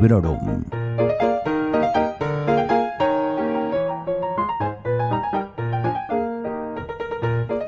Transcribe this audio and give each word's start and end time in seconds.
Librorum. 0.00 0.62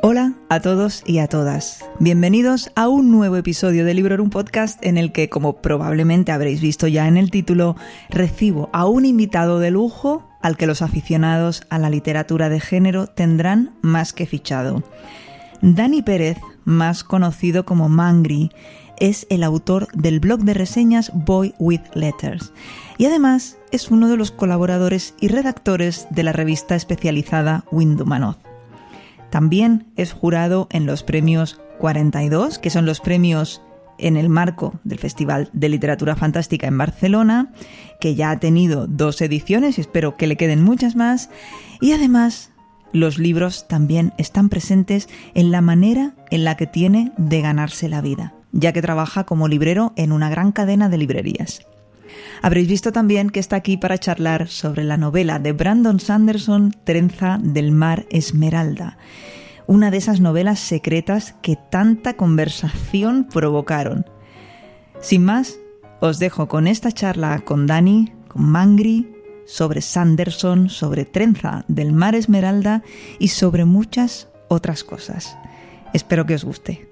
Hola 0.02 0.34
a 0.48 0.60
todos 0.60 1.02
y 1.06 1.18
a 1.18 1.26
todas. 1.26 1.84
Bienvenidos 1.98 2.70
a 2.76 2.86
un 2.86 3.10
nuevo 3.10 3.34
episodio 3.34 3.84
de 3.84 3.94
Librorum 3.94 4.30
Podcast 4.30 4.78
en 4.86 4.96
el 4.96 5.10
que, 5.10 5.28
como 5.28 5.60
probablemente 5.60 6.30
habréis 6.30 6.60
visto 6.60 6.86
ya 6.86 7.08
en 7.08 7.16
el 7.16 7.32
título, 7.32 7.74
recibo 8.10 8.70
a 8.72 8.86
un 8.86 9.06
invitado 9.06 9.58
de 9.58 9.72
lujo 9.72 10.28
al 10.40 10.56
que 10.56 10.68
los 10.68 10.82
aficionados 10.82 11.64
a 11.68 11.80
la 11.80 11.90
literatura 11.90 12.48
de 12.48 12.60
género 12.60 13.08
tendrán 13.08 13.74
más 13.82 14.12
que 14.12 14.26
fichado. 14.26 14.84
Dani 15.62 16.02
Pérez, 16.02 16.38
más 16.64 17.02
conocido 17.02 17.64
como 17.64 17.88
Mangri, 17.88 18.50
es 19.00 19.26
el 19.30 19.42
autor 19.42 19.88
del 19.92 20.20
blog 20.20 20.40
de 20.40 20.54
reseñas 20.54 21.10
Boy 21.14 21.54
with 21.58 21.80
Letters 21.94 22.52
y 22.98 23.06
además 23.06 23.58
es 23.72 23.90
uno 23.90 24.08
de 24.08 24.16
los 24.16 24.30
colaboradores 24.30 25.14
y 25.20 25.28
redactores 25.28 26.06
de 26.10 26.22
la 26.22 26.32
revista 26.32 26.76
especializada 26.76 27.64
Windumanoz. 27.72 28.36
También 29.30 29.86
es 29.96 30.12
jurado 30.12 30.68
en 30.70 30.86
los 30.86 31.02
premios 31.02 31.60
42, 31.78 32.58
que 32.58 32.70
son 32.70 32.84
los 32.84 33.00
premios 33.00 33.62
en 33.98 34.16
el 34.16 34.28
marco 34.28 34.74
del 34.84 34.98
Festival 34.98 35.50
de 35.52 35.68
Literatura 35.68 36.16
Fantástica 36.16 36.66
en 36.66 36.78
Barcelona, 36.78 37.52
que 38.00 38.14
ya 38.14 38.30
ha 38.30 38.40
tenido 38.40 38.86
dos 38.86 39.20
ediciones 39.20 39.78
y 39.78 39.82
espero 39.82 40.16
que 40.16 40.26
le 40.26 40.36
queden 40.36 40.62
muchas 40.62 40.96
más. 40.96 41.30
Y 41.80 41.92
además, 41.92 42.50
los 42.92 43.18
libros 43.18 43.68
también 43.68 44.12
están 44.18 44.48
presentes 44.48 45.08
en 45.34 45.50
la 45.50 45.60
manera 45.60 46.14
en 46.30 46.44
la 46.44 46.56
que 46.56 46.66
tiene 46.66 47.12
de 47.16 47.40
ganarse 47.40 47.88
la 47.88 48.00
vida, 48.00 48.34
ya 48.52 48.72
que 48.72 48.82
trabaja 48.82 49.24
como 49.24 49.48
librero 49.48 49.92
en 49.96 50.12
una 50.12 50.30
gran 50.30 50.52
cadena 50.52 50.88
de 50.88 50.98
librerías. 50.98 51.66
Habréis 52.42 52.68
visto 52.68 52.92
también 52.92 53.30
que 53.30 53.40
está 53.40 53.56
aquí 53.56 53.76
para 53.76 53.98
charlar 53.98 54.48
sobre 54.48 54.84
la 54.84 54.96
novela 54.96 55.38
de 55.38 55.52
Brandon 55.52 56.00
Sanderson, 56.00 56.74
Trenza 56.84 57.38
del 57.42 57.72
Mar 57.72 58.06
Esmeralda, 58.10 58.98
una 59.66 59.90
de 59.90 59.98
esas 59.98 60.20
novelas 60.20 60.58
secretas 60.58 61.34
que 61.42 61.56
tanta 61.56 62.14
conversación 62.14 63.28
provocaron. 63.32 64.06
Sin 65.00 65.24
más, 65.24 65.58
os 66.00 66.18
dejo 66.18 66.48
con 66.48 66.66
esta 66.66 66.92
charla 66.92 67.40
con 67.40 67.66
Dani, 67.66 68.12
con 68.28 68.42
Mangri, 68.42 69.14
sobre 69.46 69.80
Sanderson, 69.80 70.70
sobre 70.70 71.04
Trenza 71.04 71.64
del 71.68 71.92
Mar 71.92 72.14
Esmeralda 72.14 72.82
y 73.18 73.28
sobre 73.28 73.64
muchas 73.64 74.28
otras 74.48 74.84
cosas. 74.84 75.36
Espero 75.92 76.24
que 76.24 76.34
os 76.34 76.44
guste. 76.44 76.89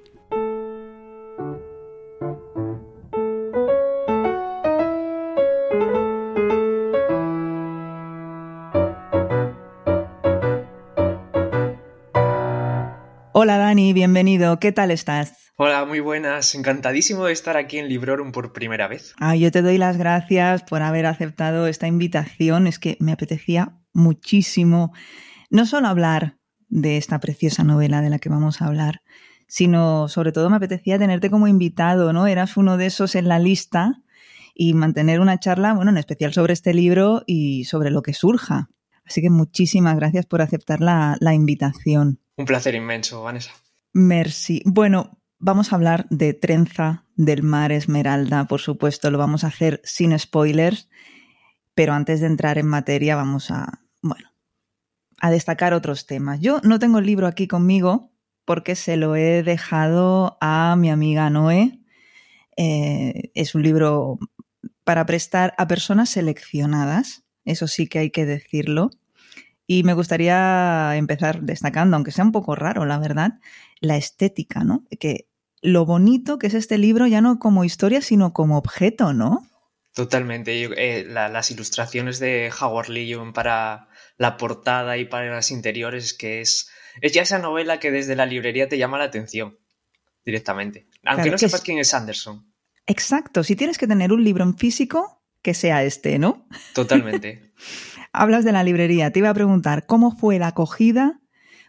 Hola 13.41 13.56
Dani, 13.56 13.92
bienvenido. 13.92 14.58
¿Qué 14.58 14.72
tal 14.72 14.91
estás? 14.91 15.53
Hola, 15.55 15.84
muy 15.84 16.00
buenas. 16.00 16.56
Encantadísimo 16.56 17.27
de 17.27 17.33
estar 17.33 17.56
aquí 17.56 17.78
en 17.78 17.89
Librorum 17.89 18.33
por 18.33 18.53
primera 18.53 18.89
vez. 18.89 19.14
Ah, 19.20 19.36
yo 19.36 19.53
te 19.53 19.62
doy 19.62 19.78
las 19.78 19.97
gracias 19.97 20.64
por 20.64 20.83
haber 20.83 21.06
aceptado 21.06 21.69
esta 21.69 21.86
invitación. 21.86 22.66
Es 22.66 22.81
que 22.81 22.97
me 22.98 23.12
apetecía 23.12 23.78
muchísimo 23.92 24.92
no 25.50 25.66
solo 25.66 25.86
hablar 25.86 26.36
de 26.69 26.97
esta 26.97 27.20
preciosa 27.20 27.62
novela 27.62 28.00
de 28.00 28.11
la 28.11 28.19
que 28.19 28.28
vamos 28.28 28.61
a 28.61 28.66
hablar, 28.66 29.03
sino 29.47 30.09
sobre 30.09 30.33
todo 30.33 30.50
me 30.50 30.56
apetecía 30.56 30.98
tenerte 30.98 31.31
como 31.31 31.47
invitado, 31.47 32.12
¿no? 32.12 32.27
Eras 32.27 32.56
uno 32.56 32.77
de 32.77 32.87
esos 32.87 33.15
en 33.15 33.28
la 33.28 33.38
lista 33.38 34.03
y 34.53 34.75
mantener 34.75 35.21
una 35.21 35.38
charla, 35.38 35.75
bueno, 35.75 35.93
en 35.93 35.98
especial 35.98 36.32
sobre 36.32 36.54
este 36.54 36.75
libro 36.75 37.22
y 37.25 37.66
sobre 37.66 37.93
lo 37.93 38.03
que 38.03 38.15
surja. 38.15 38.69
Así 39.06 39.22
que 39.22 39.31
muchísimas 39.31 39.94
gracias 39.94 40.27
por 40.27 40.43
aceptar 40.43 40.81
la, 40.81 41.16
la 41.21 41.34
invitación. 41.34 42.19
Un 42.38 42.44
placer 42.44 42.75
inmenso, 42.75 43.22
Vanessa. 43.22 43.50
Merci. 43.93 44.62
Bueno, 44.65 45.19
vamos 45.38 45.72
a 45.72 45.76
hablar 45.76 46.06
de 46.09 46.34
Trenza 46.34 47.04
del 47.16 47.43
Mar 47.43 47.72
Esmeralda, 47.72 48.47
por 48.47 48.60
supuesto, 48.60 49.10
lo 49.10 49.19
vamos 49.19 49.43
a 49.43 49.49
hacer 49.49 49.81
sin 49.82 50.16
spoilers, 50.16 50.88
pero 51.75 51.93
antes 51.93 52.21
de 52.21 52.28
entrar 52.28 52.56
en 52.59 52.66
materia 52.66 53.16
vamos 53.16 53.50
a, 53.50 53.81
bueno, 54.03 54.31
a 55.21 55.31
destacar 55.32 55.75
otros 55.75 56.06
temas. 56.06 56.41
Yo 56.41 56.60
no 56.62 56.78
tengo 56.78 57.00
el 57.00 57.06
libro 57.06 57.27
aquí 57.27 57.48
conmigo 57.48 58.12
porque 58.44 58.77
se 58.77 58.97
lo 58.97 59.16
he 59.16 59.43
dejado 59.43 60.38
a 60.41 60.77
mi 60.77 60.91
amiga 60.91 61.28
Noé. 61.31 61.81
Eh, 62.56 63.32
es 63.34 63.56
un 63.56 63.65
libro 63.65 64.19
para 64.84 65.04
prestar 65.06 65.54
a 65.59 65.66
personas 65.66 66.09
seleccionadas, 66.10 67.25
eso 67.44 67.66
sí 67.66 67.88
que 67.88 67.98
hay 67.98 68.10
que 68.10 68.27
decirlo. 68.27 68.91
Y 69.70 69.82
me 69.82 69.92
gustaría 69.92 70.96
empezar 70.96 71.42
destacando, 71.42 71.94
aunque 71.94 72.10
sea 72.10 72.24
un 72.24 72.32
poco 72.32 72.54
raro, 72.54 72.86
la 72.86 72.98
verdad, 72.98 73.32
la 73.80 73.98
estética, 73.98 74.64
¿no? 74.64 74.86
Que 74.98 75.28
lo 75.60 75.84
bonito 75.84 76.38
que 76.38 76.46
es 76.46 76.54
este 76.54 76.78
libro, 76.78 77.06
ya 77.06 77.20
no 77.20 77.38
como 77.38 77.64
historia, 77.64 78.00
sino 78.00 78.32
como 78.32 78.56
objeto, 78.56 79.12
¿no? 79.12 79.46
Totalmente. 79.92 80.64
Eh, 80.64 81.04
la, 81.04 81.28
las 81.28 81.50
ilustraciones 81.50 82.18
de 82.18 82.50
Howard 82.58 82.88
Leon 82.88 83.34
para 83.34 83.88
la 84.16 84.38
portada 84.38 84.96
y 84.96 85.04
para 85.04 85.30
las 85.30 85.50
interiores, 85.50 86.14
que 86.14 86.40
es, 86.40 86.70
es 87.02 87.12
ya 87.12 87.20
esa 87.20 87.38
novela 87.38 87.78
que 87.78 87.90
desde 87.90 88.16
la 88.16 88.24
librería 88.24 88.70
te 88.70 88.78
llama 88.78 88.96
la 88.96 89.04
atención 89.04 89.58
directamente. 90.24 90.86
Aunque 91.04 91.24
claro, 91.24 91.32
no 91.32 91.38
sepas 91.38 91.60
es... 91.60 91.64
quién 91.64 91.78
es 91.78 91.92
Anderson. 91.92 92.50
Exacto. 92.86 93.44
Si 93.44 93.54
tienes 93.54 93.76
que 93.76 93.86
tener 93.86 94.14
un 94.14 94.24
libro 94.24 94.44
en 94.44 94.56
físico, 94.56 95.22
que 95.42 95.52
sea 95.52 95.84
este, 95.84 96.18
¿no? 96.18 96.48
Totalmente. 96.74 97.52
hablas 98.18 98.44
de 98.44 98.52
la 98.52 98.64
librería. 98.64 99.12
Te 99.12 99.20
iba 99.20 99.30
a 99.30 99.34
preguntar, 99.34 99.86
¿cómo 99.86 100.10
fue 100.10 100.38
la 100.38 100.48
acogida 100.48 101.20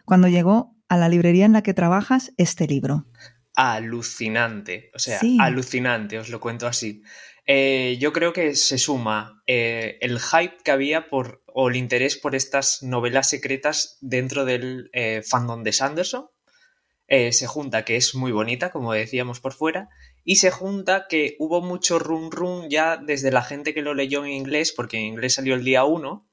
cuando 0.04 0.28
llegó 0.28 0.76
a 0.88 0.96
la 0.96 1.08
librería 1.08 1.46
en 1.46 1.52
la 1.52 1.62
que 1.62 1.74
trabajas 1.74 2.32
este 2.36 2.66
libro? 2.66 3.06
Alucinante, 3.54 4.90
o 4.94 4.98
sea, 4.98 5.20
sí. 5.20 5.38
alucinante, 5.40 6.18
os 6.18 6.28
lo 6.28 6.40
cuento 6.40 6.66
así. 6.66 7.02
Eh, 7.46 7.96
yo 8.00 8.12
creo 8.12 8.32
que 8.32 8.54
se 8.54 8.78
suma 8.78 9.42
eh, 9.46 9.98
el 10.00 10.18
hype 10.20 10.58
que 10.64 10.70
había 10.70 11.08
por, 11.08 11.42
o 11.46 11.68
el 11.68 11.76
interés 11.76 12.16
por 12.16 12.34
estas 12.34 12.82
novelas 12.82 13.28
secretas 13.28 13.98
dentro 14.00 14.44
del 14.44 14.90
eh, 14.92 15.22
fandom 15.26 15.62
de 15.62 15.72
Sanderson. 15.72 16.28
Se 17.08 17.48
junta 17.48 17.84
que 17.84 17.96
es 17.96 18.14
muy 18.14 18.30
bonita, 18.30 18.70
como 18.70 18.92
decíamos 18.92 19.40
por 19.40 19.52
fuera, 19.52 19.88
y 20.22 20.36
se 20.36 20.52
junta 20.52 21.06
que 21.08 21.34
hubo 21.40 21.60
mucho 21.60 21.98
run 21.98 22.30
run 22.30 22.70
ya 22.70 22.96
desde 22.98 23.32
la 23.32 23.42
gente 23.42 23.74
que 23.74 23.82
lo 23.82 23.94
leyó 23.94 24.24
en 24.24 24.30
inglés, 24.30 24.72
porque 24.72 24.98
en 24.98 25.06
inglés 25.06 25.34
salió 25.34 25.56
el 25.56 25.64
día 25.64 25.82
1, 25.82 26.29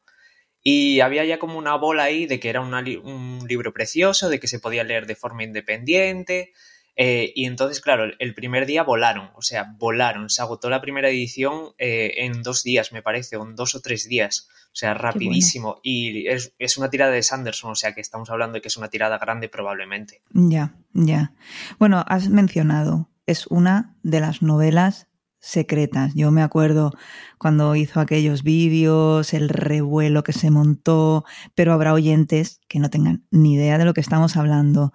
y 0.64 1.00
había 1.00 1.24
ya 1.26 1.40
como 1.40 1.58
una 1.58 1.76
bola 1.76 2.04
ahí 2.04 2.26
de 2.26 2.40
que 2.40 2.50
era 2.50 2.62
una, 2.62 2.84
un 3.04 3.46
libro 3.48 3.74
precioso, 3.74 4.30
de 4.30 4.40
que 4.40 4.48
se 4.48 4.60
podía 4.60 4.84
leer 4.84 5.08
de 5.08 5.16
forma 5.16 5.44
independiente. 5.44 6.52
Eh, 7.00 7.32
y 7.36 7.46
entonces, 7.46 7.80
claro, 7.80 8.12
el 8.18 8.34
primer 8.34 8.66
día 8.66 8.84
volaron, 8.84 9.30
o 9.36 9.42
sea, 9.44 9.76
volaron. 9.78 10.30
Se 10.30 10.42
agotó 10.42 10.70
la 10.70 10.82
primera 10.82 11.10
edición 11.10 11.74
eh, 11.78 12.16
en 12.18 12.42
dos 12.42 12.64
días, 12.64 12.92
me 12.92 13.04
parece, 13.04 13.38
o 13.38 13.46
en 13.46 13.56
dos 13.56 13.76
o 13.76 13.82
tres 13.82 14.10
días. 14.10 14.50
O 14.66 14.76
sea, 14.80 14.96
rapidísimo. 14.96 15.68
Bueno. 15.68 15.82
Y 15.84 16.28
es, 16.28 16.54
es, 16.58 16.78
una 16.78 16.90
tirada 16.90 17.12
de 17.12 17.22
Sanderson, 17.22 17.72
o 17.72 17.76
sea, 17.76 17.94
que 17.94 18.02
estamos 18.02 18.30
hablando 18.32 18.56
de 18.56 18.62
que 18.62 18.68
es 18.68 18.78
una 18.78 18.90
tirada 18.90 19.20
grande 19.20 19.48
probablemente. 19.48 20.22
Ya, 20.34 20.76
ya. 20.94 21.34
Bueno, 21.78 22.04
has 22.08 22.30
mencionado, 22.30 23.10
es 23.28 23.46
una 23.48 23.96
de 24.02 24.20
las 24.20 24.42
novelas 24.42 25.08
secretas. 25.40 26.14
Yo 26.16 26.32
me 26.32 26.42
acuerdo 26.42 26.92
cuando 27.38 27.76
hizo 27.76 28.00
aquellos 28.00 28.44
vídeos, 28.44 29.34
el 29.34 29.50
revuelo 29.50 30.24
que 30.24 30.34
se 30.34 30.52
montó, 30.52 31.26
pero 31.56 31.74
habrá 31.74 31.94
oyentes 31.94 32.62
que 32.68 32.80
no 32.80 32.90
tengan 32.90 33.26
ni 33.32 33.56
idea 33.56 33.78
de 33.78 33.86
lo 33.86 33.94
que 33.94 34.02
estamos 34.02 34.38
hablando. 34.38 34.94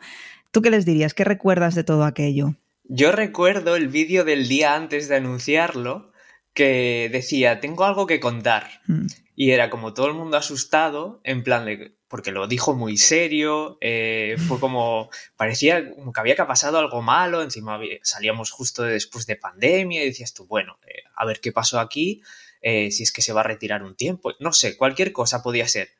¿Tú 0.50 0.62
qué 0.62 0.70
les 0.70 0.84
dirías? 0.84 1.14
¿Qué 1.14 1.24
recuerdas 1.24 1.74
de 1.74 1.84
todo 1.84 2.04
aquello? 2.04 2.54
Yo 2.84 3.12
recuerdo 3.12 3.76
el 3.76 3.88
vídeo 3.88 4.24
del 4.24 4.48
día 4.48 4.74
antes 4.74 5.08
de 5.08 5.16
anunciarlo 5.16 6.12
que 6.52 7.08
decía, 7.10 7.60
tengo 7.60 7.84
algo 7.84 8.06
que 8.06 8.20
contar. 8.20 8.68
Mm. 8.86 9.06
Y 9.34 9.50
era 9.52 9.70
como 9.70 9.94
todo 9.94 10.08
el 10.08 10.14
mundo 10.14 10.36
asustado, 10.36 11.20
en 11.24 11.42
plan 11.42 11.64
de, 11.64 11.96
porque 12.12 12.30
lo 12.30 12.46
dijo 12.46 12.74
muy 12.74 12.98
serio, 12.98 13.78
eh, 13.80 14.36
fue 14.46 14.60
como, 14.60 15.08
parecía 15.34 15.94
como 15.94 16.12
que 16.12 16.20
había 16.20 16.36
pasado 16.46 16.76
algo 16.76 17.00
malo, 17.00 17.40
encima 17.40 17.80
salíamos 18.02 18.50
justo 18.50 18.82
después 18.82 19.24
de 19.24 19.36
pandemia 19.36 20.02
y 20.02 20.08
decías 20.08 20.34
tú, 20.34 20.46
bueno, 20.46 20.78
eh, 20.86 21.04
a 21.16 21.24
ver 21.24 21.40
qué 21.40 21.52
pasó 21.52 21.80
aquí, 21.80 22.20
eh, 22.60 22.90
si 22.90 23.04
es 23.04 23.12
que 23.12 23.22
se 23.22 23.32
va 23.32 23.40
a 23.40 23.44
retirar 23.44 23.82
un 23.82 23.96
tiempo, 23.96 24.34
no 24.40 24.52
sé, 24.52 24.76
cualquier 24.76 25.12
cosa 25.12 25.42
podía 25.42 25.66
ser. 25.66 25.92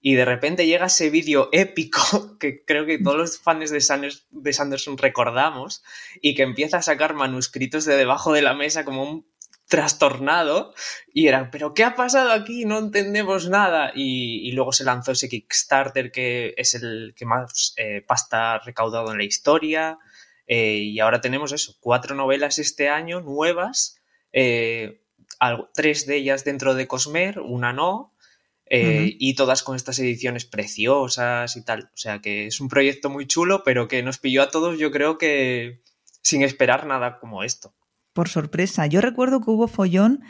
Y 0.00 0.14
de 0.14 0.24
repente 0.24 0.66
llega 0.66 0.86
ese 0.86 1.10
vídeo 1.10 1.50
épico 1.52 2.00
que 2.40 2.64
creo 2.64 2.86
que 2.86 2.98
todos 2.98 3.18
los 3.18 3.38
fans 3.38 3.70
de, 3.70 3.82
Sanders, 3.82 4.26
de 4.30 4.54
Sanderson 4.54 4.96
recordamos 4.96 5.82
y 6.22 6.34
que 6.34 6.44
empieza 6.44 6.78
a 6.78 6.82
sacar 6.82 7.12
manuscritos 7.12 7.84
de 7.84 7.98
debajo 7.98 8.32
de 8.32 8.40
la 8.40 8.54
mesa 8.54 8.86
como 8.86 9.02
un 9.02 9.26
trastornado 9.68 10.74
y 11.12 11.28
era, 11.28 11.50
pero 11.50 11.74
¿qué 11.74 11.84
ha 11.84 11.94
pasado 11.94 12.32
aquí? 12.32 12.64
No 12.64 12.78
entendemos 12.78 13.48
nada. 13.48 13.92
Y, 13.94 14.48
y 14.48 14.52
luego 14.52 14.72
se 14.72 14.84
lanzó 14.84 15.12
ese 15.12 15.28
Kickstarter 15.28 16.10
que 16.10 16.54
es 16.56 16.74
el 16.74 17.14
que 17.16 17.26
más 17.26 17.74
eh, 17.76 18.02
pasta 18.06 18.54
ha 18.54 18.58
recaudado 18.58 19.12
en 19.12 19.18
la 19.18 19.24
historia. 19.24 19.98
Eh, 20.46 20.78
y 20.78 20.98
ahora 21.00 21.20
tenemos 21.20 21.52
eso, 21.52 21.76
cuatro 21.80 22.14
novelas 22.14 22.58
este 22.58 22.88
año 22.88 23.20
nuevas. 23.20 24.00
Eh, 24.32 25.02
tres 25.74 26.06
de 26.06 26.16
ellas 26.16 26.44
dentro 26.44 26.74
de 26.74 26.88
Cosmer, 26.88 27.38
una 27.40 27.72
no, 27.72 28.14
eh, 28.66 29.14
y 29.18 29.34
todas 29.34 29.62
con 29.62 29.76
estas 29.76 29.98
ediciones 29.98 30.44
preciosas 30.44 31.56
y 31.56 31.64
tal. 31.64 31.90
O 31.94 31.96
sea 31.96 32.20
que 32.20 32.46
es 32.46 32.60
un 32.60 32.68
proyecto 32.68 33.10
muy 33.10 33.26
chulo, 33.26 33.62
pero 33.64 33.88
que 33.88 34.02
nos 34.02 34.18
pilló 34.18 34.42
a 34.42 34.50
todos, 34.50 34.78
yo 34.78 34.90
creo 34.90 35.18
que 35.18 35.82
sin 36.22 36.42
esperar 36.42 36.86
nada 36.86 37.18
como 37.18 37.44
esto. 37.44 37.74
Por 38.18 38.28
sorpresa. 38.28 38.84
Yo 38.88 39.00
recuerdo 39.00 39.40
que 39.40 39.52
hubo 39.52 39.68
follón 39.68 40.24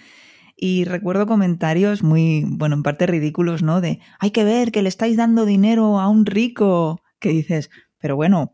y 0.59 0.85
recuerdo 0.85 1.27
comentarios 1.27 2.03
muy, 2.03 2.45
bueno, 2.47 2.75
en 2.75 2.83
parte 2.83 3.07
ridículos, 3.07 3.63
¿no? 3.63 3.81
De, 3.81 3.99
hay 4.19 4.31
que 4.31 4.45
ver 4.45 4.73
que 4.73 4.83
le 4.83 4.91
estáis 4.91 5.17
dando 5.17 5.47
dinero 5.47 5.99
a 5.99 6.07
un 6.11 6.27
rico, 6.27 7.01
que 7.19 7.31
dices, 7.31 7.71
pero 7.97 8.15
bueno, 8.15 8.53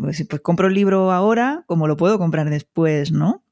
pues, 0.00 0.26
pues 0.26 0.40
compro 0.40 0.68
el 0.68 0.74
libro 0.74 1.12
ahora, 1.12 1.64
como 1.66 1.86
lo 1.86 1.98
puedo 1.98 2.18
comprar 2.18 2.48
después, 2.48 3.12
¿no? 3.12 3.44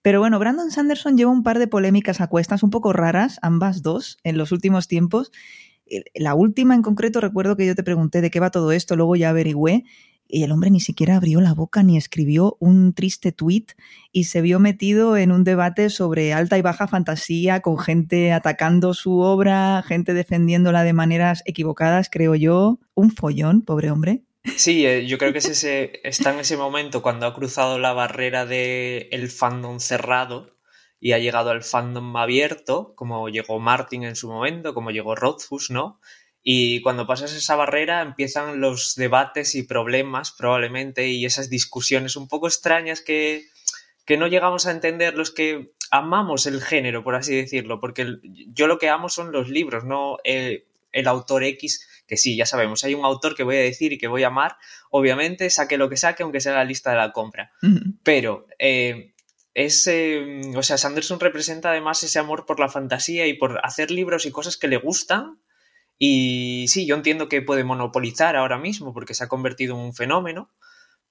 Pero 0.00 0.20
bueno, 0.20 0.38
Brandon 0.38 0.70
Sanderson 0.70 1.18
lleva 1.18 1.30
un 1.30 1.42
par 1.42 1.58
de 1.58 1.66
polémicas 1.66 2.22
a 2.22 2.28
cuestas 2.28 2.62
un 2.62 2.70
poco 2.70 2.94
raras, 2.94 3.38
ambas 3.42 3.82
dos, 3.82 4.16
en 4.24 4.38
los 4.38 4.52
últimos 4.52 4.88
tiempos. 4.88 5.32
La 6.14 6.34
última 6.34 6.74
en 6.74 6.80
concreto, 6.80 7.20
recuerdo 7.20 7.58
que 7.58 7.66
yo 7.66 7.74
te 7.74 7.82
pregunté 7.82 8.22
de 8.22 8.30
qué 8.30 8.40
va 8.40 8.50
todo 8.50 8.72
esto, 8.72 8.96
luego 8.96 9.16
ya 9.16 9.28
averigüé, 9.28 9.84
y 10.32 10.44
el 10.44 10.52
hombre 10.52 10.70
ni 10.70 10.80
siquiera 10.80 11.16
abrió 11.16 11.40
la 11.40 11.54
boca 11.54 11.82
ni 11.82 11.96
escribió 11.96 12.56
un 12.60 12.94
triste 12.94 13.32
tuit 13.32 13.72
y 14.12 14.24
se 14.24 14.40
vio 14.40 14.58
metido 14.58 15.16
en 15.16 15.32
un 15.32 15.44
debate 15.44 15.90
sobre 15.90 16.32
alta 16.32 16.58
y 16.58 16.62
baja 16.62 16.88
fantasía, 16.88 17.60
con 17.60 17.78
gente 17.78 18.32
atacando 18.32 18.94
su 18.94 19.18
obra, 19.18 19.82
gente 19.86 20.14
defendiéndola 20.14 20.82
de 20.82 20.92
maneras 20.92 21.42
equivocadas, 21.46 22.08
creo 22.10 22.34
yo. 22.34 22.78
Un 22.94 23.10
follón, 23.10 23.62
pobre 23.62 23.90
hombre. 23.90 24.22
Sí, 24.56 24.86
eh, 24.86 25.06
yo 25.06 25.18
creo 25.18 25.32
que 25.32 25.38
es 25.38 25.48
ese, 25.48 26.00
está 26.04 26.32
en 26.32 26.40
ese 26.40 26.56
momento 26.56 27.02
cuando 27.02 27.26
ha 27.26 27.34
cruzado 27.34 27.78
la 27.78 27.92
barrera 27.92 28.46
del 28.46 29.08
el 29.10 29.30
fandom 29.30 29.80
cerrado 29.80 30.56
y 31.00 31.12
ha 31.12 31.18
llegado 31.18 31.50
al 31.50 31.62
fandom 31.62 32.14
abierto, 32.16 32.94
como 32.94 33.28
llegó 33.28 33.58
Martin 33.58 34.04
en 34.04 34.16
su 34.16 34.28
momento, 34.28 34.74
como 34.74 34.90
llegó 34.90 35.14
Rothfuss, 35.14 35.70
¿no? 35.70 35.98
Y 36.42 36.80
cuando 36.82 37.06
pasas 37.06 37.32
esa 37.32 37.56
barrera 37.56 38.00
empiezan 38.00 38.60
los 38.60 38.94
debates 38.96 39.54
y 39.54 39.62
problemas 39.62 40.32
probablemente 40.32 41.08
y 41.08 41.24
esas 41.26 41.50
discusiones 41.50 42.16
un 42.16 42.28
poco 42.28 42.46
extrañas 42.46 43.02
que, 43.02 43.46
que 44.06 44.16
no 44.16 44.26
llegamos 44.26 44.66
a 44.66 44.70
entender 44.70 45.14
los 45.14 45.30
que 45.30 45.72
amamos 45.90 46.46
el 46.46 46.62
género, 46.62 47.04
por 47.04 47.14
así 47.14 47.36
decirlo, 47.36 47.80
porque 47.80 48.18
yo 48.22 48.66
lo 48.66 48.78
que 48.78 48.88
amo 48.88 49.08
son 49.08 49.32
los 49.32 49.48
libros, 49.48 49.84
no 49.84 50.18
el, 50.24 50.64
el 50.92 51.08
autor 51.08 51.44
X 51.44 51.86
que 52.10 52.16
sí, 52.16 52.34
ya 52.36 52.44
sabemos, 52.44 52.82
hay 52.82 52.94
un 52.94 53.04
autor 53.04 53.36
que 53.36 53.44
voy 53.44 53.56
a 53.56 53.60
decir 53.60 53.92
y 53.92 53.98
que 53.98 54.08
voy 54.08 54.24
a 54.24 54.26
amar, 54.26 54.56
obviamente, 54.90 55.48
saque 55.48 55.78
lo 55.78 55.88
que 55.88 55.96
saque, 55.96 56.24
aunque 56.24 56.40
sea 56.40 56.54
la 56.54 56.64
lista 56.64 56.90
de 56.90 56.96
la 56.96 57.12
compra. 57.12 57.52
Pero 58.02 58.48
eh, 58.58 59.14
ese, 59.54 60.40
o 60.56 60.62
sea, 60.64 60.76
Sanderson 60.76 61.20
representa 61.20 61.70
además 61.70 62.02
ese 62.02 62.18
amor 62.18 62.46
por 62.46 62.58
la 62.58 62.68
fantasía 62.68 63.28
y 63.28 63.34
por 63.34 63.60
hacer 63.64 63.92
libros 63.92 64.26
y 64.26 64.32
cosas 64.32 64.56
que 64.56 64.66
le 64.66 64.78
gustan. 64.78 65.38
Y 66.02 66.64
sí, 66.68 66.86
yo 66.86 66.94
entiendo 66.94 67.28
que 67.28 67.42
puede 67.42 67.62
monopolizar 67.62 68.34
ahora 68.34 68.58
mismo 68.58 68.94
porque 68.94 69.12
se 69.12 69.22
ha 69.22 69.28
convertido 69.28 69.74
en 69.74 69.82
un 69.82 69.94
fenómeno, 69.94 70.50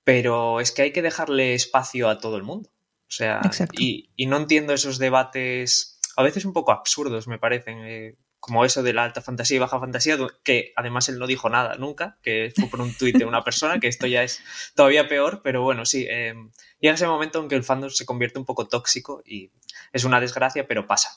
pero 0.03 0.59
es 0.59 0.71
que 0.71 0.81
hay 0.81 0.91
que 0.91 1.03
dejarle 1.03 1.53
espacio 1.53 2.09
a 2.09 2.17
todo 2.17 2.37
el 2.37 2.43
mundo. 2.43 2.71
O 3.07 3.11
sea, 3.11 3.39
y, 3.77 4.09
no 4.25 4.37
entiendo 4.37 4.73
esos 4.73 4.97
debates 4.97 5.99
a 6.17 6.23
veces 6.23 6.43
un 6.43 6.53
poco 6.53 6.71
absurdos, 6.71 7.27
me 7.27 7.37
parecen. 7.37 7.77
Eh, 7.85 8.17
como 8.39 8.63
eso 8.63 8.81
de 8.81 8.93
la 8.93 9.03
alta 9.03 9.21
fantasía 9.21 9.57
y 9.57 9.59
baja 9.59 9.79
fantasía, 9.79 10.17
que 10.43 10.71
además 10.75 11.09
él 11.09 11.19
no 11.19 11.27
dijo 11.27 11.49
nada 11.49 11.75
nunca, 11.75 12.17
que 12.23 12.53
fue 12.55 12.69
por 12.69 12.79
un 12.79 12.95
tuit 12.95 13.17
de 13.17 13.25
una 13.25 13.43
persona, 13.43 13.79
que 13.79 13.89
esto 13.89 14.07
ya 14.07 14.23
es 14.23 14.41
todavía 14.75 15.09
peor, 15.09 15.41
pero 15.43 15.61
bueno, 15.61 15.85
sí, 15.85 16.07
eh, 16.09 16.33
llega 16.79 16.95
ese 16.95 17.05
momento 17.05 17.41
en 17.41 17.49
que 17.49 17.55
el 17.55 17.65
fandom 17.65 17.89
se 17.89 18.05
convierte 18.05 18.39
un 18.39 18.45
poco 18.45 18.67
tóxico 18.67 19.21
y 19.25 19.51
es 19.91 20.05
una 20.05 20.21
desgracia, 20.21 20.65
pero 20.67 20.87
pasa. 20.87 21.09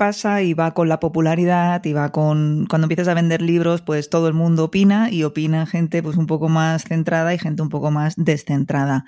Pasa 0.00 0.40
y 0.40 0.54
va 0.54 0.72
con 0.72 0.88
la 0.88 0.98
popularidad 0.98 1.84
y 1.84 1.92
va 1.92 2.10
con 2.10 2.64
cuando 2.70 2.86
empiezas 2.86 3.08
a 3.08 3.12
vender 3.12 3.42
libros, 3.42 3.82
pues 3.82 4.08
todo 4.08 4.28
el 4.28 4.32
mundo 4.32 4.64
opina 4.64 5.10
y 5.10 5.24
opina 5.24 5.66
gente 5.66 6.02
pues 6.02 6.16
un 6.16 6.26
poco 6.26 6.48
más 6.48 6.84
centrada 6.84 7.34
y 7.34 7.38
gente 7.38 7.60
un 7.60 7.68
poco 7.68 7.90
más 7.90 8.14
descentrada. 8.16 9.04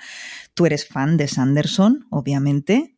Tú 0.53 0.67
eres 0.67 0.87
fan 0.87 1.17
de 1.17 1.29
Sanderson, 1.29 2.07
obviamente. 2.11 2.95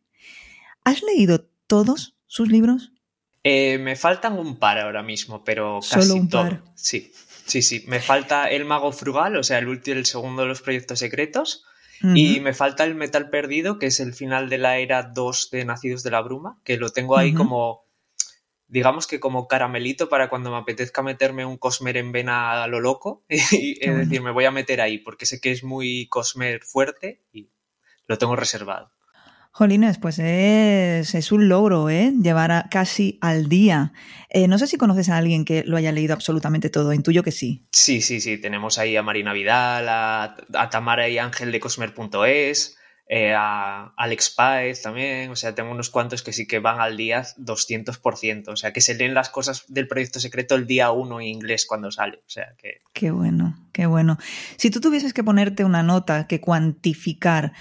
¿Has 0.83 1.03
leído 1.03 1.47
todos 1.67 2.17
sus 2.27 2.49
libros? 2.49 2.91
Eh, 3.45 3.77
me 3.77 3.95
faltan 3.95 4.33
un 4.37 4.59
par 4.59 4.77
ahora 4.77 5.01
mismo, 5.01 5.45
pero 5.45 5.79
casi 5.79 6.09
Solo 6.09 6.19
un 6.19 6.27
todo. 6.27 6.41
Par. 6.41 6.63
Sí, 6.75 7.13
sí, 7.45 7.61
sí. 7.61 7.85
Me 7.87 8.01
falta 8.01 8.49
El 8.49 8.65
Mago 8.65 8.91
Frugal, 8.91 9.37
o 9.37 9.43
sea, 9.43 9.59
el 9.59 9.69
último, 9.69 9.95
el 9.95 10.05
segundo 10.05 10.41
de 10.41 10.49
los 10.49 10.61
proyectos 10.61 10.99
secretos. 10.99 11.63
Y 12.13 12.41
me 12.41 12.53
falta 12.53 12.83
el 12.83 12.93
Metal 12.93 13.29
Perdido, 13.29 13.79
que 13.79 13.85
es 13.85 14.01
el 14.01 14.13
final 14.13 14.49
de 14.49 14.57
la 14.57 14.79
era 14.79 15.01
2 15.01 15.49
de 15.49 15.63
Nacidos 15.63 16.03
de 16.03 16.11
la 16.11 16.21
Bruma, 16.21 16.59
que 16.65 16.77
lo 16.77 16.89
tengo 16.89 17.17
ahí 17.17 17.33
como, 17.33 17.84
digamos 18.67 19.07
que 19.07 19.19
como 19.19 19.47
caramelito 19.47 20.09
para 20.09 20.29
cuando 20.29 20.51
me 20.51 20.57
apetezca 20.57 21.01
meterme 21.01 21.45
un 21.45 21.57
Cosmer 21.57 21.97
en 21.97 22.11
vena 22.11 22.63
a 22.63 22.67
lo 22.67 22.79
loco. 22.79 23.23
Y 23.51 23.77
es 23.81 23.95
decir, 23.95 24.21
me 24.21 24.31
voy 24.31 24.45
a 24.45 24.51
meter 24.51 24.81
ahí, 24.81 24.97
porque 24.97 25.25
sé 25.25 25.39
que 25.39 25.51
es 25.51 25.63
muy 25.63 26.07
Cosmer 26.07 26.61
fuerte 26.63 27.23
y 27.31 27.49
lo 28.07 28.17
tengo 28.17 28.35
reservado. 28.35 28.91
Jolines, 29.57 29.99
pues 29.99 30.19
es, 30.19 31.15
es, 31.15 31.31
un 31.31 31.47
logro, 31.47 31.89
¿eh? 31.89 32.11
Llevar 32.21 32.51
a, 32.51 32.67
casi 32.69 33.17
al 33.21 33.47
día. 33.47 33.93
Eh, 34.29 34.49
no 34.49 34.57
sé 34.57 34.67
si 34.67 34.75
conoces 34.75 35.07
a 35.07 35.15
alguien 35.15 35.45
que 35.45 35.63
lo 35.65 35.77
haya 35.77 35.93
leído 35.93 36.13
absolutamente 36.13 36.69
todo, 36.69 36.91
intuyo 36.91 37.23
que 37.23 37.31
sí. 37.31 37.65
Sí, 37.71 38.01
sí, 38.01 38.19
sí. 38.19 38.37
Tenemos 38.37 38.77
ahí 38.79 38.97
a 38.97 39.01
Marina 39.01 39.31
Vidal, 39.31 39.87
a, 39.87 40.35
a 40.55 40.69
Tamara 40.69 41.07
y 41.07 41.19
Ángel 41.19 41.53
de 41.53 41.61
Cosmer.es, 41.61 42.77
eh, 43.07 43.33
a 43.37 43.93
Alex 43.97 44.31
Páez 44.31 44.81
también. 44.81 45.29
O 45.29 45.35
sea, 45.35 45.53
tengo 45.53 45.71
unos 45.71 45.89
cuantos 45.89 46.23
que 46.23 46.33
sí 46.33 46.47
que 46.47 46.59
van 46.59 46.79
al 46.79 46.97
día 46.97 47.23
200%. 47.37 48.47
O 48.47 48.55
sea, 48.55 48.73
que 48.73 48.81
se 48.81 48.95
leen 48.95 49.13
las 49.13 49.29
cosas 49.29 49.65
del 49.67 49.87
proyecto 49.87 50.19
secreto 50.19 50.55
el 50.55 50.65
día 50.65 50.91
uno 50.91 51.21
en 51.21 51.27
inglés 51.27 51.65
cuando 51.67 51.91
sale. 51.91 52.17
O 52.17 52.29
sea, 52.29 52.55
que. 52.57 52.81
Qué 52.93 53.11
bueno, 53.11 53.67
qué 53.71 53.85
bueno. 53.85 54.17
Si 54.57 54.71
tú 54.71 54.81
tuvieses 54.81 55.13
que 55.13 55.23
ponerte 55.23 55.63
una 55.63 55.83
nota, 55.83 56.27
que 56.27 56.41
cuantificar 56.41 57.53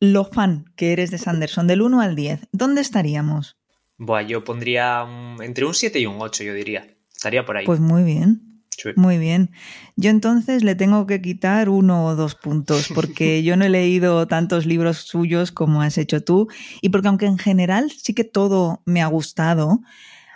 lo 0.00 0.24
fan 0.24 0.72
que 0.76 0.92
eres 0.92 1.10
de 1.10 1.18
Sanderson, 1.18 1.66
del 1.66 1.82
1 1.82 2.00
al 2.00 2.14
10, 2.14 2.48
¿dónde 2.52 2.80
estaríamos? 2.80 3.56
Buah, 3.96 4.22
yo 4.22 4.44
pondría 4.44 5.06
entre 5.40 5.64
un 5.64 5.74
7 5.74 5.98
y 5.98 6.06
un 6.06 6.16
8, 6.20 6.44
yo 6.44 6.54
diría. 6.54 6.86
Estaría 7.14 7.44
por 7.44 7.56
ahí. 7.56 7.64
Pues 7.64 7.80
muy 7.80 8.02
bien. 8.02 8.53
Sí. 8.76 8.90
Muy 8.96 9.18
bien. 9.18 9.50
Yo 9.96 10.10
entonces 10.10 10.64
le 10.64 10.74
tengo 10.74 11.06
que 11.06 11.20
quitar 11.20 11.68
uno 11.68 12.06
o 12.06 12.14
dos 12.14 12.34
puntos, 12.34 12.88
porque 12.94 13.42
yo 13.44 13.56
no 13.56 13.64
he 13.64 13.68
leído 13.68 14.26
tantos 14.26 14.66
libros 14.66 14.98
suyos 14.98 15.52
como 15.52 15.82
has 15.82 15.98
hecho 15.98 16.22
tú, 16.22 16.48
y 16.80 16.88
porque 16.90 17.08
aunque 17.08 17.26
en 17.26 17.38
general 17.38 17.90
sí 17.90 18.14
que 18.14 18.24
todo 18.24 18.82
me 18.84 19.02
ha 19.02 19.06
gustado, 19.06 19.80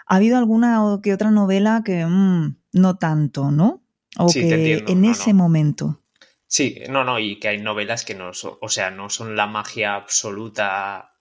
ha 0.07 0.17
habido 0.17 0.39
alguna 0.39 0.85
o 0.85 1.01
que 1.03 1.13
otra 1.13 1.31
novela 1.31 1.83
que 1.85 2.05
mmm, 2.07 2.57
no 2.73 2.97
tanto, 2.97 3.51
¿no? 3.51 3.83
O 4.17 4.29
sí, 4.29 4.41
que 4.41 4.85
en 4.87 5.03
no, 5.03 5.11
ese 5.11 5.33
no. 5.33 5.39
momento. 5.39 6.03
Sí, 6.47 6.81
no, 6.89 7.05
no, 7.05 7.19
y 7.19 7.39
que 7.39 7.49
hay 7.49 7.59
novelas 7.59 8.07
que 8.07 8.15
no 8.15 8.33
son, 8.33 8.55
o 8.63 8.69
sea, 8.71 8.91
no 8.91 9.11
son 9.11 9.37
la 9.37 9.47
magia 9.47 9.95
absoluta 9.95 11.13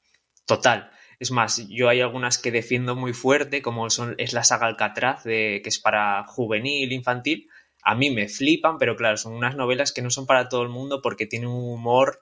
total. 0.46 0.90
Es 1.20 1.32
más, 1.32 1.68
yo 1.68 1.90
hay 1.90 2.02
algunas 2.02 2.38
que 2.38 2.52
defiendo 2.52 2.96
muy 2.96 3.14
fuerte, 3.14 3.62
como 3.62 3.90
son, 3.90 4.16
es 4.18 4.34
la 4.34 4.44
saga 4.44 4.68
Alcatraz, 4.68 5.24
de, 5.24 5.62
que 5.64 5.70
es 5.70 5.80
para 5.80 6.26
juvenil, 6.28 6.92
infantil. 6.92 7.50
A 7.82 7.96
mí 7.96 8.10
me 8.10 8.28
flipan, 8.28 8.78
pero 8.78 8.96
claro, 8.96 9.18
son 9.18 9.34
unas 9.34 9.56
novelas 9.56 9.92
que 9.92 10.02
no 10.02 10.10
son 10.10 10.28
para 10.28 10.50
todo 10.50 10.62
el 10.62 10.70
mundo 10.70 11.02
porque 11.02 11.26
tienen 11.26 11.50
un 11.50 11.74
humor 11.74 12.22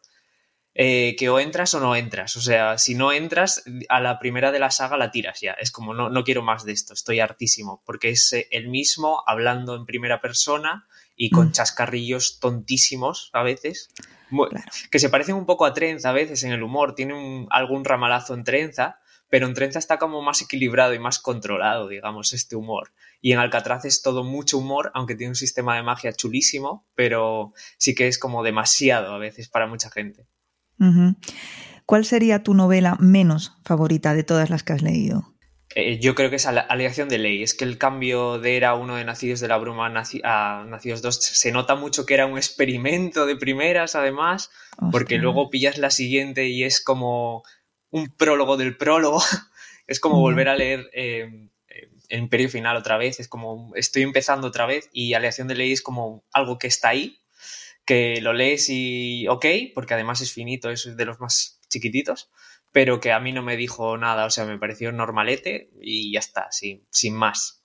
eh, 0.78 1.16
que 1.18 1.30
o 1.30 1.40
entras 1.40 1.74
o 1.74 1.80
no 1.80 1.96
entras. 1.96 2.36
O 2.36 2.42
sea, 2.42 2.78
si 2.78 2.96
no 2.96 3.14
entras, 3.14 3.64
a 3.90 4.02
la 4.02 4.20
primera 4.20 4.52
de 4.52 4.60
la 4.60 4.72
saga 4.72 4.98
la 4.98 5.12
tiras 5.12 5.40
ya. 5.42 5.54
Es 5.54 5.72
como, 5.72 5.94
no, 5.94 6.10
no 6.10 6.24
quiero 6.24 6.42
más 6.42 6.66
de 6.66 6.74
esto, 6.74 6.94
estoy 6.94 7.22
hartísimo, 7.22 7.82
porque 7.86 8.10
es 8.10 8.34
el 8.52 8.68
mismo 8.68 9.24
hablando 9.25 9.75
en 9.75 9.86
primera 9.86 10.22
persona 10.22 10.88
y 11.16 11.30
con 11.30 11.54
chascarrillos 11.54 12.40
tontísimos 12.40 13.30
a 13.32 13.42
veces, 13.42 13.90
Claro. 14.29 14.72
que 14.91 15.00
se 15.00 15.10
parecen 15.10 15.36
un 15.36 15.46
poco 15.46 15.65
a 15.65 15.74
Trenza 15.74 16.10
a 16.10 16.13
veces 16.13 16.44
en 16.44 16.51
el 16.51 16.63
humor, 16.63 16.96
tiene 16.96 17.13
un- 17.13 17.48
algún 17.51 17.86
ramalazo 17.86 18.34
en 18.34 18.44
Trenza, 18.44 19.00
pero 19.29 19.48
en 19.48 19.53
Trenza 19.53 19.79
está 19.79 19.98
como 19.98 20.22
más 20.22 20.41
equilibrado 20.41 20.94
y 20.94 21.00
más 21.00 21.20
controlado, 21.20 21.88
digamos, 21.88 22.34
este 22.34 22.55
humor. 22.55 22.91
Y 23.22 23.32
en 23.32 23.39
Alcatraz 23.39 23.86
es 23.86 24.01
todo 24.01 24.24
mucho 24.24 24.58
humor, 24.58 24.91
aunque 24.94 25.15
tiene 25.15 25.32
un 25.32 25.36
sistema 25.36 25.75
de 25.75 25.84
magia 25.84 26.13
chulísimo, 26.13 26.86
pero 26.96 27.53
sí 27.77 27.96
que 27.96 28.08
es 28.08 28.20
como 28.20 28.44
demasiado 28.44 29.13
a 29.13 29.17
veces 29.17 29.50
para 29.50 29.67
mucha 29.67 29.89
gente. 29.89 30.27
¿Cuál 31.86 32.05
sería 32.05 32.44
tu 32.44 32.53
novela 32.53 32.98
menos 33.00 33.58
favorita 33.63 34.13
de 34.13 34.24
todas 34.24 34.50
las 34.50 34.63
que 34.63 34.74
has 34.74 34.82
leído? 34.82 35.35
Eh, 35.77 36.00
yo 36.00 36.15
creo 36.15 36.29
que 36.29 36.38
es 36.38 36.46
Ale- 36.46 36.63
Aleación 36.70 37.10
de 37.10 37.17
Ley. 37.17 37.44
Es 37.44 37.53
que 37.53 37.65
el 37.65 37.77
cambio 37.77 38.39
de 38.39 38.55
era 38.55 38.75
uno 38.75 38.96
de 38.96 39.03
Nacidos 39.03 39.41
de 39.41 39.50
la 39.50 39.58
Bruma 39.58 39.88
a, 39.88 39.89
Naci- 39.89 40.22
a 40.24 40.63
Nacidos 40.65 41.01
2 41.01 41.17
se 41.22 41.51
nota 41.51 41.75
mucho 41.75 42.05
que 42.05 42.13
era 42.13 42.25
un 42.25 42.38
experimento 42.38 43.25
de 43.25 43.36
primeras, 43.36 43.94
además, 43.96 44.50
porque 44.91 45.15
Ostras. 45.15 45.22
luego 45.22 45.50
pillas 45.50 45.77
la 45.77 45.89
siguiente 45.91 46.48
y 46.48 46.63
es 46.63 46.82
como 46.82 47.44
un 47.91 48.08
prólogo 48.15 48.55
del 48.58 48.77
prólogo. 48.77 49.22
es 49.88 50.00
como 50.00 50.20
volver 50.22 50.48
a 50.48 50.55
leer 50.55 50.89
eh, 50.94 51.50
eh, 51.67 51.89
el 52.08 52.20
Imperio 52.20 52.50
Final 52.50 52.77
otra 52.77 52.98
vez. 52.98 53.20
Es 53.20 53.27
como 53.27 53.74
estoy 53.75 54.03
empezando 54.03 54.48
otra 54.48 54.65
vez 54.65 54.89
y 54.94 55.13
Aleación 55.13 55.50
de 55.50 55.55
Ley 55.55 55.74
es 55.74 55.82
como 55.82 56.24
algo 56.32 56.58
que 56.58 56.67
está 56.67 56.88
ahí, 56.89 57.20
que 57.86 58.22
lo 58.22 58.32
lees 58.32 58.70
y 58.70 59.27
ok, 59.27 59.46
porque 59.74 59.94
además 59.94 60.22
es 60.22 60.32
finito, 60.32 60.70
es 60.72 60.96
de 60.96 61.05
los 61.05 61.20
más 61.20 61.60
chiquititos 61.70 62.29
pero 62.75 63.00
que 63.00 63.13
a 63.13 63.22
mí 63.22 63.32
no 63.32 63.41
me 63.41 63.55
dijo 63.55 63.98
nada, 63.98 64.25
o 64.25 64.29
sea, 64.29 64.44
me 64.44 64.60
pareció 64.60 64.91
normalete 64.91 65.72
y 65.82 66.12
ya 66.12 66.20
está, 66.20 66.48
sin, 66.51 66.86
sin 66.89 67.15
más. 67.15 67.63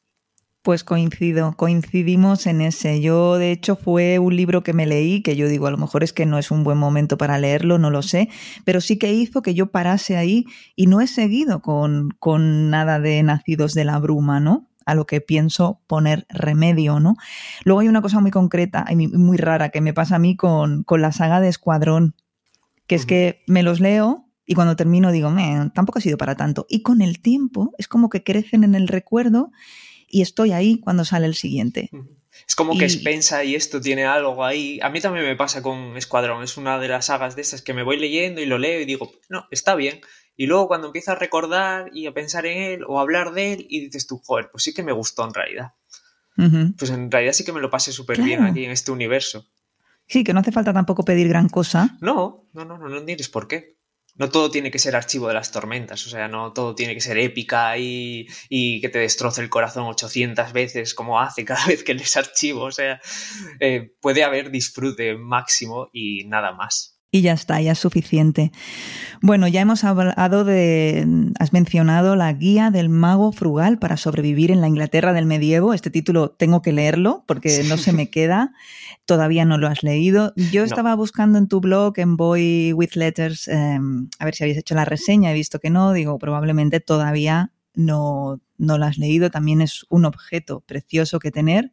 Pues 0.63 0.85
coincido, 0.85 1.57
coincidimos 1.57 2.47
en 2.47 2.61
ese. 2.61 3.01
Yo, 3.01 3.37
de 3.37 3.51
hecho, 3.51 3.75
fue 3.75 4.21
un 4.21 4.37
libro 4.37 4.63
que 4.63 4.73
me 4.73 4.87
leí, 4.87 5.21
que 5.21 5.35
yo 5.35 5.49
digo, 5.49 5.67
a 5.67 5.73
lo 5.73 5.79
mejor 5.79 6.05
es 6.05 6.13
que 6.13 6.27
no 6.27 6.39
es 6.39 6.53
un 6.53 6.63
buen 6.63 6.79
momento 6.79 7.19
para 7.19 7.39
leerlo, 7.39 7.77
no 7.77 7.91
lo 7.91 8.03
sé, 8.03 8.29
pero 8.65 8.81
sí 8.81 9.01
que 9.01 9.13
hizo 9.13 9.43
que 9.43 9.53
yo 9.53 9.73
parase 9.73 10.17
ahí 10.17 10.45
y 10.77 10.87
no 10.87 11.01
he 11.01 11.09
seguido 11.09 11.61
con, 11.61 12.11
con 12.21 12.71
nada 12.71 13.01
de 13.01 13.21
Nacidos 13.25 13.75
de 13.75 13.87
la 13.87 13.99
Bruma, 13.99 14.39
¿no? 14.39 14.69
a 14.87 14.95
lo 14.95 15.07
que 15.07 15.21
pienso 15.21 15.83
poner 15.89 16.25
remedio, 16.29 17.01
¿no? 17.01 17.17
Luego 17.65 17.81
hay 17.81 17.89
una 17.89 18.01
cosa 18.01 18.21
muy 18.21 18.31
concreta 18.31 18.87
y 18.89 18.95
muy 18.95 19.39
rara 19.39 19.71
que 19.71 19.81
me 19.81 19.93
pasa 19.93 20.17
a 20.17 20.19
mí 20.21 20.37
con, 20.37 20.85
con 20.85 21.03
la 21.03 21.11
saga 21.11 21.41
de 21.41 21.49
Escuadrón, 21.49 22.15
que 22.87 22.95
es 22.95 23.07
que 23.07 23.43
me 23.47 23.65
los 23.65 23.81
leo 23.81 24.30
y 24.51 24.55
cuando 24.55 24.75
termino 24.75 25.13
digo, 25.13 25.33
tampoco 25.73 26.01
ha 26.01 26.03
sido 26.03 26.19
para 26.19 26.35
tanto. 26.35 26.67
Y 26.69 26.83
con 26.83 27.03
el 27.03 27.21
tiempo 27.21 27.73
es 27.79 27.87
como 27.87 28.11
que 28.11 28.25
crecen 28.25 28.65
en 28.65 28.75
el 28.75 28.89
recuerdo 28.89 29.53
y 30.09 30.23
estoy 30.23 30.51
ahí 30.51 30.81
cuando 30.81 31.05
sale 31.05 31.27
el 31.27 31.37
siguiente. 31.37 31.89
Es 32.49 32.57
como 32.57 32.77
que 32.77 32.89
Spensa 32.89 33.45
y 33.45 33.55
esto 33.55 33.81
tiene 33.81 34.07
algo 34.07 34.45
ahí. 34.45 34.81
A 34.83 34.91
mí 34.91 35.01
también 35.01 35.25
me 35.25 35.37
pasa 35.37 35.63
con 35.63 35.97
Escuadrón. 35.97 36.43
Es 36.43 36.57
una 36.57 36.81
de 36.81 36.89
las 36.89 37.07
sagas 37.07 37.37
de 37.37 37.43
esas 37.43 37.63
que 37.63 37.75
me 37.75 37.85
voy 37.85 38.01
leyendo 38.01 38.41
y 38.41 38.47
lo 38.47 38.59
leo 38.59 38.81
y 38.81 38.87
digo, 38.87 39.13
no, 39.29 39.47
está 39.53 39.77
bien. 39.77 40.01
Y 40.37 40.47
luego 40.47 40.67
cuando 40.67 40.89
empiezo 40.89 41.13
a 41.13 41.15
recordar 41.15 41.89
y 41.95 42.09
a 42.09 42.13
pensar 42.13 42.45
en 42.45 42.61
él 42.61 42.81
o 42.89 42.99
a 42.99 43.03
hablar 43.03 43.31
de 43.31 43.53
él 43.53 43.67
y 43.71 43.85
dices 43.85 44.09
tú, 44.09 44.19
joder, 44.19 44.49
pues 44.51 44.65
sí 44.65 44.75
que 44.75 44.83
me 44.83 44.91
gustó 44.91 45.25
en 45.25 45.33
realidad. 45.33 45.75
Pues 46.77 46.91
en 46.91 47.09
realidad 47.09 47.35
sí 47.35 47.45
que 47.45 47.53
me 47.53 47.61
lo 47.61 47.71
pasé 47.71 47.93
súper 47.93 48.21
bien 48.21 48.43
aquí 48.43 48.65
en 48.65 48.73
este 48.73 48.91
universo. 48.91 49.47
Sí, 50.09 50.25
que 50.25 50.35
no 50.35 50.41
hace 50.41 50.51
falta 50.51 50.73
tampoco 50.73 51.05
pedir 51.05 51.29
gran 51.29 51.49
cosa. 51.49 51.97
No, 52.01 52.49
no, 52.53 52.65
no, 52.65 52.79
no, 52.79 52.89
no 52.89 53.05
tienes 53.05 53.29
por 53.29 53.47
qué 53.47 53.79
no 54.21 54.29
todo 54.29 54.51
tiene 54.51 54.71
que 54.71 54.79
ser 54.79 54.95
archivo 54.97 55.29
de 55.29 55.35
las 55.35 55.51
tormentas, 55.51 56.07
o 56.07 56.11
sea, 56.11 56.29
no 56.29 56.53
todo 56.53 56.75
tiene 56.75 56.93
que 56.93 57.01
ser 57.01 57.17
épica 57.17 57.79
y, 57.79 58.27
que 58.83 58.89
te 58.91 58.99
destroce 58.99 59.41
el 59.41 59.49
corazón 59.49 59.85
800 59.85 60.53
veces 60.53 60.93
como 60.93 61.19
hace 61.19 61.43
cada 61.47 61.65
vez 61.67 61.83
que 61.83 61.95
lees 61.95 62.19
archivo, 62.19 62.65
o 62.65 62.71
sea, 62.71 63.01
eh, 63.61 63.95
puede 63.99 64.23
haber 64.23 64.51
disfrute 64.51 65.17
máximo 65.17 65.89
y 65.95 66.25
nada 66.27 66.53
más. 66.53 67.00
Y 67.13 67.23
ya 67.23 67.33
está, 67.33 67.61
ya 67.61 67.73
es 67.73 67.79
suficiente. 67.81 68.53
Bueno, 69.21 69.49
ya 69.49 69.61
hemos 69.61 69.83
hablado 69.83 70.45
de, 70.45 71.33
has 71.41 71.53
mencionado 71.53 72.15
la 72.15 72.33
guía 72.33 72.71
del 72.71 72.89
mago 72.89 73.33
frugal 73.33 73.81
para 73.81 73.97
sobrevivir 73.97 74.53
en 74.53 74.61
la 74.61 74.69
Inglaterra 74.69 75.13
del 75.13 75.27
medievo. 75.27 75.75
Este 75.75 75.91
título 75.91 76.31
tengo 76.31 76.63
que 76.63 76.73
leerlo 76.73 77.25
porque 77.27 77.65
no 77.69 77.79
se 77.79 77.93
me 77.93 78.11
queda. 78.11 78.53
Todavía 79.07 79.45
no 79.45 79.59
lo 79.59 79.67
has 79.67 79.83
leído. 79.83 80.33
Yo 80.53 80.63
estaba 80.63 80.95
buscando 80.95 81.37
en 81.39 81.49
tu 81.49 81.61
blog, 81.61 81.99
en 81.99 82.17
Boy 82.17 82.73
with 82.75 82.95
Letters, 82.95 83.49
em, 83.49 84.09
a 84.21 84.25
ver 84.25 84.37
si 84.37 84.45
habéis 84.45 84.59
hecho 84.59 84.77
la 84.77 84.85
reseña. 84.85 85.33
He 85.33 85.35
visto 85.35 85.59
que 85.59 85.71
no. 85.71 85.93
Digo, 85.93 86.17
probablemente 86.17 86.79
todavía 86.79 87.51
no, 87.75 88.41
no 88.57 88.79
lo 88.79 88.85
has 88.85 88.99
leído. 88.99 89.31
También 89.31 89.63
es 89.63 89.85
un 89.89 90.05
objeto 90.05 90.61
precioso 90.61 91.19
que 91.19 91.33
tener. 91.33 91.73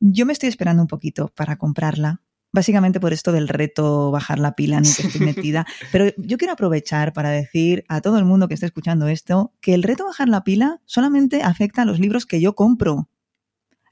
Yo 0.00 0.26
me 0.26 0.34
estoy 0.34 0.50
esperando 0.50 0.82
un 0.82 0.88
poquito 0.88 1.28
para 1.34 1.56
comprarla 1.56 2.20
básicamente 2.52 3.00
por 3.00 3.12
esto 3.12 3.32
del 3.32 3.48
reto 3.48 4.10
bajar 4.10 4.38
la 4.38 4.54
pila 4.54 4.78
en 4.78 4.84
que 4.84 4.90
estoy 4.90 5.20
metida. 5.20 5.66
Pero 5.90 6.06
yo 6.16 6.38
quiero 6.38 6.52
aprovechar 6.52 7.12
para 7.12 7.30
decir 7.30 7.84
a 7.88 8.00
todo 8.00 8.18
el 8.18 8.24
mundo 8.24 8.48
que 8.48 8.54
esté 8.54 8.66
escuchando 8.66 9.08
esto 9.08 9.52
que 9.60 9.74
el 9.74 9.82
reto 9.82 10.06
bajar 10.06 10.28
la 10.28 10.44
pila 10.44 10.80
solamente 10.84 11.42
afecta 11.42 11.82
a 11.82 11.84
los 11.84 11.98
libros 11.98 12.26
que 12.26 12.40
yo 12.40 12.54
compro. 12.54 13.08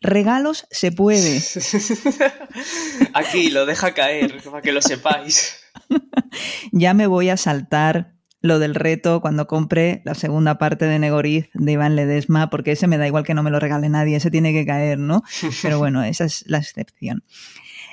Regalos 0.03 0.67
se 0.71 0.93
puede. 0.93 1.43
Aquí 3.15 3.51
lo 3.51 3.67
deja 3.67 3.93
caer, 3.93 4.43
para 4.45 4.63
que 4.63 4.73
lo 4.73 4.81
sepáis. 4.81 5.61
ya 6.73 6.95
me 6.95 7.07
voy 7.07 7.29
a 7.29 7.37
saltar 7.37 8.15
lo 8.43 8.59
del 8.59 8.75
reto 8.75 9.21
cuando 9.21 9.47
compre 9.47 10.01
la 10.07 10.15
segunda 10.15 10.57
parte 10.57 10.87
de 10.87 10.99
Negoriz 10.99 11.51
de 11.53 11.73
Iván 11.73 11.97
Ledesma, 11.97 12.49
porque 12.49 12.73
ese 12.73 12.87
me 12.87 12.97
da 12.97 13.07
igual 13.07 13.25
que 13.25 13.35
no 13.35 13.43
me 13.43 13.51
lo 13.51 13.61
regale 13.61 13.91
nadie, 13.91 14.17
ese 14.17 14.31
tiene 14.31 14.55
que 14.55 14.65
caer, 14.65 14.99
¿no? 14.99 15.23
Pero 15.63 15.79
bueno, 15.79 16.03
esa 16.03 16.25
es 16.25 16.45
la 16.47 16.57
excepción. 16.57 17.23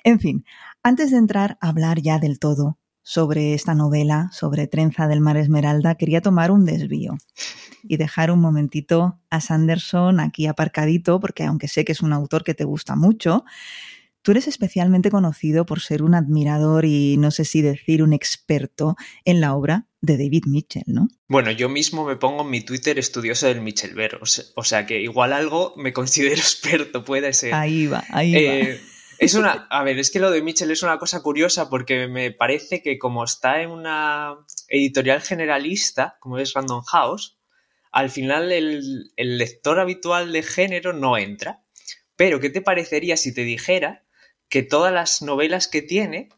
En 0.07 0.21
fin, 0.21 0.45
antes 0.83 1.11
de 1.11 1.17
entrar 1.17 1.57
a 1.59 1.67
hablar 1.67 2.01
ya 2.01 2.17
del 2.17 2.39
todo 2.39 2.79
sobre 3.01 3.53
esta 3.53 3.75
novela, 3.75 4.29
sobre 4.31 4.65
Trenza 4.65 5.05
del 5.05 5.19
Mar 5.19 5.35
Esmeralda, 5.35 5.95
quería 5.95 6.21
tomar 6.21 6.49
un 6.49 6.63
desvío 6.63 7.17
y 7.83 7.97
dejar 7.97 8.31
un 8.31 8.39
momentito 8.39 9.19
a 9.29 9.41
Sanderson 9.41 10.21
aquí 10.21 10.47
aparcadito, 10.47 11.19
porque 11.19 11.43
aunque 11.43 11.67
sé 11.67 11.83
que 11.83 11.91
es 11.91 12.01
un 12.01 12.13
autor 12.13 12.45
que 12.45 12.53
te 12.53 12.63
gusta 12.63 12.95
mucho, 12.95 13.43
tú 14.21 14.31
eres 14.31 14.47
especialmente 14.47 15.11
conocido 15.11 15.65
por 15.65 15.81
ser 15.81 16.01
un 16.01 16.15
admirador 16.15 16.85
y 16.85 17.17
no 17.17 17.29
sé 17.29 17.43
si 17.43 17.61
decir 17.61 18.01
un 18.01 18.13
experto 18.13 18.95
en 19.25 19.41
la 19.41 19.55
obra 19.55 19.87
de 19.99 20.15
David 20.15 20.45
Mitchell, 20.45 20.85
¿no? 20.85 21.09
Bueno, 21.27 21.51
yo 21.51 21.67
mismo 21.67 22.05
me 22.05 22.15
pongo 22.15 22.43
en 22.43 22.49
mi 22.49 22.61
Twitter 22.61 22.97
estudioso 22.97 23.47
del 23.47 23.59
Mitchell 23.59 23.93
o 24.55 24.63
sea 24.63 24.85
que 24.85 25.01
igual 25.01 25.33
algo 25.33 25.73
me 25.75 25.91
considero 25.91 26.35
experto, 26.37 27.03
puede 27.03 27.33
ser. 27.33 27.53
Ahí 27.53 27.87
va, 27.87 28.05
ahí 28.11 28.45
va. 28.45 28.96
Es 29.19 29.33
una, 29.33 29.67
a 29.69 29.83
ver, 29.83 29.97
es 29.97 30.11
que 30.11 30.19
lo 30.19 30.29
de 30.29 30.41
Mitchell 30.41 30.71
es 30.71 30.83
una 30.83 30.99
cosa 30.99 31.21
curiosa 31.21 31.69
porque 31.69 32.07
me 32.07 32.31
parece 32.31 32.81
que 32.81 32.99
como 32.99 33.23
está 33.23 33.61
en 33.61 33.71
una 33.71 34.35
editorial 34.67 35.21
generalista, 35.21 36.17
como 36.19 36.37
es 36.37 36.53
Random 36.53 36.83
House, 36.83 37.37
al 37.91 38.09
final 38.11 38.51
el, 38.51 39.11
lector 39.15 39.79
habitual 39.79 40.31
de 40.31 40.43
género 40.43 40.93
no 40.93 41.17
entra. 41.17 41.63
Pero, 42.15 42.39
¿qué 42.39 42.49
te 42.49 42.61
parecería 42.61 43.17
si 43.17 43.33
te 43.33 43.41
dijera 43.41 44.05
que 44.49 44.63
todas 44.63 44.93
las 44.93 45.21
novelas 45.21 45.67
que 45.67 45.81
tiene 45.81 46.29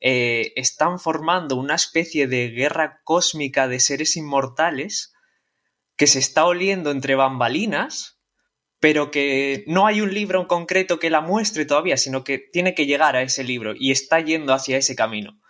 eh, 0.00 0.52
están 0.56 1.00
formando 1.00 1.56
una 1.56 1.74
especie 1.74 2.28
de 2.28 2.50
guerra 2.50 3.00
cósmica 3.04 3.66
de 3.66 3.80
seres 3.80 4.16
inmortales 4.16 5.12
que 5.96 6.06
se 6.06 6.20
está 6.20 6.44
oliendo 6.44 6.92
entre 6.92 7.16
bambalinas 7.16 8.17
pero 8.80 9.10
que 9.10 9.64
no 9.66 9.86
hay 9.86 10.00
un 10.00 10.14
libro 10.14 10.40
en 10.40 10.46
concreto 10.46 10.98
que 10.98 11.10
la 11.10 11.20
muestre 11.20 11.64
todavía, 11.64 11.96
sino 11.96 12.24
que 12.24 12.38
tiene 12.38 12.74
que 12.74 12.86
llegar 12.86 13.16
a 13.16 13.22
ese 13.22 13.44
libro 13.44 13.74
y 13.76 13.90
está 13.90 14.20
yendo 14.20 14.52
hacia 14.52 14.76
ese 14.76 14.94
camino. 14.94 15.40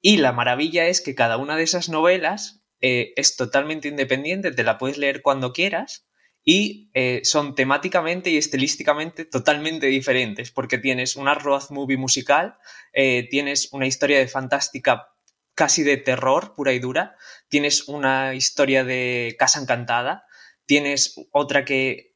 Y 0.00 0.18
la 0.18 0.32
maravilla 0.32 0.86
es 0.86 1.00
que 1.00 1.14
cada 1.14 1.36
una 1.36 1.56
de 1.56 1.62
esas 1.62 1.88
novelas 1.88 2.62
eh, 2.80 3.12
es 3.16 3.36
totalmente 3.36 3.88
independiente, 3.88 4.52
te 4.52 4.64
la 4.64 4.78
puedes 4.78 4.98
leer 4.98 5.22
cuando 5.22 5.52
quieras 5.52 6.06
y 6.44 6.90
eh, 6.92 7.20
son 7.24 7.54
temáticamente 7.54 8.30
y 8.30 8.36
estilísticamente 8.36 9.24
totalmente 9.24 9.86
diferentes, 9.86 10.50
porque 10.50 10.78
tienes 10.78 11.16
una 11.16 11.34
road 11.34 11.70
movie 11.70 11.96
musical, 11.96 12.58
eh, 12.92 13.26
tienes 13.30 13.72
una 13.72 13.86
historia 13.86 14.18
de 14.18 14.28
fantástica 14.28 15.08
casi 15.54 15.82
de 15.82 15.96
terror 15.96 16.54
pura 16.54 16.72
y 16.72 16.78
dura, 16.78 17.16
tienes 17.48 17.88
una 17.88 18.34
historia 18.34 18.84
de 18.84 19.36
casa 19.38 19.60
encantada, 19.60 20.26
tienes 20.66 21.14
otra 21.30 21.64
que 21.64 22.13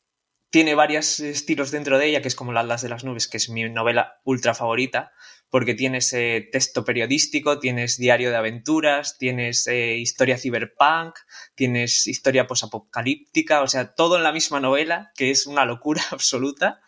tiene 0.51 0.75
varios 0.75 1.21
estilos 1.21 1.71
dentro 1.71 1.99
de 1.99 2.07
ella, 2.07 2.23
que 2.23 2.29
es 2.29 2.35
como 2.35 2.53
Las 2.53 2.83
de 2.83 2.89
las 2.89 3.05
Nubes, 3.05 3.29
que 3.29 3.37
es 3.37 3.51
mi 3.51 3.69
novela 3.69 4.21
ultra 4.25 4.55
favorita, 4.55 5.13
porque 5.51 5.75
tienes 5.75 6.13
eh, 6.13 6.49
texto 6.51 6.85
periodístico, 6.85 7.59
tienes 7.59 7.99
diario 7.99 8.31
de 8.31 8.37
aventuras, 8.37 9.19
tienes 9.19 9.67
eh, 9.67 9.97
historia 9.97 10.39
cyberpunk, 10.39 11.17
tienes 11.55 12.07
historia 12.07 12.47
posapocalíptica, 12.47 13.63
o 13.63 13.67
sea, 13.67 13.95
todo 13.95 14.17
en 14.17 14.23
la 14.23 14.33
misma 14.33 14.61
novela, 14.61 15.13
que 15.17 15.31
es 15.31 15.47
una 15.47 15.65
locura 15.65 16.03
absoluta, 16.11 16.81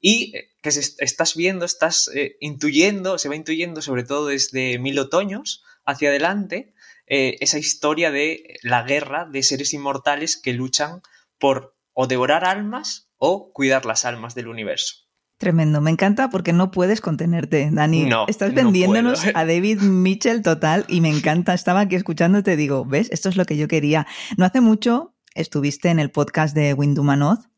y 0.00 0.36
eh, 0.36 0.50
que 0.62 0.70
estás 0.70 1.36
viendo, 1.36 1.64
estás 1.64 2.10
intuyendo, 2.40 3.18
se 3.18 3.28
va 3.28 3.36
intuyendo 3.36 3.82
sobre 3.82 4.04
todo 4.04 4.28
desde 4.28 4.78
Mil 4.78 4.98
Otoños 4.98 5.64
hacia 5.84 6.08
adelante, 6.10 6.74
esa 7.04 7.58
historia 7.58 8.10
de 8.10 8.58
la 8.62 8.84
guerra 8.84 9.26
de 9.26 9.42
seres 9.42 9.74
inmortales 9.74 10.36
que 10.36 10.54
luchan 10.54 11.02
por 11.38 11.76
o 11.92 12.06
devorar 12.06 12.44
almas 12.44 13.10
o 13.18 13.52
cuidar 13.52 13.86
las 13.86 14.04
almas 14.04 14.34
del 14.34 14.48
universo. 14.48 14.96
Tremendo, 15.36 15.80
me 15.80 15.90
encanta 15.90 16.30
porque 16.30 16.52
no 16.52 16.70
puedes 16.70 17.00
contenerte, 17.00 17.68
Dani. 17.72 18.04
No, 18.04 18.26
Estás 18.28 18.54
vendiéndonos 18.54 19.24
a 19.34 19.44
David 19.44 19.80
Mitchell 19.80 20.42
total 20.42 20.84
y 20.88 21.00
me 21.00 21.08
encanta. 21.08 21.52
Estaba 21.52 21.80
aquí 21.80 21.96
escuchándote, 21.96 22.56
digo, 22.56 22.84
¿ves? 22.84 23.10
Esto 23.10 23.28
es 23.28 23.36
lo 23.36 23.44
que 23.44 23.56
yo 23.56 23.66
quería. 23.66 24.06
No 24.36 24.44
hace 24.44 24.60
mucho 24.60 25.14
estuviste 25.34 25.88
en 25.88 25.98
el 25.98 26.10
podcast 26.10 26.54
de 26.54 26.74
Windumanoz 26.74 27.48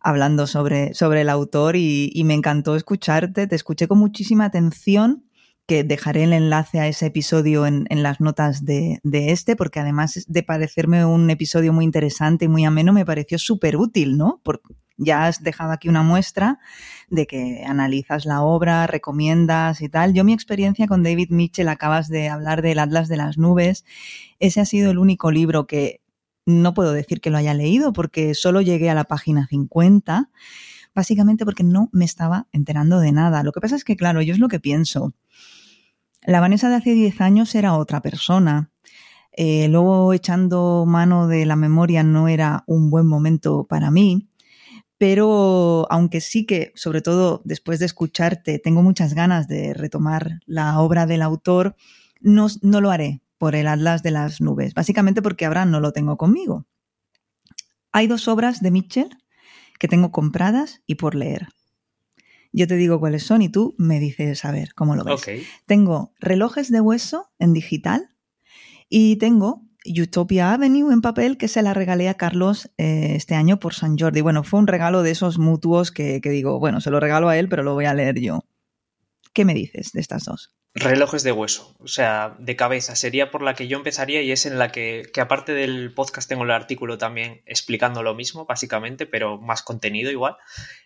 hablando 0.00 0.46
sobre, 0.46 0.94
sobre 0.94 1.20
el 1.20 1.28
autor 1.28 1.76
y, 1.76 2.22
me 2.24 2.34
encantó 2.34 2.74
escucharte. 2.74 3.46
Te 3.46 3.54
escuché 3.54 3.86
con 3.86 3.98
muchísima 3.98 4.46
atención 4.46 5.24
que 5.70 5.84
dejaré 5.84 6.24
el 6.24 6.32
enlace 6.32 6.80
a 6.80 6.88
ese 6.88 7.06
episodio 7.06 7.64
en, 7.64 7.86
las 8.02 8.20
notas 8.20 8.64
de, 8.64 9.00
este, 9.04 9.54
porque 9.54 9.78
además 9.78 10.24
de 10.26 10.42
parecerme 10.42 11.04
un 11.04 11.30
episodio 11.30 11.72
muy 11.72 11.84
interesante 11.84 12.46
y 12.46 12.48
muy 12.48 12.64
ameno, 12.64 12.92
me 12.92 13.06
pareció 13.06 13.38
súper 13.38 13.76
útil, 13.76 14.18
¿no? 14.18 14.42
ya 14.96 15.26
has 15.26 15.44
dejado 15.44 15.70
aquí 15.70 15.88
una 15.88 16.02
muestra 16.02 16.58
de 17.08 17.28
que 17.28 17.62
analizas 17.64 18.26
la 18.26 18.42
obra, 18.42 18.88
recomiendas 18.88 19.80
y 19.80 19.88
tal. 19.88 20.12
Yo 20.12 20.24
mi 20.24 20.32
experiencia 20.32 20.88
con 20.88 21.04
David 21.04 21.30
Mitchell, 21.30 21.68
acabas 21.68 22.08
de 22.08 22.28
hablar 22.28 22.62
del 22.62 22.80
Atlas 22.80 23.06
de 23.06 23.18
las 23.18 23.38
Nubes, 23.38 23.84
ese 24.40 24.60
ha 24.60 24.64
sido 24.64 24.90
el 24.90 24.98
único 24.98 25.30
libro 25.30 25.68
que 25.68 26.00
no 26.46 26.74
puedo 26.74 26.92
decir 26.92 27.20
que 27.20 27.30
lo 27.30 27.38
haya 27.38 27.54
leído 27.54 27.92
porque 27.92 28.34
solo 28.34 28.60
llegué 28.60 28.90
a 28.90 28.94
la 28.94 29.04
página 29.04 29.46
50 29.46 30.30
básicamente 30.94 31.44
porque 31.44 31.62
no 31.62 31.88
me 31.92 32.04
estaba 32.04 32.48
enterando 32.50 32.98
de 32.98 33.12
nada. 33.12 33.44
Lo 33.44 33.52
que 33.52 33.60
pasa 33.60 33.76
es 33.76 33.84
que, 33.84 33.96
claro, 33.96 34.22
yo 34.22 34.34
es 34.34 34.40
lo 34.40 34.48
que 34.48 34.58
pienso. 34.58 35.14
La 36.22 36.40
Vanessa 36.40 36.68
de 36.68 36.76
hace 36.76 36.92
10 36.92 37.20
años 37.20 37.54
era 37.54 37.76
otra 37.76 38.02
persona. 38.02 38.70
Eh, 39.32 39.68
luego 39.68 40.12
echando 40.12 40.84
mano 40.86 41.28
de 41.28 41.46
la 41.46 41.56
memoria 41.56 42.02
no 42.02 42.28
era 42.28 42.64
un 42.66 42.90
buen 42.90 43.06
momento 43.06 43.64
para 43.66 43.90
mí, 43.90 44.28
pero 44.98 45.86
aunque 45.88 46.20
sí 46.20 46.44
que, 46.44 46.72
sobre 46.74 47.00
todo 47.00 47.40
después 47.44 47.78
de 47.78 47.86
escucharte, 47.86 48.58
tengo 48.58 48.82
muchas 48.82 49.14
ganas 49.14 49.48
de 49.48 49.72
retomar 49.72 50.40
la 50.46 50.78
obra 50.80 51.06
del 51.06 51.22
autor, 51.22 51.74
no, 52.20 52.48
no 52.60 52.80
lo 52.82 52.90
haré 52.90 53.22
por 53.38 53.54
el 53.54 53.66
Atlas 53.66 54.02
de 54.02 54.10
las 54.10 54.42
Nubes, 54.42 54.74
básicamente 54.74 55.22
porque 55.22 55.46
ahora 55.46 55.64
no 55.64 55.80
lo 55.80 55.92
tengo 55.92 56.18
conmigo. 56.18 56.66
Hay 57.92 58.08
dos 58.08 58.28
obras 58.28 58.60
de 58.60 58.70
Mitchell 58.70 59.16
que 59.78 59.88
tengo 59.88 60.12
compradas 60.12 60.82
y 60.86 60.96
por 60.96 61.14
leer. 61.14 61.48
Yo 62.52 62.66
te 62.66 62.76
digo 62.76 62.98
cuáles 62.98 63.22
son 63.22 63.42
y 63.42 63.48
tú 63.48 63.74
me 63.78 64.00
dices 64.00 64.44
a 64.44 64.50
ver 64.50 64.74
cómo 64.74 64.96
lo 64.96 65.04
ves. 65.04 65.24
Tengo 65.66 66.12
relojes 66.18 66.70
de 66.70 66.80
hueso 66.80 67.30
en 67.38 67.52
digital 67.52 68.10
y 68.88 69.16
tengo 69.16 69.62
Utopia 69.86 70.52
Avenue 70.52 70.92
en 70.92 71.00
papel 71.00 71.38
que 71.38 71.48
se 71.48 71.62
la 71.62 71.74
regalé 71.74 72.08
a 72.08 72.14
Carlos 72.14 72.70
eh, 72.76 73.12
este 73.14 73.34
año 73.34 73.60
por 73.60 73.74
San 73.74 73.96
Jordi. 73.96 74.20
Bueno, 74.20 74.44
fue 74.44 74.60
un 74.60 74.66
regalo 74.66 75.02
de 75.02 75.12
esos 75.12 75.38
mutuos 75.38 75.90
que, 75.90 76.20
que 76.20 76.30
digo, 76.30 76.58
bueno, 76.58 76.80
se 76.80 76.90
lo 76.90 77.00
regalo 77.00 77.28
a 77.28 77.38
él, 77.38 77.48
pero 77.48 77.62
lo 77.62 77.74
voy 77.74 77.86
a 77.86 77.94
leer 77.94 78.20
yo. 78.20 78.44
¿Qué 79.32 79.44
me 79.44 79.54
dices 79.54 79.92
de 79.92 80.00
estas 80.00 80.24
dos? 80.24 80.52
Relojes 80.72 81.24
de 81.24 81.32
hueso, 81.32 81.74
o 81.80 81.88
sea, 81.88 82.36
de 82.38 82.54
cabeza, 82.54 82.94
sería 82.94 83.32
por 83.32 83.42
la 83.42 83.54
que 83.54 83.66
yo 83.66 83.76
empezaría 83.76 84.22
y 84.22 84.30
es 84.30 84.46
en 84.46 84.56
la 84.56 84.70
que, 84.70 85.10
que 85.12 85.20
aparte 85.20 85.52
del 85.52 85.92
podcast 85.92 86.28
tengo 86.28 86.44
el 86.44 86.52
artículo 86.52 86.96
también 86.96 87.42
explicando 87.44 88.04
lo 88.04 88.14
mismo, 88.14 88.46
básicamente, 88.46 89.04
pero 89.04 89.36
más 89.36 89.62
contenido 89.62 90.12
igual. 90.12 90.36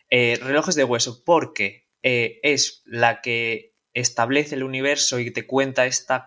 Eh, 0.09 0.39
relojes 0.41 0.75
de 0.75 0.85
hueso, 0.85 1.23
porque 1.23 1.87
eh, 2.03 2.41
es 2.43 2.83
la 2.87 3.21
que 3.21 3.75
establece 3.93 4.55
el 4.55 4.63
universo 4.63 5.19
y 5.19 5.31
te 5.31 5.47
cuenta 5.47 5.85
esta 5.85 6.27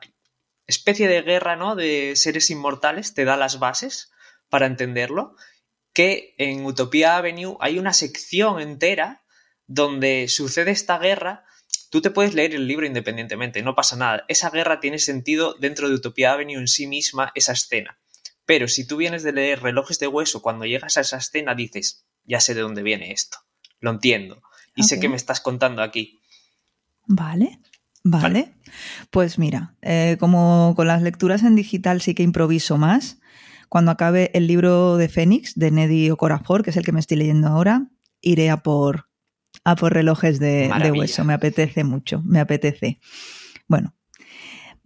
especie 0.67 1.07
de 1.07 1.23
guerra, 1.23 1.55
¿no? 1.55 1.75
De 1.75 2.15
seres 2.15 2.51
inmortales, 2.51 3.15
te 3.15 3.25
da 3.25 3.37
las 3.37 3.57
bases 3.57 4.11
para 4.49 4.67
entenderlo, 4.67 5.35
que 5.93 6.35
en 6.37 6.63
Utopia 6.63 7.17
Avenue 7.17 7.57
hay 7.59 7.79
una 7.79 7.93
sección 7.93 8.59
entera 8.61 9.23
donde 9.65 10.27
sucede 10.27 10.69
esta 10.69 10.99
guerra 10.99 11.46
Tú 11.89 12.01
te 12.01 12.11
puedes 12.11 12.33
leer 12.33 12.53
el 12.53 12.67
libro 12.67 12.85
independientemente, 12.85 13.61
no 13.61 13.75
pasa 13.75 13.95
nada. 13.95 14.25
Esa 14.27 14.49
guerra 14.49 14.79
tiene 14.79 14.99
sentido 14.99 15.55
dentro 15.59 15.87
de 15.87 15.95
Utopia 15.95 16.33
Avenue 16.33 16.59
en 16.59 16.67
sí 16.67 16.87
misma, 16.87 17.31
esa 17.35 17.53
escena. 17.53 17.97
Pero 18.45 18.67
si 18.67 18.85
tú 18.85 18.97
vienes 18.97 19.23
de 19.23 19.33
leer 19.33 19.61
Relojes 19.61 19.99
de 19.99 20.07
Hueso, 20.07 20.41
cuando 20.41 20.65
llegas 20.65 20.97
a 20.97 21.01
esa 21.01 21.17
escena 21.17 21.55
dices, 21.55 22.05
ya 22.23 22.39
sé 22.39 22.53
de 22.53 22.61
dónde 22.61 22.83
viene 22.83 23.11
esto, 23.11 23.37
lo 23.79 23.91
entiendo, 23.91 24.41
y 24.75 24.83
sé 24.83 24.99
que 24.99 25.09
me 25.09 25.15
estás 25.15 25.41
contando 25.41 25.81
aquí. 25.81 26.21
Vale, 27.05 27.59
vale. 28.03 28.53
Pues 29.11 29.39
mira, 29.39 29.75
eh, 29.81 30.17
como 30.19 30.73
con 30.75 30.87
las 30.87 31.01
lecturas 31.01 31.43
en 31.43 31.55
digital 31.55 32.01
sí 32.01 32.15
que 32.15 32.23
improviso 32.23 32.77
más, 32.77 33.19
cuando 33.69 33.91
acabe 33.91 34.31
el 34.33 34.47
libro 34.47 34.97
de 34.97 35.09
Fénix 35.09 35.55
de 35.55 35.71
Neddy 35.71 36.09
Okorafor, 36.09 36.63
que 36.63 36.69
es 36.69 36.77
el 36.77 36.85
que 36.85 36.91
me 36.91 36.99
estoy 36.99 37.17
leyendo 37.17 37.47
ahora, 37.47 37.87
iré 38.21 38.49
a 38.49 38.57
por 38.57 39.06
a 39.67 39.75
por 39.75 39.93
relojes 39.93 40.39
de, 40.39 40.71
hueso. 40.95 41.25
Me 41.25 41.33
apetece 41.33 41.83
mucho, 41.83 42.21
me 42.23 42.39
apetece. 42.39 42.99
Bueno, 43.67 43.93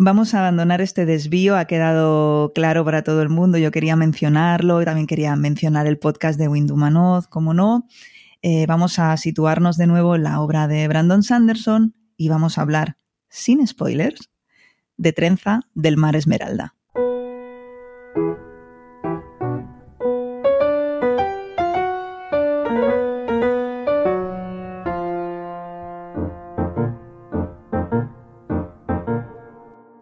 Vamos 0.04 0.34
a 0.34 0.40
abandonar 0.40 0.82
este 0.82 1.06
desvío, 1.06 1.56
ha 1.56 1.66
quedado 1.66 2.54
claro 2.56 2.84
para 2.84 3.04
todo 3.04 3.22
el 3.22 3.30
mundo. 3.30 3.60
Yo 3.60 3.70
quería 3.70 3.96
mencionarlo, 3.96 4.84
también 4.84 5.06
quería 5.06 5.36
mencionar 5.36 5.86
el 5.86 6.00
podcast 6.00 6.40
de 6.40 6.48
Windumanoz, 6.48 7.28
como 7.28 7.54
no. 7.54 7.88
Eh, 8.42 8.66
vamos 8.66 8.98
a 8.98 9.16
situarnos 9.18 9.78
de 9.78 9.86
nuevo 9.86 10.16
en 10.16 10.24
la 10.24 10.42
obra 10.42 10.68
de 10.68 10.88
Brandon 10.88 11.22
Sanderson 11.22 11.94
y 12.18 12.30
vamos 12.30 12.58
a 12.58 12.62
hablar, 12.62 12.98
sin 13.30 13.68
spoilers, 13.68 14.32
de 14.98 15.14
Trenza 15.14 15.60
del 15.76 15.98
Mar 15.98 16.16
Esmeralda. 16.16 16.74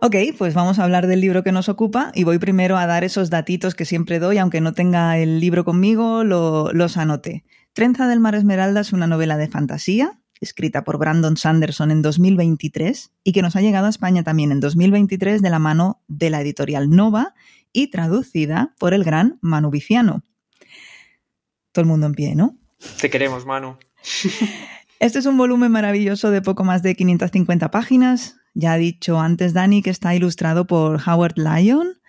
Ok, 0.02 0.16
pues 0.38 0.54
vamos 0.54 0.80
a 0.80 0.86
hablar 0.86 1.08
del 1.08 1.20
libro 1.20 1.44
que 1.44 1.52
nos 1.52 1.68
ocupa 1.68 2.14
y 2.16 2.24
voy 2.24 2.38
primero 2.40 2.78
a 2.78 2.86
dar 2.86 3.04
esos 3.04 3.30
datitos 3.30 3.76
que 3.76 3.84
siempre 3.84 4.20
doy, 4.20 4.38
aunque 4.38 4.62
no 4.62 4.72
tenga 4.72 5.18
el 5.18 5.42
libro 5.42 5.66
conmigo, 5.66 6.24
los 6.24 6.96
anoté. 6.96 7.44
Trenza 7.74 8.08
del 8.08 8.22
Mar 8.22 8.34
Esmeralda 8.34 8.80
es 8.80 8.94
una 8.94 9.08
novela 9.08 9.36
de 9.36 9.50
fantasía, 9.50 10.22
escrita 10.40 10.86
por 10.86 11.00
Brandon 11.00 11.36
Sanderson 11.36 11.92
en 11.92 12.02
2023 12.02 13.12
y 13.26 13.34
que 13.34 13.42
nos 13.42 13.58
ha 13.58 13.62
llegado 13.62 13.88
a 13.88 13.90
España 13.90 14.24
también 14.24 14.54
en 14.54 14.62
2023 14.62 15.42
de 15.42 15.50
la 15.50 15.60
mano 15.60 16.02
de 16.08 16.30
la 16.30 16.40
editorial 16.40 16.90
Nova 16.90 17.34
y 17.74 17.88
traducida 17.88 18.74
por 18.80 18.94
el 18.94 19.04
gran 19.04 19.38
Manu 19.42 19.70
Viciano. 19.70 20.24
Todo 21.74 21.82
el 21.82 21.90
mundo 21.90 22.08
en 22.08 22.14
pie, 22.14 22.36
¿no? 22.36 22.58
Te 23.02 23.10
queremos, 23.10 23.46
Manu. 23.46 23.76
Este 25.00 25.20
es 25.20 25.26
un 25.26 25.38
volumen 25.38 25.72
maravilloso 25.72 26.30
de 26.30 26.42
poco 26.42 26.66
más 26.66 26.84
de 26.84 26.94
550 26.94 27.72
páginas, 27.72 28.36
ya 28.60 28.74
ha 28.74 28.78
dicho 28.78 29.20
antes 29.20 29.54
Dani 29.54 29.82
que 29.82 29.90
está 29.90 30.14
ilustrado 30.16 30.68
por 30.68 31.02
Howard 31.08 31.38
Lyon. 31.38 32.00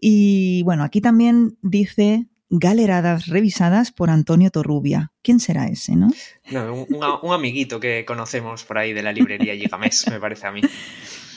Y 0.00 0.62
bueno, 0.64 0.84
aquí 0.84 1.00
también 1.00 1.56
dice 1.62 2.26
galeradas 2.50 3.26
revisadas 3.26 3.92
por 3.92 4.10
Antonio 4.10 4.50
Torrubia. 4.50 5.12
¿Quién 5.22 5.40
será 5.40 5.66
ese, 5.66 5.96
no? 5.96 6.10
un, 6.52 7.32
amiguito 7.32 7.80
que 7.80 8.04
conocemos 8.04 8.64
por 8.64 8.78
ahí 8.78 8.92
de 8.92 9.02
la 9.02 9.12
librería 9.12 9.54
Gigamés, 9.54 10.06
me 10.10 10.20
parece 10.20 10.46
a 10.46 10.52
mí. 10.52 10.60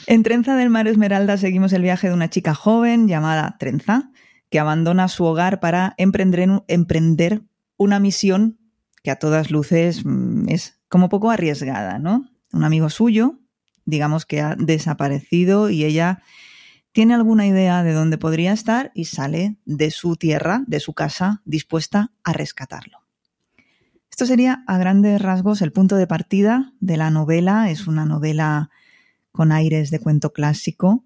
En 0.07 0.23
Trenza 0.23 0.55
del 0.55 0.69
Mar 0.69 0.87
Esmeralda 0.87 1.37
seguimos 1.37 1.73
el 1.73 1.83
viaje 1.83 2.07
de 2.07 2.13
una 2.13 2.29
chica 2.29 2.53
joven 2.53 3.07
llamada 3.07 3.57
Trenza, 3.59 4.11
que 4.49 4.59
abandona 4.59 5.07
su 5.07 5.23
hogar 5.23 5.59
para 5.59 5.93
emprender, 5.97 6.63
emprender 6.67 7.43
una 7.77 7.99
misión 7.99 8.57
que 9.03 9.11
a 9.11 9.17
todas 9.17 9.51
luces 9.51 10.03
mm, 10.03 10.49
es 10.49 10.79
como 10.89 11.09
poco 11.09 11.31
arriesgada, 11.31 11.99
¿no? 11.99 12.27
Un 12.51 12.63
amigo 12.63 12.89
suyo, 12.89 13.39
digamos 13.89 14.25
que 14.25 14.41
ha 14.41 14.55
desaparecido 14.55 15.69
y 15.69 15.83
ella 15.83 16.21
tiene 16.91 17.13
alguna 17.13 17.45
idea 17.45 17.83
de 17.83 17.93
dónde 17.93 18.17
podría 18.17 18.51
estar 18.53 18.91
y 18.95 19.05
sale 19.05 19.57
de 19.65 19.91
su 19.91 20.15
tierra, 20.15 20.63
de 20.67 20.79
su 20.79 20.93
casa, 20.93 21.41
dispuesta 21.45 22.11
a 22.23 22.33
rescatarlo. 22.33 22.99
Esto 24.09 24.25
sería 24.25 24.63
a 24.67 24.77
grandes 24.77 25.21
rasgos 25.21 25.61
el 25.61 25.71
punto 25.71 25.95
de 25.95 26.07
partida 26.07 26.73
de 26.79 26.97
la 26.97 27.09
novela. 27.09 27.69
Es 27.69 27.87
una 27.87 28.05
novela 28.05 28.69
con 29.31 29.51
aires 29.51 29.91
de 29.91 29.99
cuento 29.99 30.33
clásico 30.33 31.05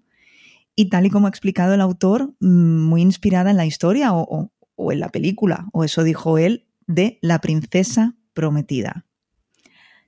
y 0.74 0.88
tal 0.88 1.06
y 1.06 1.10
como 1.10 1.26
ha 1.26 1.30
explicado 1.30 1.74
el 1.74 1.80
autor, 1.80 2.34
mm, 2.40 2.80
muy 2.82 3.02
inspirada 3.02 3.50
en 3.50 3.56
la 3.56 3.66
historia 3.66 4.12
o, 4.14 4.50
o 4.74 4.92
en 4.92 5.00
la 5.00 5.10
película, 5.10 5.66
o 5.72 5.84
eso 5.84 6.02
dijo 6.02 6.38
él, 6.38 6.66
de 6.86 7.18
La 7.22 7.40
princesa 7.40 8.16
prometida. 8.32 9.06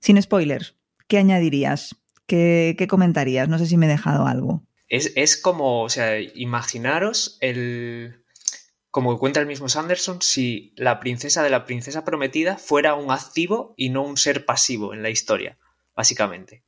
Sin 0.00 0.20
spoilers, 0.20 0.74
¿qué 1.06 1.18
añadirías? 1.18 1.96
¿Qué, 2.26 2.86
comentarías? 2.88 3.48
No 3.48 3.58
sé 3.58 3.66
si 3.66 3.76
me 3.76 3.86
he 3.86 3.88
dejado 3.88 4.26
algo. 4.26 4.64
Es, 4.88 5.36
como, 5.36 5.82
o 5.82 5.88
sea, 5.88 6.20
imaginaros 6.20 7.38
el, 7.40 8.24
como 8.90 9.18
cuenta 9.18 9.40
el 9.40 9.46
mismo 9.46 9.68
Sanderson, 9.68 10.22
si 10.22 10.72
la 10.76 11.00
princesa 11.00 11.42
de 11.42 11.50
la 11.50 11.64
princesa 11.64 12.04
prometida 12.04 12.56
fuera 12.56 12.94
un 12.94 13.10
activo 13.10 13.74
y 13.76 13.90
no 13.90 14.02
un 14.02 14.16
ser 14.16 14.44
pasivo 14.44 14.94
en 14.94 15.02
la 15.02 15.10
historia, 15.10 15.58
básicamente. 15.94 16.64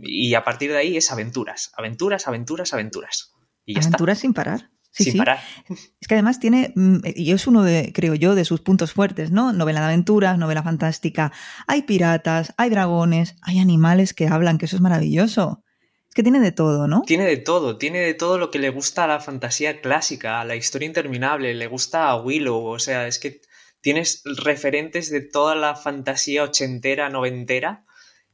Y 0.00 0.34
a 0.34 0.44
partir 0.44 0.70
de 0.70 0.78
ahí 0.78 0.96
es 0.96 1.12
aventuras, 1.12 1.72
aventuras, 1.76 2.26
aventuras, 2.26 2.72
aventuras. 2.72 3.34
Y 3.66 3.78
aventuras 3.78 4.18
sin 4.18 4.32
parar. 4.32 4.71
Sí, 4.92 5.04
sin 5.04 5.16
parar. 5.16 5.40
Es 5.68 6.06
que 6.06 6.14
además 6.14 6.38
tiene, 6.38 6.72
mm, 6.76 6.98
y 7.16 7.32
es 7.32 7.46
uno 7.46 7.62
de, 7.62 7.92
creo 7.94 8.14
yo, 8.14 8.34
de 8.34 8.44
sus 8.44 8.60
puntos 8.60 8.92
fuertes, 8.92 9.30
¿no? 9.30 9.52
Novela 9.52 9.80
de 9.80 9.86
aventuras, 9.86 10.36
novela 10.36 10.62
fantástica. 10.62 11.32
Hay 11.66 11.82
piratas, 11.82 12.52
hay 12.58 12.68
dragones, 12.68 13.36
hay 13.40 13.58
animales 13.58 14.12
que 14.12 14.28
hablan, 14.28 14.58
que 14.58 14.66
eso 14.66 14.76
es 14.76 14.82
maravilloso. 14.82 15.64
Es 16.08 16.14
que 16.14 16.22
tiene 16.22 16.40
de 16.40 16.52
todo, 16.52 16.88
¿no? 16.88 17.00
Tiene 17.06 17.24
de 17.24 17.38
todo, 17.38 17.78
tiene 17.78 18.00
de 18.00 18.12
todo 18.12 18.36
lo 18.36 18.50
que 18.50 18.58
le 18.58 18.68
gusta 18.68 19.04
a 19.04 19.06
la 19.06 19.20
fantasía 19.20 19.80
clásica, 19.80 20.42
a 20.42 20.44
la 20.44 20.56
historia 20.56 20.86
interminable, 20.86 21.54
le 21.54 21.66
gusta 21.68 22.10
a 22.10 22.20
Willow, 22.20 22.66
o 22.66 22.78
sea, 22.78 23.06
es 23.06 23.18
que 23.18 23.40
tienes 23.80 24.22
referentes 24.24 25.10
de 25.10 25.22
toda 25.22 25.54
la 25.54 25.74
fantasía 25.74 26.42
ochentera, 26.42 27.08
noventera, 27.08 27.86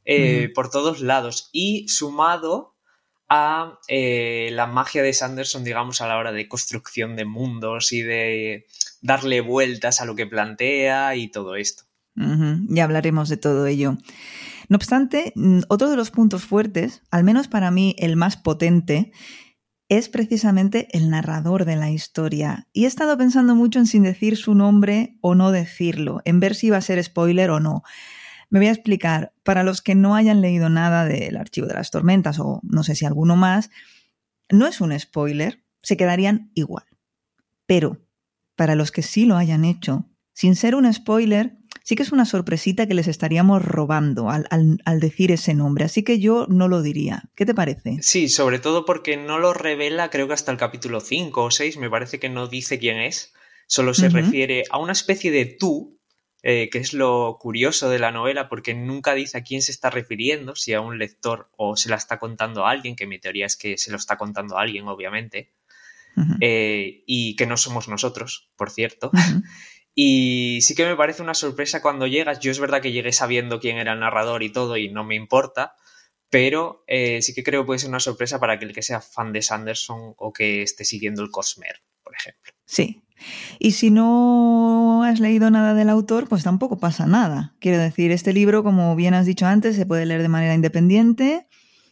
eh, 0.03 0.49
por 0.53 0.69
todos 0.69 0.99
lados. 0.99 1.49
Y 1.53 1.87
sumado 1.87 2.75
a 3.29 3.79
eh, 3.87 4.49
la 4.51 4.65
magia 4.65 5.03
de 5.03 5.13
Sanderson, 5.13 5.63
digamos, 5.63 6.01
a 6.01 6.07
la 6.07 6.17
hora 6.17 6.31
de 6.31 6.47
construcción 6.47 7.15
de 7.15 7.25
mundos 7.25 7.93
y 7.93 8.01
de 8.01 8.65
darle 9.01 9.41
vueltas 9.41 10.01
a 10.01 10.05
lo 10.05 10.15
que 10.15 10.25
plantea 10.25 11.15
y 11.15 11.29
todo 11.29 11.55
esto. 11.55 11.83
Ya 12.15 12.83
hablaremos 12.83 13.29
de 13.29 13.37
todo 13.37 13.65
ello. 13.65 13.95
No 14.67 14.75
obstante, 14.75 15.31
mm, 15.35 15.61
otro 15.69 15.89
de 15.89 15.95
los 15.95 16.11
puntos 16.11 16.43
fuertes, 16.43 17.01
al 17.11 17.23
menos 17.23 17.47
para 17.47 17.71
mí 17.71 17.95
el 17.97 18.17
más 18.17 18.35
potente, 18.35 19.13
es 19.87 20.09
precisamente 20.09 20.87
el 20.91 21.09
narrador 21.09 21.65
de 21.65 21.75
la 21.75 21.89
historia. 21.89 22.67
Y 22.73 22.83
he 22.83 22.87
estado 22.87 23.17
pensando 23.17 23.55
mucho 23.55 23.79
en 23.79 23.87
sin 23.87 24.03
decir 24.03 24.37
su 24.37 24.53
nombre 24.53 25.17
o 25.21 25.33
no 25.33 25.51
decirlo, 25.51 26.21
en 26.25 26.39
ver 26.39 26.55
si 26.55 26.69
va 26.69 26.77
a 26.77 26.81
ser 26.81 27.03
spoiler 27.03 27.49
o 27.51 27.59
no. 27.59 27.83
Me 28.49 28.59
voy 28.59 28.67
a 28.67 28.71
explicar. 28.71 29.33
Para 29.43 29.63
los 29.63 29.81
que 29.81 29.95
no 29.95 30.15
hayan 30.15 30.41
leído 30.41 30.69
nada 30.69 31.05
del 31.05 31.37
Archivo 31.37 31.67
de 31.67 31.75
las 31.75 31.91
Tormentas 31.91 32.39
o 32.39 32.59
no 32.63 32.83
sé 32.83 32.95
si 32.95 33.05
alguno 33.05 33.35
más, 33.35 33.69
no 34.49 34.67
es 34.67 34.81
un 34.81 34.97
spoiler, 34.99 35.63
se 35.81 35.97
quedarían 35.97 36.51
igual. 36.55 36.85
Pero, 37.65 38.05
para 38.55 38.75
los 38.75 38.91
que 38.91 39.03
sí 39.03 39.25
lo 39.25 39.37
hayan 39.37 39.63
hecho, 39.63 40.09
sin 40.33 40.55
ser 40.55 40.75
un 40.75 40.91
spoiler, 40.91 41.57
sí 41.83 41.95
que 41.95 42.03
es 42.03 42.11
una 42.11 42.25
sorpresita 42.25 42.87
que 42.87 42.93
les 42.93 43.07
estaríamos 43.07 43.63
robando 43.63 44.29
al, 44.29 44.99
decir 44.99 45.31
ese 45.31 45.53
nombre, 45.53 45.85
así 45.85 46.03
que 46.03 46.19
yo 46.19 46.47
no 46.49 46.67
lo 46.67 46.81
diría. 46.81 47.23
¿Qué 47.35 47.45
te 47.45 47.53
parece? 47.53 47.97
Sí, 48.01 48.29
sobre 48.29 48.59
todo 48.59 48.85
porque 48.85 49.17
no 49.17 49.37
lo 49.37 49.53
revela 49.53 50.09
creo 50.09 50.27
que 50.27 50.33
hasta 50.33 50.51
el 50.51 50.57
capítulo 50.57 51.01
5 51.01 51.43
o 51.43 51.51
6, 51.51 51.77
me 51.77 51.89
parece 51.89 52.19
que 52.19 52.29
no 52.29 52.47
dice 52.47 52.79
quién 52.79 52.99
es, 52.99 53.33
solo 53.67 53.93
se 53.93 54.09
refiere 54.09 54.63
a 54.71 54.79
una 54.79 54.93
especie 54.93 55.29
de 55.31 55.45
tú, 55.45 55.98
eh, 56.41 56.69
que 56.71 56.77
es 56.77 56.93
lo 56.93 57.37
curioso 57.39 57.89
de 57.89 57.99
la 57.99 58.11
novela, 58.11 58.49
porque 58.49 58.73
nunca 58.73 59.13
dice 59.13 59.37
a 59.37 59.43
quién 59.43 59.61
se 59.61 59.71
está 59.71 59.89
refiriendo, 59.89 60.55
si 60.55 60.73
a 60.73 60.81
un 60.81 60.97
lector 60.97 61.49
o 61.57 61.75
se 61.75 61.89
la 61.89 61.95
está 61.95 62.17
contando 62.17 62.65
a 62.65 62.71
alguien, 62.71 62.95
que 62.95 63.07
mi 63.07 63.19
teoría 63.19 63.45
es 63.45 63.55
que 63.57 63.77
se 63.77 63.91
lo 63.91 63.97
está 63.97 64.17
contando 64.17 64.57
a 64.57 64.61
alguien, 64.61 64.87
obviamente, 64.87 65.51
eh, 66.41 67.03
y 67.05 67.35
que 67.35 67.45
no 67.45 67.57
somos 67.57 67.87
nosotros, 67.87 68.49
por 68.55 68.69
cierto. 68.69 69.11
Y 70.01 70.61
sí 70.61 70.75
que 70.75 70.85
me 70.85 70.95
parece 70.95 71.21
una 71.21 71.33
sorpresa 71.33 71.81
cuando 71.81 72.07
llegas. 72.07 72.39
Yo 72.39 72.51
es 72.51 72.59
verdad 72.59 72.81
que 72.81 72.93
llegué 72.93 73.11
sabiendo 73.11 73.59
quién 73.59 73.75
era 73.75 73.91
el 73.91 73.99
narrador 73.99 74.43
y 74.43 74.49
todo 74.49 74.77
y 74.77 74.87
no 74.87 75.03
me 75.03 75.15
importa, 75.15 75.75
pero 76.29 76.85
eh, 76.87 77.21
sí 77.21 77.33
que 77.33 77.43
creo 77.43 77.63
que 77.63 77.65
puede 77.65 77.79
ser 77.79 77.89
una 77.89 77.99
sorpresa 77.99 78.39
para 78.39 78.53
aquel 78.53 78.71
que 78.71 78.81
sea 78.81 79.01
fan 79.01 79.33
de 79.33 79.41
Sanderson 79.41 80.13
o 80.17 80.31
que 80.31 80.61
esté 80.61 80.85
siguiendo 80.85 81.21
el 81.21 81.31
Cosmer, 81.31 81.81
por 82.01 82.15
ejemplo. 82.15 82.53
Sí. 82.65 83.01
Y 83.59 83.71
si 83.71 83.91
no 83.91 85.03
has 85.03 85.19
leído 85.19 85.49
nada 85.49 85.73
del 85.73 85.89
autor, 85.89 86.27
pues 86.27 86.43
tampoco 86.43 86.77
pasa 86.77 87.05
nada. 87.05 87.55
Quiero 87.59 87.77
decir, 87.77 88.11
este 88.11 88.33
libro, 88.33 88.63
como 88.63 88.95
bien 88.95 89.13
has 89.13 89.25
dicho 89.25 89.45
antes, 89.45 89.75
se 89.75 89.85
puede 89.85 90.05
leer 90.05 90.21
de 90.21 90.29
manera 90.29 90.53
independiente 90.53 91.47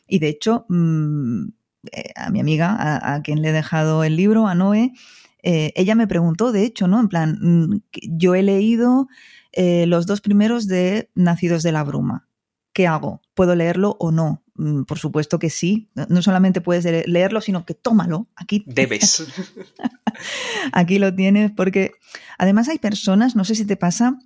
y 0.08 0.20
de 0.20 0.30
hecho, 0.30 0.66
mm, 0.70 1.50
eh, 1.92 2.12
a 2.16 2.30
mi 2.30 2.40
amiga, 2.40 2.76
a, 3.13 3.22
quien 3.22 3.42
le 3.42 3.50
he 3.50 3.54
dejado 3.54 4.04
el 4.04 4.16
libro, 4.16 4.48
a 4.48 4.56
Noé, 4.56 4.94
eh, 5.44 5.74
ella 5.76 5.96
me 5.96 6.08
preguntó, 6.08 6.52
de 6.52 6.63
hecho, 6.63 6.88
¿no? 6.88 7.00
En 7.00 7.10
plan, 7.10 7.38
mm, 7.42 7.82
yo 8.10 8.36
he 8.36 8.44
leído 8.44 9.08
eh, 9.54 9.86
los 9.88 10.06
dos 10.08 10.22
primeros 10.22 10.68
de 10.68 11.10
Nacidos 11.16 11.63
de 11.63 11.72
la 11.72 11.84
Bruma. 11.84 12.28
¿Qué 12.74 12.88
hago? 12.88 13.22
¿Puedo 13.34 13.56
leerlo 13.56 13.98
o 14.00 14.12
no? 14.12 14.44
Mm, 14.58 14.84
por 14.84 15.00
supuesto 15.00 15.39
que 15.39 15.50
sí. 15.50 15.89
No 16.10 16.22
solamente 16.22 16.62
puedes 16.62 16.86
leerlo, 17.08 17.41
sino 17.41 17.65
que 17.65 17.74
tómalo. 17.74 18.28
Aquí. 18.36 18.63
Debes. 18.65 19.26
aquí 20.74 21.00
lo 21.00 21.13
tienes, 21.13 21.52
porque 21.52 21.91
además 22.38 22.67
hay 22.67 22.80
personas, 22.80 23.36
no 23.36 23.46
sé 23.46 23.56
si 23.56 23.65
te 23.65 23.78
pasa, 23.78 24.20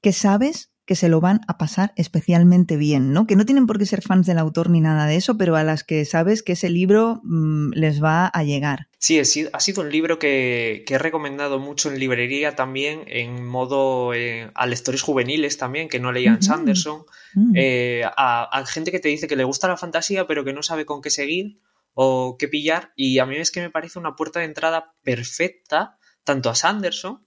que 0.00 0.12
sabes 0.12 0.70
que 0.86 0.96
se 0.96 1.08
lo 1.08 1.20
van 1.20 1.40
a 1.48 1.56
pasar 1.56 1.92
especialmente 1.96 2.76
bien, 2.76 3.12
¿no? 3.12 3.26
Que 3.26 3.36
no 3.36 3.46
tienen 3.46 3.66
por 3.66 3.78
qué 3.78 3.86
ser 3.86 4.02
fans 4.02 4.26
del 4.26 4.38
autor 4.38 4.68
ni 4.68 4.80
nada 4.80 5.06
de 5.06 5.16
eso, 5.16 5.38
pero 5.38 5.56
a 5.56 5.64
las 5.64 5.82
que 5.82 6.04
sabes 6.04 6.42
que 6.42 6.52
ese 6.52 6.68
libro 6.68 7.20
mm, 7.24 7.72
les 7.72 8.02
va 8.02 8.26
a 8.26 8.44
llegar. 8.44 8.88
Sí, 8.98 9.18
ha 9.18 9.24
sido 9.60 9.82
un 9.82 9.90
libro 9.90 10.18
que, 10.18 10.84
he 10.86 10.98
recomendado 10.98 11.58
mucho 11.58 11.90
en 11.90 11.98
librería 11.98 12.54
también, 12.54 13.04
en 13.06 13.46
modo 13.46 14.14
eh, 14.14 14.50
a 14.54 14.66
lectores 14.66 15.02
juveniles 15.02 15.56
también, 15.56 15.88
que 15.88 16.00
no 16.00 16.12
leían 16.12 16.42
Sanderson, 16.42 17.04
mm. 17.34 17.52
eh, 17.54 18.02
a, 18.04 18.64
gente 18.66 18.90
que 18.90 19.00
te 19.00 19.08
dice 19.08 19.26
que 19.26 19.36
le 19.36 19.44
gusta 19.44 19.68
la 19.68 19.76
fantasía, 19.76 20.26
pero 20.26 20.44
que 20.44 20.52
no 20.52 20.62
sabe 20.62 20.84
con 20.84 21.00
qué 21.00 21.10
seguir 21.10 21.58
o 21.94 22.36
qué 22.38 22.48
pillar, 22.48 22.92
y 22.96 23.18
a 23.20 23.26
mí 23.26 23.36
es 23.36 23.50
que 23.50 23.60
me 23.60 23.70
parece 23.70 23.98
una 23.98 24.16
puerta 24.16 24.40
de 24.40 24.46
entrada 24.46 24.94
perfecta 25.02 25.96
tanto 26.24 26.50
a 26.50 26.54
Sanderson 26.54 27.24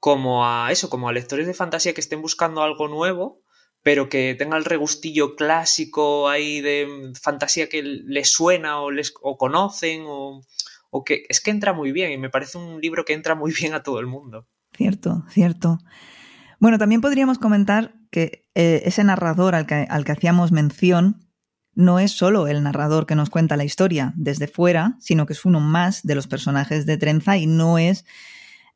como 0.00 0.46
a 0.46 0.72
eso, 0.72 0.90
como 0.90 1.08
a 1.08 1.12
lectores 1.12 1.46
de 1.46 1.54
fantasía 1.54 1.92
que 1.94 2.00
estén 2.00 2.22
buscando 2.22 2.62
algo 2.62 2.88
nuevo, 2.88 3.42
pero 3.82 4.08
que 4.08 4.34
tenga 4.34 4.56
el 4.56 4.64
regustillo 4.64 5.36
clásico 5.36 6.28
ahí 6.28 6.60
de 6.60 7.12
fantasía 7.20 7.68
que 7.68 7.82
les 7.82 8.30
suena 8.30 8.80
o 8.80 8.90
les 8.90 9.12
o 9.22 9.36
conocen 9.36 10.04
o, 10.06 10.40
o 10.90 11.04
que 11.04 11.24
es 11.28 11.40
que 11.40 11.50
entra 11.50 11.72
muy 11.72 11.92
bien 11.92 12.12
y 12.12 12.18
me 12.18 12.30
parece 12.30 12.58
un 12.58 12.80
libro 12.80 13.04
que 13.04 13.12
entra 13.12 13.34
muy 13.34 13.52
bien 13.52 13.74
a 13.74 13.82
todo 13.82 14.00
el 14.00 14.06
mundo. 14.06 14.48
Cierto, 14.74 15.24
cierto. 15.30 15.78
Bueno, 16.58 16.78
también 16.78 17.00
podríamos 17.00 17.38
comentar 17.38 17.94
que 18.10 18.46
eh, 18.54 18.82
ese 18.84 19.04
narrador 19.04 19.54
al 19.54 19.66
que, 19.66 19.86
al 19.88 20.04
que 20.04 20.12
hacíamos 20.12 20.52
mención 20.52 21.26
no 21.74 21.98
es 21.98 22.12
solo 22.12 22.48
el 22.48 22.62
narrador 22.62 23.06
que 23.06 23.14
nos 23.14 23.30
cuenta 23.30 23.56
la 23.56 23.64
historia 23.64 24.12
desde 24.16 24.48
fuera, 24.48 24.96
sino 24.98 25.26
que 25.26 25.32
es 25.32 25.44
uno 25.44 25.60
más 25.60 26.02
de 26.02 26.14
los 26.14 26.26
personajes 26.26 26.84
de 26.84 26.96
Trenza 26.96 27.36
y 27.36 27.46
no 27.46 27.78
es 27.78 28.04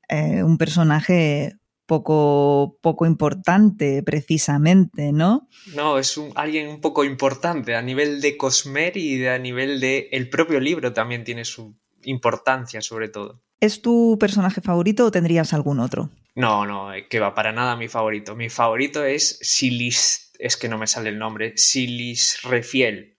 eh, 0.09 0.43
un 0.43 0.59
personaje 0.59 1.57
poco, 1.87 2.79
poco 2.81 3.07
importante, 3.07 4.03
precisamente, 4.03 5.13
¿no? 5.13 5.49
No, 5.75 5.99
es 5.99 6.17
un, 6.17 6.33
alguien 6.35 6.69
un 6.69 6.81
poco 6.81 7.05
importante 7.05 7.75
a 7.75 7.83
nivel 7.83 8.21
de 8.21 8.37
Cosmer 8.37 8.97
y 8.97 9.27
a 9.27 9.39
nivel 9.39 9.81
de 9.81 10.09
el 10.13 10.29
propio 10.29 10.61
libro 10.61 10.93
también 10.93 11.25
tiene 11.25 11.45
su 11.45 11.77
importancia, 12.05 12.81
sobre 12.81 13.09
todo. 13.09 13.43
¿Es 13.61 13.81
tu 13.83 14.19
personaje 14.19 14.61
favorito 14.61 15.07
o 15.07 15.11
tendrías 15.11 15.53
algún 15.55 15.81
otro? 15.81 16.11
No, 16.35 16.67
no, 16.67 16.93
eh, 16.93 17.07
que 17.09 17.21
va 17.21 17.35
para 17.35 17.53
nada 17.53 17.77
mi 17.77 17.89
favorito. 17.89 18.35
Mi 18.35 18.49
favorito 18.49 19.05
es 19.05 19.39
Silis, 19.41 20.33
es 20.39 20.57
que 20.57 20.69
no 20.69 20.79
me 20.79 20.87
sale 20.87 21.11
el 21.11 21.19
nombre, 21.19 21.57
Silis 21.57 22.43
Refiel. 22.43 23.19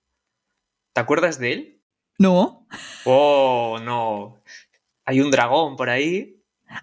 ¿Te 0.94 1.02
acuerdas 1.02 1.40
de 1.40 1.54
él? 1.54 1.82
No. 2.18 2.68
Oh, 3.06 3.80
no. 3.84 4.42
Hay 5.06 5.22
un 5.22 5.32
dragón 5.32 5.76
por 5.76 5.90
ahí 5.90 6.35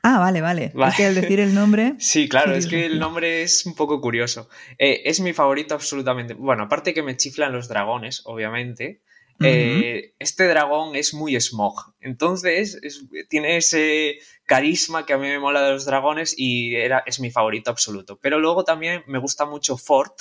Ah, 0.02 0.18
vale, 0.18 0.40
vale. 0.40 0.72
Es 0.88 0.94
que 0.96 1.04
al 1.04 1.14
decir 1.14 1.40
el 1.40 1.54
nombre. 1.54 1.94
sí, 1.98 2.28
claro, 2.28 2.54
es 2.54 2.66
que 2.66 2.86
el 2.86 2.98
nombre 2.98 3.42
es 3.42 3.66
un 3.66 3.74
poco 3.74 4.00
curioso. 4.00 4.48
Eh, 4.78 5.02
es 5.04 5.20
mi 5.20 5.32
favorito 5.32 5.74
absolutamente. 5.74 6.34
Bueno, 6.34 6.64
aparte 6.64 6.94
que 6.94 7.02
me 7.02 7.16
chiflan 7.16 7.52
los 7.52 7.68
dragones, 7.68 8.22
obviamente. 8.24 9.02
Eh, 9.44 10.14
este 10.20 10.46
dragón 10.46 10.94
es 10.94 11.14
muy 11.14 11.34
smog. 11.40 11.94
Entonces, 12.00 12.80
tiene 13.28 13.56
ese 13.56 14.18
carisma 14.44 15.04
que 15.04 15.14
a 15.14 15.18
mí 15.18 15.26
me 15.26 15.40
mola 15.40 15.62
de 15.62 15.72
los 15.72 15.84
dragones 15.84 16.34
y 16.36 16.76
era, 16.76 17.02
es 17.06 17.18
mi 17.18 17.30
favorito 17.30 17.70
absoluto. 17.70 18.18
Pero 18.20 18.38
luego 18.38 18.62
también 18.62 19.02
me 19.08 19.18
gusta 19.18 19.44
mucho 19.44 19.76
Fort, 19.76 20.14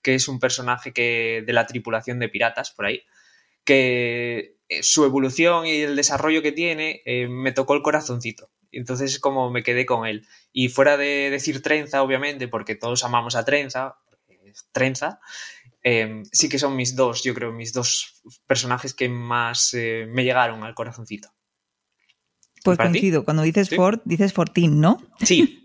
que 0.00 0.14
es 0.14 0.28
un 0.28 0.38
personaje 0.38 0.92
que, 0.92 1.42
de 1.44 1.52
la 1.52 1.66
tripulación 1.66 2.20
de 2.20 2.28
piratas 2.28 2.70
por 2.70 2.86
ahí, 2.86 3.02
que 3.64 4.54
eh, 4.68 4.82
su 4.84 5.04
evolución 5.04 5.66
y 5.66 5.80
el 5.80 5.96
desarrollo 5.96 6.40
que 6.40 6.52
tiene 6.52 7.02
me 7.28 7.50
tocó 7.50 7.74
el 7.74 7.82
corazoncito. 7.82 8.48
Entonces 8.72 9.18
como 9.18 9.50
me 9.50 9.62
quedé 9.62 9.86
con 9.86 10.06
él. 10.06 10.26
Y 10.52 10.68
fuera 10.68 10.96
de 10.96 11.30
decir 11.30 11.62
trenza, 11.62 12.02
obviamente, 12.02 12.48
porque 12.48 12.74
todos 12.74 13.04
amamos 13.04 13.36
a 13.36 13.44
trenza, 13.44 13.96
trenza, 14.72 15.20
em, 15.82 16.24
sí 16.32 16.48
que 16.48 16.58
son 16.58 16.76
mis 16.76 16.96
dos, 16.96 17.22
yo 17.22 17.34
creo, 17.34 17.52
mis 17.52 17.72
dos 17.72 18.22
personajes 18.46 18.94
que 18.94 19.08
más 19.08 19.74
eh, 19.74 20.06
me 20.08 20.24
llegaron 20.24 20.64
al 20.64 20.74
corazoncito. 20.74 21.30
Pues 22.64 22.76
coincido, 22.76 23.24
cuando 23.24 23.44
dices 23.44 23.70
Ford, 23.70 24.00
dices 24.04 24.32
Fortín, 24.32 24.80
¿no? 24.80 25.00
Sí. 25.20 25.54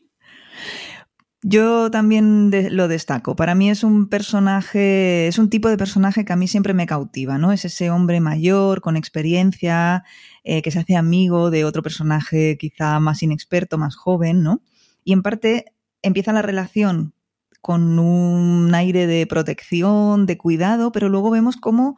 Yo 1.45 1.91
también 1.91 2.51
lo 2.71 2.87
destaco. 2.87 3.35
Para 3.35 3.53
mí 3.53 3.69
es 3.69 3.83
un 3.83 4.07
personaje, 4.07 5.27
es 5.27 5.37
un 5.37 5.49
tipo 5.49 5.67
de 5.67 5.77
personaje 5.77 6.23
que 6.23 6.31
a 6.31 6.37
mí 6.37 6.47
siempre 6.47 6.73
me 6.73 6.87
cautiva, 6.87 7.37
¿no? 7.37 7.51
Es 7.51 7.65
ese 7.65 7.89
hombre 7.89 8.21
mayor, 8.21 8.79
con 8.79 8.95
experiencia, 8.95 10.05
eh, 10.45 10.61
que 10.61 10.71
se 10.71 10.79
hace 10.79 10.95
amigo 10.95 11.51
de 11.51 11.65
otro 11.65 11.83
personaje 11.83 12.57
quizá 12.57 12.97
más 13.01 13.23
inexperto, 13.23 13.77
más 13.77 13.97
joven, 13.97 14.41
¿no? 14.41 14.61
Y 15.03 15.11
en 15.11 15.21
parte 15.21 15.65
empieza 16.01 16.31
la 16.31 16.41
relación 16.41 17.13
con 17.59 17.99
un 17.99 18.73
aire 18.73 19.05
de 19.05 19.27
protección, 19.27 20.25
de 20.25 20.37
cuidado, 20.37 20.93
pero 20.93 21.09
luego 21.09 21.29
vemos 21.29 21.57
cómo 21.57 21.97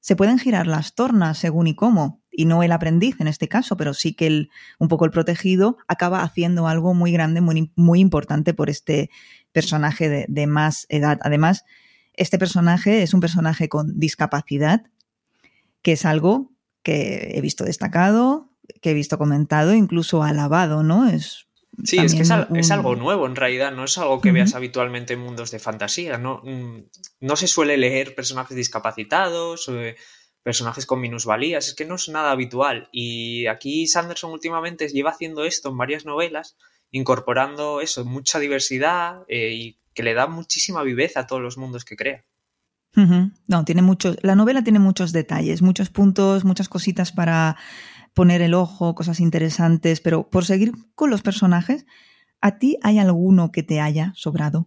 se 0.00 0.16
pueden 0.16 0.38
girar 0.38 0.66
las 0.66 0.94
tornas 0.94 1.36
según 1.36 1.66
y 1.66 1.74
cómo 1.74 2.17
y 2.38 2.44
no 2.44 2.62
el 2.62 2.70
aprendiz 2.70 3.20
en 3.20 3.26
este 3.26 3.48
caso, 3.48 3.76
pero 3.76 3.94
sí 3.94 4.14
que 4.14 4.28
el, 4.28 4.50
un 4.78 4.86
poco 4.86 5.04
el 5.04 5.10
protegido 5.10 5.76
acaba 5.88 6.22
haciendo 6.22 6.68
algo 6.68 6.94
muy 6.94 7.10
grande, 7.10 7.40
muy, 7.40 7.72
muy 7.74 7.98
importante 7.98 8.54
por 8.54 8.70
este 8.70 9.10
personaje 9.50 10.08
de, 10.08 10.24
de 10.28 10.46
más 10.46 10.86
edad. 10.88 11.18
Además, 11.22 11.64
este 12.14 12.38
personaje 12.38 13.02
es 13.02 13.12
un 13.12 13.18
personaje 13.18 13.68
con 13.68 13.98
discapacidad, 13.98 14.84
que 15.82 15.90
es 15.90 16.04
algo 16.04 16.52
que 16.84 17.32
he 17.34 17.40
visto 17.40 17.64
destacado, 17.64 18.52
que 18.80 18.92
he 18.92 18.94
visto 18.94 19.18
comentado, 19.18 19.74
incluso 19.74 20.22
alabado, 20.22 20.84
¿no? 20.84 21.08
Es 21.08 21.48
Sí, 21.84 21.98
es 21.98 22.14
que 22.14 22.22
es, 22.22 22.70
algo 22.72 22.96
nuevo 22.96 23.26
en 23.26 23.36
realidad, 23.36 23.70
no 23.70 23.84
es 23.84 23.96
algo 23.98 24.20
que 24.20 24.32
veas 24.32 24.56
habitualmente 24.56 25.14
en 25.14 25.20
mundos 25.20 25.52
de 25.52 25.60
fantasía. 25.60 26.18
No, 26.18 26.42
mm, 26.42 26.78
no 27.20 27.36
se 27.36 27.46
suele 27.46 27.76
leer 27.76 28.16
personajes 28.16 28.56
discapacitados, 28.56 29.68
eh, 29.68 29.94
personajes 30.42 30.86
con 30.86 31.00
minusvalías, 31.00 31.68
es 31.68 31.74
que 31.74 31.84
no 31.84 31.96
es 31.96 32.08
nada 32.08 32.30
habitual. 32.30 32.88
Y 32.92 33.46
aquí 33.46 33.86
Sanderson 33.86 34.32
últimamente 34.32 34.88
lleva 34.88 35.10
haciendo 35.10 35.44
esto 35.44 35.68
en 35.68 35.76
varias 35.76 36.04
novelas, 36.04 36.56
incorporando 36.90 37.80
eso, 37.80 38.04
mucha 38.04 38.38
diversidad 38.38 39.22
eh, 39.28 39.52
y 39.52 39.78
que 39.94 40.02
le 40.02 40.14
da 40.14 40.26
muchísima 40.26 40.82
viveza 40.82 41.20
a 41.20 41.26
todos 41.26 41.42
los 41.42 41.58
mundos 41.58 41.84
que 41.84 41.96
crea. 41.96 42.24
No, 43.46 43.64
tiene 43.64 43.82
muchos. 43.82 44.16
La 44.22 44.34
novela 44.34 44.64
tiene 44.64 44.80
muchos 44.80 45.12
detalles, 45.12 45.62
muchos 45.62 45.88
puntos, 45.88 46.44
muchas 46.44 46.68
cositas 46.68 47.12
para 47.12 47.56
poner 48.12 48.42
el 48.42 48.54
ojo, 48.54 48.96
cosas 48.96 49.20
interesantes, 49.20 50.00
pero 50.00 50.28
por 50.28 50.44
seguir 50.44 50.72
con 50.96 51.10
los 51.10 51.22
personajes, 51.22 51.86
¿a 52.40 52.58
ti 52.58 52.76
hay 52.82 52.98
alguno 52.98 53.52
que 53.52 53.62
te 53.62 53.80
haya 53.80 54.12
sobrado? 54.16 54.66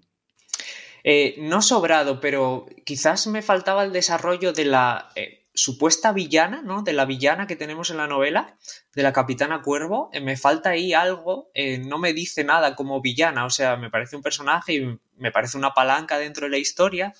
Eh, 1.03 1.35
no 1.39 1.61
sobrado, 1.61 2.21
pero 2.21 2.67
quizás 2.85 3.27
me 3.27 3.41
faltaba 3.41 3.83
el 3.83 3.91
desarrollo 3.91 4.53
de 4.53 4.65
la... 4.65 5.09
Eh, 5.15 5.40
supuesta 5.53 6.13
villana, 6.13 6.61
¿no? 6.61 6.81
De 6.81 6.93
la 6.93 7.05
villana 7.05 7.47
que 7.47 7.55
tenemos 7.55 7.89
en 7.89 7.97
la 7.97 8.07
novela, 8.07 8.57
de 8.95 9.03
la 9.03 9.13
capitana 9.13 9.61
Cuervo, 9.61 10.09
eh, 10.13 10.21
me 10.21 10.37
falta 10.37 10.71
ahí 10.71 10.93
algo, 10.93 11.51
eh, 11.53 11.77
no 11.77 11.97
me 11.97 12.13
dice 12.13 12.43
nada 12.43 12.75
como 12.75 13.01
villana, 13.01 13.45
o 13.45 13.49
sea, 13.49 13.75
me 13.75 13.89
parece 13.89 14.15
un 14.15 14.21
personaje 14.21 14.73
y 14.73 14.99
me 15.17 15.31
parece 15.31 15.57
una 15.57 15.73
palanca 15.73 16.17
dentro 16.17 16.45
de 16.45 16.51
la 16.51 16.57
historia, 16.57 17.13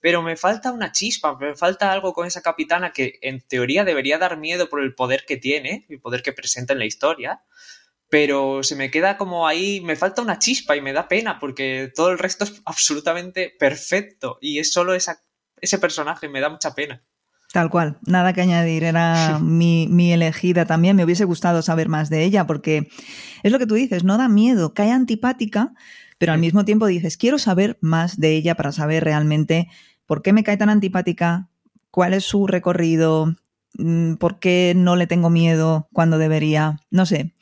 pero 0.00 0.22
me 0.22 0.36
falta 0.36 0.72
una 0.72 0.92
chispa, 0.92 1.36
me 1.36 1.54
falta 1.56 1.92
algo 1.92 2.12
con 2.12 2.26
esa 2.26 2.42
capitana 2.42 2.92
que 2.92 3.18
en 3.22 3.40
teoría 3.40 3.84
debería 3.84 4.18
dar 4.18 4.38
miedo 4.38 4.68
por 4.68 4.82
el 4.82 4.94
poder 4.94 5.24
que 5.26 5.36
tiene, 5.36 5.86
el 5.88 6.00
poder 6.00 6.22
que 6.22 6.32
presenta 6.32 6.72
en 6.72 6.78
la 6.78 6.86
historia, 6.86 7.42
pero 8.08 8.62
se 8.62 8.76
me 8.76 8.90
queda 8.90 9.16
como 9.16 9.46
ahí, 9.46 9.80
me 9.80 9.96
falta 9.96 10.22
una 10.22 10.38
chispa 10.38 10.76
y 10.76 10.80
me 10.80 10.92
da 10.92 11.08
pena 11.08 11.38
porque 11.38 11.90
todo 11.94 12.10
el 12.10 12.18
resto 12.18 12.44
es 12.44 12.62
absolutamente 12.64 13.54
perfecto 13.58 14.38
y 14.40 14.58
es 14.58 14.72
solo 14.72 14.94
ese 14.94 15.78
personaje, 15.78 16.28
me 16.28 16.40
da 16.40 16.48
mucha 16.48 16.74
pena. 16.74 17.02
Tal 17.54 17.70
cual, 17.70 17.98
nada 18.04 18.32
que 18.32 18.40
añadir, 18.40 18.82
era 18.82 19.38
mi, 19.38 19.86
mi, 19.88 20.12
elegida 20.12 20.66
también, 20.66 20.96
me 20.96 21.04
hubiese 21.04 21.24
gustado 21.24 21.62
saber 21.62 21.88
más 21.88 22.10
de 22.10 22.24
ella, 22.24 22.48
porque 22.48 22.88
es 23.44 23.52
lo 23.52 23.60
que 23.60 23.66
tú 23.68 23.76
dices, 23.76 24.02
no 24.02 24.18
da 24.18 24.28
miedo, 24.28 24.74
cae 24.74 24.90
antipática, 24.90 25.72
pero 26.18 26.32
al 26.32 26.40
mismo 26.40 26.64
tiempo 26.64 26.86
dices, 26.86 27.16
quiero 27.16 27.38
saber 27.38 27.78
más 27.80 28.18
de 28.18 28.34
ella 28.34 28.56
para 28.56 28.72
saber 28.72 29.04
realmente 29.04 29.68
por 30.04 30.20
qué 30.20 30.32
me 30.32 30.42
cae 30.42 30.56
tan 30.56 30.68
antipática, 30.68 31.48
cuál 31.92 32.14
es 32.14 32.24
su 32.24 32.48
recorrido, 32.48 33.36
mm, 33.78 34.14
por 34.14 34.40
qué 34.40 34.72
no 34.74 34.96
le 34.96 35.06
tengo 35.06 35.30
miedo 35.30 35.86
cuando 35.92 36.18
debería, 36.18 36.80
no 36.90 37.06
sé, 37.06 37.34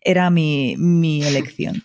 era 0.00 0.30
mi, 0.30 0.74
mi 0.78 1.22
elección. 1.22 1.84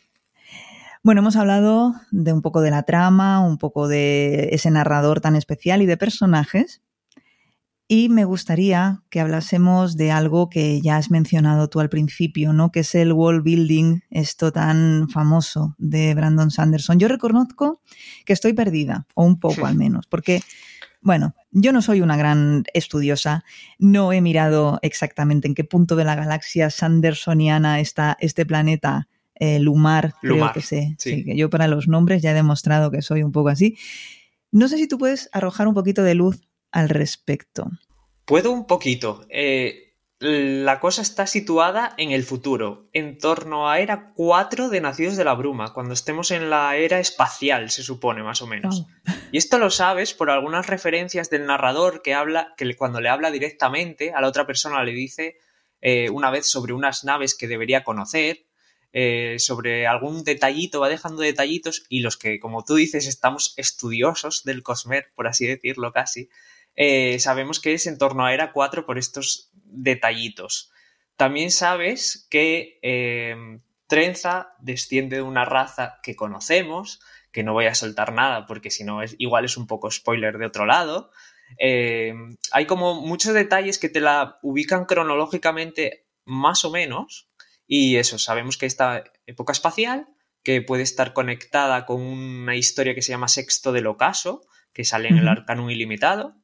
Bueno, 1.04 1.20
hemos 1.20 1.36
hablado 1.36 1.94
de 2.12 2.32
un 2.32 2.42
poco 2.42 2.62
de 2.62 2.72
la 2.72 2.84
trama, 2.84 3.46
un 3.46 3.58
poco 3.58 3.90
de 3.90 4.48
ese 4.54 4.72
narrador 4.72 5.20
tan 5.20 5.36
especial 5.36 5.82
y 5.82 5.86
de 5.86 5.98
personajes, 5.98 6.82
y 7.88 8.10
me 8.10 8.26
gustaría 8.26 9.04
que 9.10 9.20
hablásemos 9.20 9.96
de 9.96 10.12
algo 10.12 10.50
que 10.50 10.82
ya 10.82 10.98
has 10.98 11.12
mencionado 11.12 11.70
tú 11.70 11.80
al 11.80 11.90
principio, 11.90 12.52
¿no? 12.52 12.72
Que 12.72 12.80
es 12.80 12.96
el 12.96 13.14
wall 13.14 13.42
building, 13.42 14.00
esto 14.10 14.52
tan 14.52 15.08
famoso 15.10 15.76
de 15.78 16.16
Brandon 16.16 16.50
Sanderson. 16.50 17.00
Yo 17.00 17.08
reconozco 17.08 17.82
que 18.26 18.34
estoy 18.34 18.54
perdida, 18.54 19.06
o 19.14 19.24
un 19.24 19.40
poco 19.40 19.68
al 19.68 19.76
menos, 19.76 20.08
porque, 20.08 20.42
bueno, 21.02 21.36
yo 21.52 21.72
no 21.72 21.84
soy 21.84 22.02
una 22.02 22.18
gran 22.18 22.64
estudiosa, 22.74 23.44
no 23.78 24.12
he 24.14 24.22
mirado 24.22 24.80
exactamente 24.82 25.48
en 25.48 25.54
qué 25.54 25.64
punto 25.64 25.96
de 25.96 26.06
la 26.06 26.16
galaxia 26.16 26.72
sandersoniana 26.72 27.80
está 27.80 28.18
este 28.20 28.48
planeta 28.48 29.08
eh, 29.36 29.60
Lumar, 29.60 30.16
creo 30.22 30.52
que 30.54 30.62
sé. 30.62 30.96
Sí. 30.98 31.24
que 31.24 31.36
yo 31.36 31.52
para 31.52 31.68
los 31.68 31.88
nombres 31.88 32.24
ya 32.24 32.32
he 32.32 32.34
demostrado 32.34 32.90
que 32.90 33.04
soy 33.04 33.22
un 33.22 33.32
poco 33.32 33.50
así. 33.50 33.78
No 34.52 34.68
sé 34.70 34.78
si 34.78 34.88
tú 34.88 34.98
puedes 34.98 35.30
arrojar 35.34 35.68
un 35.68 35.74
poquito 35.74 36.02
de 36.02 36.16
luz 36.16 36.42
al 36.76 36.90
respecto? 36.90 37.72
Puedo 38.26 38.52
un 38.52 38.68
poquito. 38.68 39.26
Eh, 39.30 39.94
la 40.20 40.82
cosa 40.82 41.02
está 41.02 41.26
situada 41.26 41.94
en 41.98 42.12
el 42.12 42.24
futuro, 42.24 42.90
en 42.92 43.18
torno 43.18 43.70
a 43.70 43.80
era 43.80 44.12
4 44.14 44.68
de 44.68 44.82
Nacidos 44.82 45.16
de 45.16 45.24
la 45.24 45.36
Bruma, 45.36 45.74
cuando 45.74 45.94
estemos 45.94 46.32
en 46.32 46.50
la 46.50 46.76
era 46.76 47.00
espacial, 47.00 47.70
se 47.70 47.82
supone, 47.82 48.24
más 48.24 48.42
o 48.42 48.48
menos. 48.48 48.86
Y 49.32 49.38
esto 49.38 49.58
lo 49.58 49.70
sabes 49.70 50.14
por 50.14 50.30
algunas 50.30 50.68
referencias 50.68 51.30
del 51.30 51.46
narrador 51.46 52.02
que 52.02 52.14
habla, 52.14 52.54
que 52.58 52.76
cuando 52.76 53.00
le 53.00 53.08
habla 53.08 53.32
directamente 53.32 54.12
a 54.12 54.20
la 54.20 54.28
otra 54.28 54.46
persona 54.46 54.84
le 54.84 54.92
dice 54.92 55.38
eh, 55.80 56.10
una 56.10 56.30
vez 56.30 56.50
sobre 56.50 56.74
unas 56.74 57.06
naves 57.06 57.36
que 57.36 57.48
debería 57.48 57.86
conocer, 57.86 58.46
eh, 58.92 59.36
sobre 59.40 59.88
algún 59.88 60.26
detallito, 60.26 60.82
va 60.82 60.90
dejando 60.90 61.22
detallitos 61.22 61.86
y 61.88 62.02
los 62.02 62.18
que, 62.18 62.40
como 62.40 62.66
tú 62.66 62.76
dices, 62.76 63.08
estamos 63.08 63.54
estudiosos 63.56 64.44
del 64.44 64.62
Cosmer, 64.62 65.08
por 65.16 65.28
así 65.28 65.46
decirlo 65.46 65.94
casi, 65.94 66.30
eh, 66.76 67.20
sabemos 67.20 67.60
que 67.60 67.74
es 67.74 67.88
en 67.88 67.98
torno 67.98 68.26
a 68.26 68.34
Era 68.34 68.52
4 68.52 68.86
por 68.86 68.98
estos 68.98 69.52
detallitos. 69.54 70.72
También 71.18 71.52
sabes 71.52 72.28
que 72.30 72.80
em, 72.82 73.62
Trenza 73.88 74.54
desciende 74.60 75.18
de 75.18 75.22
una 75.22 75.46
raza 75.46 76.00
que 76.04 76.16
conocemos, 76.16 77.00
que 77.32 77.44
no 77.44 77.54
voy 77.54 77.68
a 77.68 77.76
soltar 77.76 78.14
nada 78.14 78.46
porque 78.46 78.70
si 78.70 78.84
no 78.84 79.02
es, 79.02 79.16
igual 79.18 79.46
es 79.46 79.58
un 79.58 79.68
poco 79.68 79.92
spoiler 79.92 80.38
de 80.38 80.46
otro 80.46 80.66
lado. 80.66 81.12
Em, 81.58 82.36
hay 82.52 82.66
como 82.66 83.02
muchos 83.02 83.34
detalles 83.34 83.78
que 83.80 83.90
te 83.90 84.02
la 84.02 84.40
ubican 84.42 84.86
cronológicamente 84.86 86.08
más 86.26 86.66
o 86.66 86.72
menos 86.72 87.30
y 87.68 87.98
eso, 87.98 88.20
sabemos 88.20 88.58
que 88.58 88.66
esta 88.66 89.04
época 89.26 89.54
espacial, 89.54 90.08
que 90.44 90.62
puede 90.62 90.84
estar 90.84 91.14
conectada 91.14 91.86
con 91.86 92.02
una 92.02 92.56
historia 92.56 92.94
que 92.94 93.02
se 93.02 93.12
llama 93.12 93.28
Sexto 93.28 93.72
del 93.72 93.88
Ocaso, 93.88 94.42
que 94.74 94.84
sale 94.84 95.08
en 95.08 95.18
el 95.18 95.28
Arcanum 95.28 95.70
Ilimitado, 95.70 96.36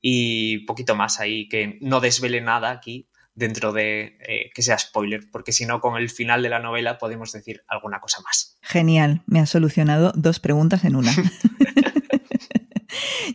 y 0.00 0.64
poquito 0.66 0.94
más 0.94 1.20
ahí, 1.20 1.48
que 1.48 1.78
no 1.80 2.00
desvele 2.00 2.40
nada 2.40 2.70
aquí 2.70 3.08
dentro 3.34 3.72
de 3.72 4.18
eh, 4.26 4.50
que 4.54 4.62
sea 4.62 4.78
spoiler, 4.78 5.30
porque 5.30 5.52
si 5.52 5.64
no, 5.64 5.80
con 5.80 5.96
el 5.96 6.10
final 6.10 6.42
de 6.42 6.48
la 6.48 6.58
novela 6.58 6.98
podemos 6.98 7.32
decir 7.32 7.62
alguna 7.68 8.00
cosa 8.00 8.20
más. 8.22 8.58
Genial, 8.62 9.22
me 9.26 9.40
ha 9.40 9.46
solucionado 9.46 10.12
dos 10.16 10.40
preguntas 10.40 10.84
en 10.84 10.96
una. 10.96 11.12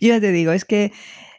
Yo 0.02 0.10
ya 0.10 0.20
te 0.20 0.32
digo, 0.32 0.52
es 0.52 0.66
que 0.66 0.92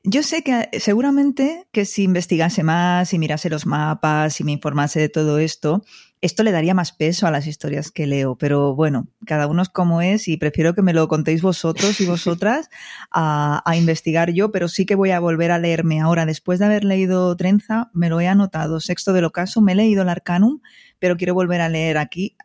yo 0.05 0.23
sé 0.23 0.43
que 0.43 0.69
seguramente 0.79 1.67
que 1.73 1.87
si 1.87 2.03
investigase 2.03 2.63
más, 2.63 3.09
si 3.09 3.19
mirase 3.19 3.49
los 3.49 3.65
mapas, 3.67 4.35
si 4.35 4.45
me 4.45 4.53
informase 4.53 5.01
de 5.01 5.09
todo 5.09 5.39
esto, 5.39 5.83
esto 6.25 6.43
le 6.43 6.53
daría 6.53 6.73
más 6.73 6.93
peso 6.93 7.27
a 7.27 7.31
las 7.31 7.47
historias 7.47 7.91
que 7.91 8.07
leo, 8.07 8.35
pero 8.37 8.75
bueno, 8.75 9.09
cada 9.27 9.47
uno 9.47 9.61
es 9.61 9.69
como 9.69 10.01
es 10.01 10.27
y 10.27 10.39
prefiero 10.39 10.75
que 10.75 10.81
me 10.81 10.95
lo 10.95 11.07
contéis 11.07 11.43
vosotros 11.43 12.01
y 12.01 12.07
vosotras 12.07 12.71
a, 13.11 13.63
investigar 13.77 14.33
yo, 14.33 14.51
pero 14.51 14.69
sí 14.69 14.87
que 14.87 14.95
voy 14.95 15.11
a 15.11 15.21
volver 15.21 15.51
a 15.51 15.59
leerme 15.59 16.01
ahora. 16.01 16.25
Después 16.25 16.59
de 16.59 16.65
haber 16.65 16.83
leído 16.83 17.37
Trenza, 17.37 17.91
me 17.93 18.09
lo 18.09 18.23
he 18.23 18.27
anotado, 18.27 18.81
Sexto 18.81 19.13
del 19.13 19.27
Ocaso, 19.27 19.61
me 19.61 19.73
he 19.73 19.75
leído 19.75 20.01
el 20.01 20.09
Arcanum, 20.09 20.61
pero 20.99 21.19
quiero 21.19 21.35
volver 21.35 21.61
a 21.61 21.69
leer 21.69 21.99
aquí 21.99 22.37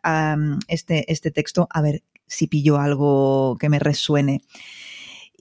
este, 0.68 1.10
este 1.10 1.30
texto 1.30 1.66
a 1.70 1.80
ver 1.80 2.02
si 2.26 2.48
pillo 2.48 2.76
algo 2.76 3.56
que 3.58 3.70
me 3.70 3.78
resuene. 3.78 4.42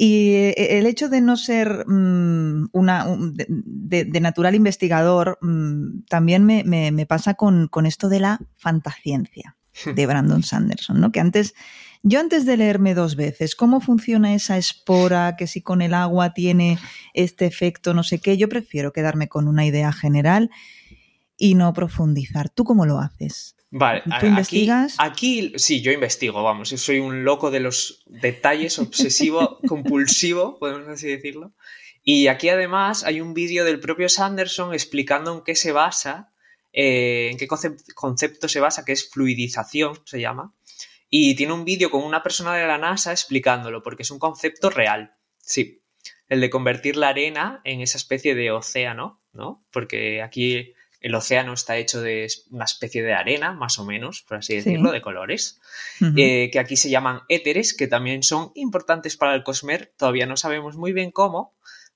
Y 0.02 0.30
eh, 0.30 0.78
el 0.78 0.86
hecho 0.86 1.10
de 1.10 1.20
no 1.20 1.36
ser 1.36 1.86
mm, 1.86 2.70
una, 2.72 3.06
de, 3.20 4.20
natural 4.22 4.56
investigador 4.56 5.38
mm, 5.42 6.04
también 6.08 6.46
me, 6.46 7.06
pasa 7.06 7.34
con, 7.34 7.70
esto 7.86 8.08
de 8.08 8.22
la 8.22 8.40
fantaciencia 8.56 9.58
de 9.94 10.06
Brandon 10.06 10.42
Sanderson, 10.42 11.02
¿no? 11.02 11.12
Que 11.12 11.20
antes, 11.20 11.54
yo 12.02 12.22
antes 12.22 12.46
de 12.46 12.56
leerme 12.56 12.94
dos 12.94 13.18
veces 13.18 13.58
cómo 13.58 13.82
funciona 13.82 14.34
esa 14.34 14.58
espora, 14.58 15.36
que 15.38 15.48
si 15.48 15.62
con 15.62 15.82
el 15.82 15.94
agua 15.94 16.34
tiene 16.34 16.80
este 17.14 17.46
efecto, 17.46 17.94
no 17.94 18.04
sé 18.04 18.20
qué, 18.20 18.38
yo 18.38 18.48
prefiero 18.48 18.94
quedarme 18.94 19.28
con 19.28 19.50
una 19.50 19.66
idea 19.66 19.92
general 19.92 20.50
y 21.36 21.56
no 21.56 21.74
profundizar. 21.74 22.50
¿Tú 22.50 22.64
cómo 22.64 22.86
lo 22.86 23.00
haces? 23.00 23.58
Vale, 23.71 24.01
¿Tú 24.19 24.25
investigas? 24.25 24.95
Aquí, 24.97 25.53
sí, 25.58 25.82
yo 25.82 25.91
investigo, 25.91 26.41
vamos, 26.41 26.71
yo 26.71 26.77
soy 26.77 26.99
un 26.99 27.23
loco 27.23 27.51
de 27.51 27.60
los 27.60 28.03
detalles, 28.08 28.79
obsesivo, 28.79 29.60
compulsivo, 29.67 30.58
podemos 30.58 30.88
así 30.88 31.08
decirlo. 31.08 31.53
Y 32.03 32.27
aquí 32.27 32.49
además 32.49 33.03
hay 33.03 33.21
un 33.21 33.36
vídeo 33.36 33.65
del 33.65 33.79
propio 33.79 34.10
Sanderson 34.10 34.73
explicando 34.73 35.36
en 35.36 35.43
qué 35.43 35.55
se 35.55 35.71
basa, 35.71 36.34
eh, 36.73 37.29
en 37.32 37.38
qué 37.38 37.47
concepto 37.47 38.49
se 38.49 38.60
basa, 38.60 38.86
que 38.86 38.93
es 38.93 39.10
fluidización, 39.10 39.99
se 40.05 40.19
llama. 40.19 40.55
Y 41.10 41.36
tiene 41.36 41.53
un 41.53 41.65
vídeo 41.65 41.91
con 41.91 42.03
una 42.03 42.23
persona 42.23 42.55
de 42.55 42.65
la 42.65 42.77
NASA 42.79 43.12
explicándolo, 43.12 43.84
porque 43.84 44.03
es 44.03 44.12
un 44.12 44.19
concepto 44.19 44.69
real, 44.69 45.15
sí. 45.38 45.84
El 46.27 46.41
de 46.41 46.49
convertir 46.49 46.95
la 46.95 47.10
arena 47.10 47.62
en 47.63 47.82
esa 47.82 47.97
especie 47.97 48.34
de 48.34 48.51
océano, 48.51 49.21
¿no? 49.34 49.65
Porque 49.71 50.21
aquí 50.21 50.73
el 51.02 51.16
océano 51.16 51.54
está 51.54 51.78
hecho 51.78 52.02
de 52.02 52.28
una 52.50 52.66
especie 52.66 53.02
de 53.04 53.14
arena, 53.14 53.54
más 53.54 53.80
o 53.80 53.86
menos, 53.86 54.22
por 54.22 54.38
así 54.38 54.56
decirlo, 54.56 54.92
de 54.92 55.02
colores, 55.02 55.62
eh, 56.18 56.50
que 56.52 56.60
aquí 56.60 56.76
se 56.76 56.90
llaman 56.90 57.22
éteres, 57.30 57.74
que 57.74 57.88
también 57.88 58.22
son 58.24 58.52
importantes 58.56 59.16
para 59.16 59.34
el 59.34 59.44
Cosmer. 59.44 59.94
Todavía 59.98 60.26
no 60.26 60.36
sabemos 60.36 60.76
muy 60.76 60.92
bien 60.92 61.12
cómo, 61.12 61.56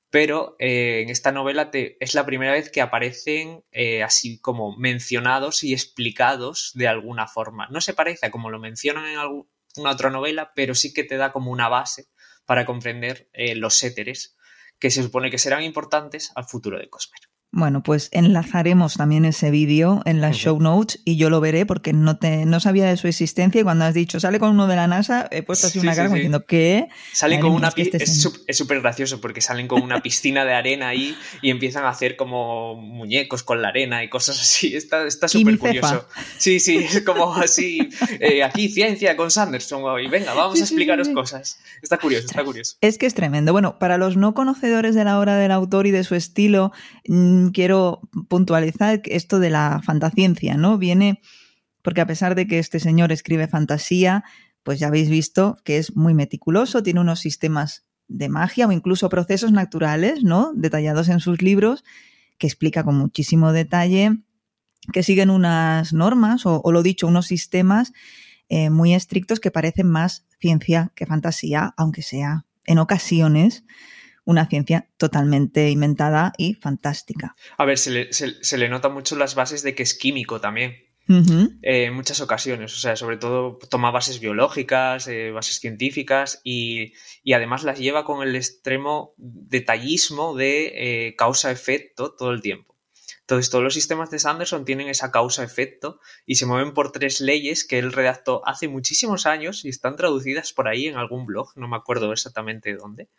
pero 0.09 0.55
eh, 0.59 1.01
en 1.01 1.09
esta 1.09 1.31
novela 1.31 1.69
es 1.73 2.13
la 2.13 2.25
primera 2.25 2.53
vez 2.53 2.69
que 2.69 2.81
aparecen 2.81 3.63
eh, 3.71 4.03
así 4.03 4.39
como 4.39 4.77
mencionados 4.77 5.63
y 5.63 5.73
explicados 5.73 6.71
de 6.73 6.87
alguna 6.87 7.27
forma. 7.27 7.67
No 7.69 7.81
se 7.81 7.93
parece 7.93 8.27
a 8.27 8.31
como 8.31 8.49
lo 8.49 8.59
mencionan 8.59 9.05
en 9.07 9.17
alguna 9.17 9.47
otra 9.91 10.11
novela, 10.11 10.53
pero 10.55 10.75
sí 10.75 10.93
que 10.93 11.03
te 11.03 11.17
da 11.17 11.33
como 11.33 11.51
una 11.51 11.67
base 11.67 12.07
para 12.45 12.65
comprender 12.65 13.29
los 13.55 13.83
éteres 13.83 14.37
que 14.79 14.91
se 14.91 15.01
supone 15.01 15.31
que 15.31 15.37
serán 15.37 15.63
importantes 15.63 16.31
al 16.35 16.45
futuro 16.45 16.77
de 16.77 16.89
Cosmer. 16.89 17.32
Bueno, 17.55 17.83
pues 17.83 18.09
enlazaremos 18.11 18.95
también 18.95 19.25
ese 19.25 19.51
vídeo 19.51 20.01
en 20.05 20.21
las 20.21 20.35
show 20.35 20.59
notes 20.59 20.99
y 21.05 21.17
yo 21.17 21.29
lo 21.29 21.39
veré 21.39 21.67
porque 21.67 21.93
no, 21.93 22.17
te, 22.17 22.47
no 22.47 22.59
sabía 22.59 22.87
de 22.87 22.97
su 22.97 23.07
existencia 23.07 23.61
y 23.61 23.63
cuando 23.63 23.85
has 23.85 23.93
dicho 23.93 24.19
sale 24.19 24.39
con 24.39 24.49
uno 24.49 24.65
de 24.65 24.75
la 24.75 24.87
NASA 24.87 25.27
he 25.29 25.43
puesto 25.43 25.67
así 25.67 25.77
una 25.77 25.95
cara 25.95 26.09
diciendo 26.09 26.47
¿qué? 26.47 26.87
Salen 27.11 27.41
con 27.41 27.51
una 27.51 27.71
este 27.75 28.03
es 28.03 28.57
súper 28.57 28.81
gracioso 28.81 29.21
porque 29.21 29.39
salen 29.39 29.67
con 29.67 29.83
una 29.83 30.01
piscina 30.01 30.45
de 30.45 30.53
arena 30.55 30.87
ahí 30.87 31.15
y 31.43 31.51
empiezan 31.51 31.85
a 31.85 31.89
hacer 31.89 32.15
como 32.15 32.73
muñecos 32.73 33.43
con 33.43 33.61
la 33.61 33.67
arena 33.67 34.03
y 34.03 34.09
cosas 34.09 34.41
así. 34.41 34.75
Está 34.75 35.27
súper 35.27 35.59
curioso. 35.59 36.07
Sí, 36.39 36.59
sí, 36.59 36.77
es 36.77 37.01
como 37.01 37.35
así. 37.35 37.89
Eh, 38.19 38.43
aquí 38.43 38.69
ciencia 38.69 39.15
con 39.15 39.29
Sanderson 39.29 39.83
y 40.01 40.07
venga, 40.07 40.33
vamos 40.33 40.59
a 40.59 40.63
explicaros 40.63 41.09
cosas. 41.09 41.59
Está 41.81 41.97
curioso, 41.97 42.25
está 42.25 42.43
curioso. 42.43 42.77
Es 42.81 42.97
que 42.97 43.05
es 43.05 43.13
tremendo. 43.13 43.51
Bueno, 43.51 43.77
para 43.77 43.97
los 43.97 44.17
no 44.17 44.33
conocedores 44.33 44.95
de 44.95 45.03
la 45.03 45.19
obra 45.19 45.35
del 45.35 45.51
autor 45.51 45.87
y 45.87 45.91
de 45.91 46.03
su 46.03 46.15
estilo, 46.15 46.71
quiero 47.51 48.01
puntualizar 48.27 49.01
esto 49.05 49.39
de 49.39 49.49
la 49.49 49.81
fantasciencia, 49.83 50.57
¿no? 50.57 50.77
Viene 50.77 51.21
porque 51.81 52.01
a 52.01 52.07
pesar 52.07 52.35
de 52.35 52.47
que 52.47 52.59
este 52.59 52.79
señor 52.79 53.11
escribe 53.11 53.47
fantasía, 53.47 54.23
pues 54.63 54.79
ya 54.79 54.87
habéis 54.87 55.09
visto 55.09 55.57
que 55.63 55.77
es 55.77 55.95
muy 55.95 56.13
meticuloso, 56.13 56.81
tiene 56.81 57.01
unos 57.01 57.19
sistemas 57.19 57.85
de 58.07 58.29
magia 58.29 58.67
o 58.67 58.71
incluso 58.71 59.09
procesos 59.09 59.51
naturales, 59.51 60.23
¿no? 60.23 60.53
Detallados 60.55 61.09
en 61.09 61.19
sus 61.19 61.41
libros, 61.41 61.83
que 62.37 62.47
explica 62.47 62.83
con 62.83 62.95
muchísimo 62.95 63.51
detalle, 63.51 64.11
que 64.91 65.03
siguen 65.03 65.29
unas 65.29 65.93
normas 65.93 66.45
o, 66.45 66.61
lo 66.71 66.83
dicho, 66.83 67.07
unos 67.07 67.27
sistemas 67.27 67.93
eh, 68.49 68.69
muy 68.69 68.93
estrictos 68.93 69.39
que 69.39 69.51
parecen 69.51 69.87
más 69.87 70.25
ciencia 70.39 70.91
que 70.95 71.05
fantasía, 71.05 71.73
aunque 71.77 72.01
sea 72.01 72.45
en 72.65 72.79
ocasiones 72.79 73.63
una 74.25 74.47
ciencia 74.47 74.89
totalmente 74.97 75.69
inventada 75.69 76.33
y 76.37 76.55
fantástica. 76.55 77.35
A 77.57 77.65
ver, 77.65 77.77
se 77.77 77.91
le, 77.91 78.13
se, 78.13 78.57
le 78.57 78.69
nota 78.69 78.89
mucho 78.89 79.15
las 79.15 79.35
bases 79.35 79.63
de 79.63 79.75
que 79.75 79.83
es 79.83 79.93
químico 79.97 80.39
también. 80.39 80.75
Eh, 81.09 81.85
en 81.85 81.93
muchas 81.93 82.21
ocasiones, 82.21 82.73
o 82.73 82.79
sea, 82.79 82.95
sobre 82.95 83.17
todo 83.17 83.59
toma 83.69 83.91
bases 83.91 84.21
biológicas, 84.21 85.05
eh, 85.09 85.31
bases 85.31 85.59
científicas 85.59 86.39
y, 86.45 86.93
además 87.33 87.63
las 87.63 87.77
lleva 87.77 88.05
con 88.05 88.25
el 88.25 88.37
extremo 88.37 89.13
detallismo 89.17 90.33
de 90.33 91.07
eh, 91.07 91.15
causa-efecto 91.17 92.15
todo 92.15 92.31
el 92.31 92.41
tiempo. 92.41 92.77
Entonces, 93.19 93.49
todos 93.49 93.63
los 93.63 93.73
sistemas 93.73 94.11
de 94.11 94.19
Sanderson 94.19 94.63
tienen 94.63 94.87
esa 94.87 95.11
causa-efecto 95.11 95.99
y 96.25 96.35
se 96.35 96.45
mueven 96.45 96.73
por 96.73 96.91
tres 96.91 97.19
leyes 97.19 97.65
que 97.65 97.79
él 97.79 97.91
redactó 97.91 98.41
hace 98.45 98.69
muchísimos 98.69 99.25
años 99.25 99.65
y 99.65 99.69
están 99.69 99.97
traducidas 99.97 100.53
por 100.53 100.69
ahí 100.69 100.87
en 100.87 100.95
algún 100.95 101.25
blog, 101.25 101.51
no 101.55 101.67
me 101.67 101.75
acuerdo 101.75 102.13
exactamente 102.13 102.75
dónde 102.75 103.09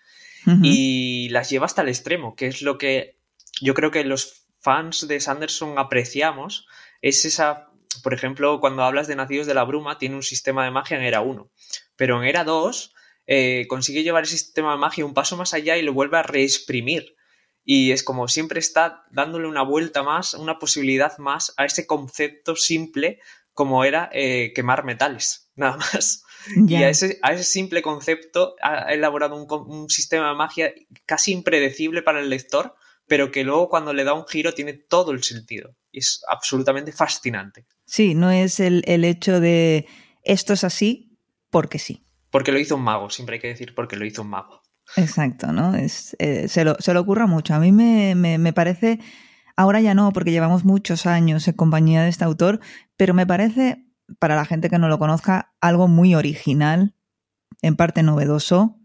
y 0.62 1.28
las 1.30 1.50
lleva 1.50 1.66
hasta 1.66 1.82
el 1.82 1.88
extremo, 1.88 2.36
que 2.36 2.46
es 2.46 2.62
lo 2.62 2.78
que 2.78 3.18
yo 3.60 3.74
creo 3.74 3.90
que 3.90 4.04
los 4.04 4.46
fans 4.60 5.06
de 5.08 5.20
Sanderson 5.20 5.78
apreciamos, 5.78 6.66
es 7.02 7.24
esa, 7.24 7.70
por 8.02 8.14
ejemplo, 8.14 8.60
cuando 8.60 8.82
hablas 8.82 9.06
de 9.06 9.16
Nacidos 9.16 9.46
de 9.46 9.54
la 9.54 9.64
Bruma, 9.64 9.98
tiene 9.98 10.16
un 10.16 10.22
sistema 10.22 10.64
de 10.64 10.70
magia 10.70 10.96
en 10.96 11.04
Era 11.04 11.20
1, 11.20 11.50
pero 11.96 12.20
en 12.20 12.28
Era 12.28 12.44
2 12.44 12.94
eh, 13.26 13.66
consigue 13.68 14.02
llevar 14.02 14.24
ese 14.24 14.36
sistema 14.36 14.72
de 14.72 14.78
magia 14.78 15.06
un 15.06 15.14
paso 15.14 15.36
más 15.36 15.54
allá 15.54 15.76
y 15.76 15.82
lo 15.82 15.92
vuelve 15.92 16.18
a 16.18 16.22
reexprimir. 16.22 17.16
Y 17.64 17.92
es 17.92 18.02
como 18.02 18.28
siempre 18.28 18.60
está 18.60 19.04
dándole 19.10 19.48
una 19.48 19.62
vuelta 19.62 20.02
más, 20.02 20.34
una 20.34 20.58
posibilidad 20.58 21.16
más 21.18 21.54
a 21.56 21.64
ese 21.64 21.86
concepto 21.86 22.56
simple 22.56 23.20
como 23.54 23.84
era 23.84 24.10
eh, 24.12 24.52
quemar 24.54 24.84
metales, 24.84 25.50
nada 25.56 25.76
más. 25.76 26.23
Y 26.68 26.74
a 26.76 26.88
ese, 26.88 27.18
a 27.22 27.32
ese, 27.32 27.44
simple 27.44 27.82
concepto 27.82 28.54
ha 28.62 28.92
elaborado 28.92 29.36
un, 29.36 29.88
sistema 29.88 30.28
de 30.28 30.34
magia 30.34 30.74
casi 31.06 31.32
impredecible 31.32 32.02
para 32.02 32.20
el 32.20 32.30
lector, 32.30 32.74
pero 33.06 33.30
que 33.30 33.44
luego 33.44 33.68
cuando 33.68 33.92
le 33.92 34.04
da 34.04 34.14
un 34.14 34.26
giro 34.26 34.52
tiene 34.52 34.74
todo 34.74 35.12
el 35.12 35.22
sentido. 35.22 35.74
Y 35.90 36.00
es 36.00 36.22
absolutamente 36.28 36.92
fascinante. 36.92 37.66
Sí, 37.86 38.14
no 38.14 38.30
es 38.30 38.60
el, 38.60 38.82
hecho 39.04 39.40
de 39.40 39.86
esto 40.22 40.52
es 40.52 40.64
así 40.64 41.18
porque 41.50 41.78
sí. 41.78 42.06
Porque 42.30 42.52
lo 42.52 42.58
hizo 42.58 42.76
un 42.76 42.82
mago, 42.82 43.10
siempre 43.10 43.34
hay 43.34 43.40
que 43.40 43.48
decir 43.48 43.74
porque 43.74 43.96
lo 43.96 44.04
hizo 44.04 44.22
un 44.22 44.30
mago. 44.30 44.62
Exacto, 44.96 45.52
¿no? 45.52 45.74
Es, 45.74 46.16
eh, 46.18 46.48
se, 46.48 46.64
lo, 46.64 46.76
se 46.78 46.92
lo 46.92 47.00
ocurra 47.00 47.26
mucho. 47.26 47.54
A 47.54 47.58
mí 47.58 47.72
me, 47.72 48.14
me 48.14 48.52
parece, 48.52 48.98
ahora 49.56 49.80
ya 49.80 49.94
no, 49.94 50.12
porque 50.12 50.32
llevamos 50.32 50.64
muchos 50.64 51.06
años 51.06 51.46
en 51.48 51.54
compañía 51.54 52.02
de 52.02 52.10
este 52.10 52.24
autor, 52.24 52.60
pero 52.96 53.14
me 53.14 53.26
parece 53.26 53.84
para 54.18 54.36
la 54.36 54.44
gente 54.44 54.70
que 54.70 54.78
no 54.78 54.88
lo 54.88 54.98
conozca, 54.98 55.52
algo 55.60 55.88
muy 55.88 56.14
original, 56.14 56.94
en 57.62 57.76
parte 57.76 58.02
novedoso 58.02 58.78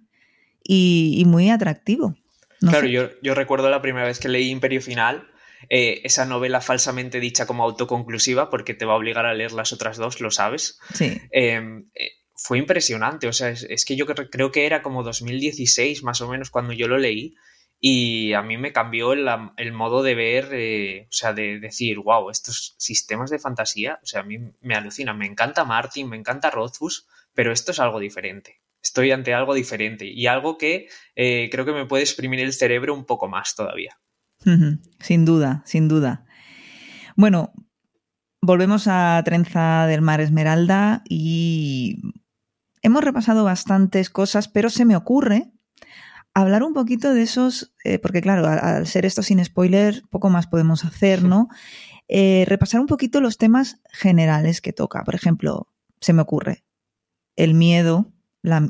y, 0.63 1.23
muy 1.25 1.49
atractivo. 1.49 2.15
claro, 2.59 2.87
yo, 2.87 3.35
recuerdo 3.35 3.69
la 3.69 3.81
primera 3.81 4.05
vez 4.05 4.19
que 4.19 4.29
leí 4.29 4.49
Imperio 4.49 4.81
Final, 4.81 5.27
eh, 5.69 6.01
esa 6.03 6.25
novela 6.25 6.61
falsamente 6.61 7.19
dicha 7.19 7.45
como 7.45 7.63
autoconclusiva, 7.63 8.49
porque 8.49 8.73
te 8.73 8.85
va 8.85 8.93
a 8.93 8.97
obligar 8.97 9.25
a 9.25 9.33
leer 9.33 9.51
las 9.51 9.73
otras 9.73 9.97
dos, 9.97 10.21
lo 10.21 10.31
sabes. 10.31 10.79
Sí. 10.93 11.19
Em, 11.31 11.89
eh, 11.95 12.11
fue 12.35 12.57
impresionante, 12.57 13.27
o 13.27 13.33
sea, 13.33 13.49
es, 13.49 13.83
que 13.83 13.97
yo 13.97 14.05
creo 14.05 14.51
que 14.51 14.65
era 14.65 14.81
como 14.81 15.03
2016 15.03 16.03
más 16.03 16.21
o 16.21 16.29
menos 16.29 16.49
cuando 16.49 16.71
yo 16.71 16.87
lo 16.87 16.97
leí 16.97 17.35
y 17.79 18.33
a 18.33 18.41
mí 18.41 18.57
me 18.57 18.73
cambió 18.73 19.13
el, 19.13 19.71
modo 19.73 20.03
de 20.03 20.13
ver, 20.13 20.49
eh, 20.51 21.07
o 21.09 21.13
sea, 21.13 21.33
de 21.33 21.59
decir, 21.59 21.99
wow, 21.99 22.29
estos 22.29 22.75
sistemas 22.77 23.29
de 23.29 23.39
fantasía, 23.39 23.99
o 24.03 24.05
sea, 24.05 24.21
a 24.21 24.23
mí 24.23 24.37
me 24.61 24.75
alucinan. 24.75 25.17
Me 25.17 25.25
encanta 25.25 25.63
Martin, 25.63 26.09
me 26.09 26.17
encanta 26.17 26.49
Rothfuss, 26.49 27.07
pero 27.33 27.53
esto 27.53 27.71
es 27.71 27.79
algo 27.79 27.99
diferente. 27.99 28.61
Estoy 28.83 29.11
ante 29.11 29.33
algo 29.33 29.53
diferente 29.53 30.05
y 30.05 30.27
algo 30.27 30.57
que 30.57 30.89
eh, 31.15 31.49
creo 31.51 31.65
que 31.65 31.71
me 31.71 31.85
puede 31.85 32.03
exprimir 32.03 32.41
el 32.41 32.53
cerebro 32.53 32.93
un 32.93 33.05
poco 33.05 33.29
más 33.29 33.55
todavía. 33.55 33.97
Sin 34.99 35.25
duda, 35.25 35.63
sin 35.65 35.87
duda. 35.87 36.25
Bueno, 37.15 37.53
volvemos 38.41 38.87
a 38.87 39.21
Trenza 39.23 39.85
del 39.87 40.01
Mar 40.01 40.21
Esmeralda 40.21 41.03
y 41.07 41.97
hemos 42.81 43.03
repasado 43.03 43.43
bastantes 43.43 44.09
cosas, 44.09 44.47
pero 44.47 44.69
se 44.69 44.85
me 44.85 44.95
ocurre 44.95 45.51
hablar 46.41 46.63
un 46.63 46.73
poquito 46.73 47.13
de 47.13 47.21
esos, 47.21 47.73
eh, 47.83 47.99
porque 47.99 48.21
claro, 48.21 48.47
al, 48.47 48.87
ser 48.87 49.05
esto 49.05 49.23
sin 49.23 49.43
spoiler, 49.43 50.03
poco 50.09 50.29
más 50.29 50.47
podemos 50.47 50.85
hacer, 50.85 51.23
¿no? 51.23 51.49
Eh, 52.07 52.45
repasar 52.47 52.81
un 52.81 52.87
poquito 52.87 53.21
los 53.21 53.37
temas 53.37 53.81
generales 53.91 54.61
que 54.61 54.73
toca. 54.73 55.03
Por 55.03 55.15
ejemplo, 55.15 55.67
se 56.01 56.13
me 56.13 56.21
ocurre 56.21 56.63
el 57.35 57.53
miedo, 57.53 58.11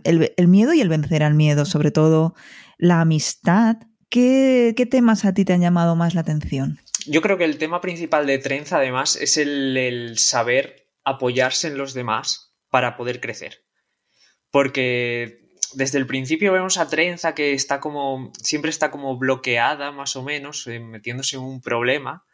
el, 0.04 0.48
miedo 0.48 0.74
y 0.74 0.82
el 0.82 0.90
vencer 0.90 1.24
al 1.24 1.36
miedo, 1.36 1.66
sobre 1.66 1.92
todo 1.92 2.36
la 2.78 3.02
amistad. 3.02 3.78
¿Qué, 4.10 4.88
temas 4.90 5.26
a 5.26 5.34
ti 5.34 5.46
te 5.46 5.54
han 5.54 5.62
llamado 5.62 5.96
más 5.96 6.16
la 6.16 6.22
atención? 6.22 6.80
Yo 7.06 7.22
creo 7.22 7.38
que 7.38 7.46
el 7.46 7.58
tema 7.58 7.82
principal 7.82 8.26
de 8.26 8.40
Trenza, 8.40 8.78
además, 8.78 9.16
es 9.16 9.38
el 9.38 10.18
saber 10.18 10.90
apoyarse 11.04 11.68
en 11.68 11.78
los 11.78 11.94
demás 11.94 12.56
para 12.70 12.98
poder 12.98 13.20
crecer. 13.20 13.66
Porque 14.52 15.49
desde 15.74 15.98
el 15.98 16.08
principio 16.08 16.54
vemos 16.54 16.78
a 16.78 16.88
Trenza 16.88 17.36
que 17.36 17.54
está 17.54 17.80
como, 17.80 18.32
siempre 18.42 18.70
está 18.70 18.92
como 18.92 19.18
bloqueada 19.18 19.92
más 19.92 20.16
o 20.16 20.24
menos, 20.24 20.66
eh, 20.68 20.80
metiéndose 20.80 21.36
en 21.36 21.44
un 21.44 21.62
problema 21.62 22.26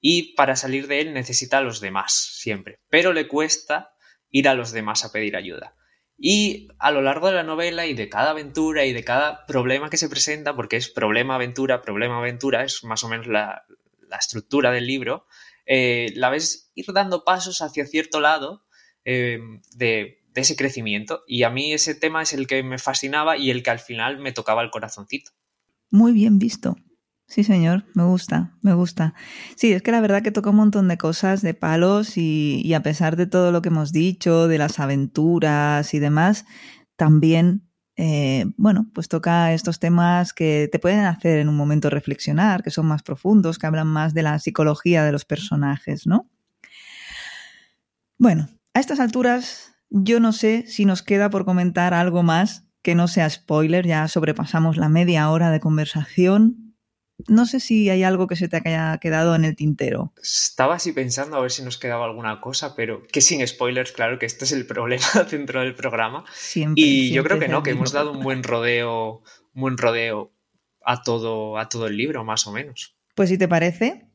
y 0.00 0.34
para 0.34 0.56
salir 0.56 0.88
de 0.88 1.00
él 1.00 1.14
necesita 1.14 1.58
a 1.58 1.62
los 1.62 1.80
demás 1.80 2.12
siempre, 2.12 2.80
pero 2.88 3.12
le 3.12 3.28
cuesta 3.28 3.94
ir 4.30 4.48
a 4.48 4.54
los 4.54 4.72
demás 4.72 5.04
a 5.04 5.12
pedir 5.12 5.36
ayuda. 5.36 5.76
Y 6.18 6.68
a 6.78 6.90
lo 6.90 7.02
largo 7.02 7.28
de 7.28 7.34
la 7.34 7.42
novela 7.42 7.86
y 7.86 7.94
de 7.94 8.08
cada 8.08 8.30
aventura 8.30 8.84
y 8.84 8.92
de 8.92 9.04
cada 9.04 9.44
problema 9.46 9.90
que 9.90 9.96
se 9.96 10.08
presenta, 10.08 10.54
porque 10.54 10.76
es 10.76 10.88
problema, 10.88 11.34
aventura, 11.34 11.82
problema, 11.82 12.18
aventura, 12.18 12.64
es 12.64 12.84
más 12.84 13.02
o 13.04 13.08
menos 13.08 13.26
la, 13.26 13.64
estructura 14.18 14.70
del 14.70 14.86
libro, 14.86 15.26
eh, 15.64 16.12
la 16.14 16.28
ves 16.28 16.70
ir 16.74 16.86
dando 16.92 17.24
pasos 17.24 17.62
hacia 17.62 17.86
cierto 17.86 18.20
lado 18.20 18.64
eh, 19.04 19.40
de 19.74 20.21
de 20.34 20.40
ese 20.40 20.56
crecimiento. 20.56 21.22
Y 21.26 21.42
a 21.42 21.50
mí 21.50 21.72
ese 21.72 21.94
tema 21.94 22.22
es 22.22 22.32
el 22.32 22.46
que 22.46 22.62
me 22.62 22.78
fascinaba 22.78 23.36
y 23.36 23.50
el 23.50 23.62
que 23.62 23.70
al 23.70 23.78
final 23.78 24.18
me 24.18 24.32
tocaba 24.32 24.62
el 24.62 24.70
corazoncito. 24.70 25.32
Muy 25.90 26.12
bien 26.12 26.38
visto. 26.38 26.76
Sí, 27.26 27.44
señor, 27.44 27.84
me 27.94 28.04
gusta, 28.04 28.58
me 28.60 28.74
gusta. 28.74 29.14
Sí, 29.56 29.72
es 29.72 29.80
que 29.80 29.90
la 29.90 30.02
verdad 30.02 30.22
que 30.22 30.32
toca 30.32 30.50
un 30.50 30.56
montón 30.56 30.88
de 30.88 30.98
cosas, 30.98 31.40
de 31.40 31.54
palos, 31.54 32.18
y, 32.18 32.74
a 32.74 32.82
pesar 32.82 33.16
de 33.16 33.26
todo 33.26 33.52
lo 33.52 33.62
que 33.62 33.70
hemos 33.70 33.90
dicho, 33.90 34.48
de 34.48 34.58
las 34.58 34.78
aventuras 34.78 35.94
y 35.94 35.98
demás, 35.98 36.44
también, 36.96 37.66
eh, 37.96 38.44
bueno, 38.58 38.90
pues 38.92 39.08
toca 39.08 39.54
estos 39.54 39.78
temas 39.78 40.34
que 40.34 40.68
te 40.70 40.78
pueden 40.78 41.06
hacer 41.06 41.38
en 41.38 41.48
un 41.48 41.56
momento 41.56 41.88
reflexionar, 41.88 42.62
que 42.62 42.70
son 42.70 42.84
más 42.84 43.02
profundos, 43.02 43.58
que 43.58 43.66
hablan 43.66 43.86
más 43.88 44.12
de 44.12 44.22
la 44.22 44.38
psicología 44.38 45.02
de 45.02 45.12
los 45.12 45.24
personajes, 45.24 46.06
¿no? 46.06 46.28
Bueno, 48.18 48.48
a 48.74 48.80
estas 48.80 49.00
alturas 49.00 49.71
yo 49.92 50.20
no 50.20 50.32
sé 50.32 50.64
si 50.66 50.86
nos 50.86 51.02
queda 51.02 51.28
por 51.28 51.44
comentar 51.44 51.92
algo 51.92 52.22
más 52.22 52.64
que 52.82 52.94
no 52.94 53.08
sea 53.08 53.28
spoiler, 53.30 53.86
ya 53.86 54.08
sobrepasamos 54.08 54.76
la 54.76 54.88
media 54.88 55.30
hora 55.30 55.50
de 55.50 55.60
conversación. 55.60 56.74
No 57.28 57.46
sé 57.46 57.60
si 57.60 57.88
hay 57.90 58.02
algo 58.02 58.26
que 58.26 58.34
se 58.34 58.48
te 58.48 58.56
haya 58.56 58.98
quedado 58.98 59.36
en 59.36 59.44
el 59.44 59.54
tintero. 59.54 60.12
Estaba 60.20 60.74
así 60.76 60.92
pensando 60.92 61.36
a 61.36 61.40
ver 61.40 61.52
si 61.52 61.62
nos 61.62 61.78
quedaba 61.78 62.06
alguna 62.06 62.40
cosa, 62.40 62.74
pero 62.74 63.02
que 63.06 63.20
sin 63.20 63.46
spoilers, 63.46 63.92
claro 63.92 64.18
que 64.18 64.26
este 64.26 64.46
es 64.46 64.52
el 64.52 64.66
problema 64.66 65.06
dentro 65.30 65.60
del 65.60 65.74
programa. 65.74 66.24
y 66.74 67.12
yo 67.12 67.22
creo 67.22 67.38
que 67.38 67.48
no, 67.48 67.62
que 67.62 67.70
hemos 67.70 67.92
dado 67.92 68.12
un 68.12 68.20
buen 68.20 68.42
rodeo, 68.42 69.22
un 69.54 69.60
buen 69.60 69.78
rodeo 69.78 70.32
a 70.84 71.02
todo, 71.02 71.58
a 71.58 71.68
todo 71.68 71.86
el 71.86 71.96
libro, 71.96 72.24
más 72.24 72.46
o 72.46 72.52
menos. 72.52 72.96
Pues 73.14 73.28
si 73.28 73.38
te 73.38 73.46
parece, 73.46 74.08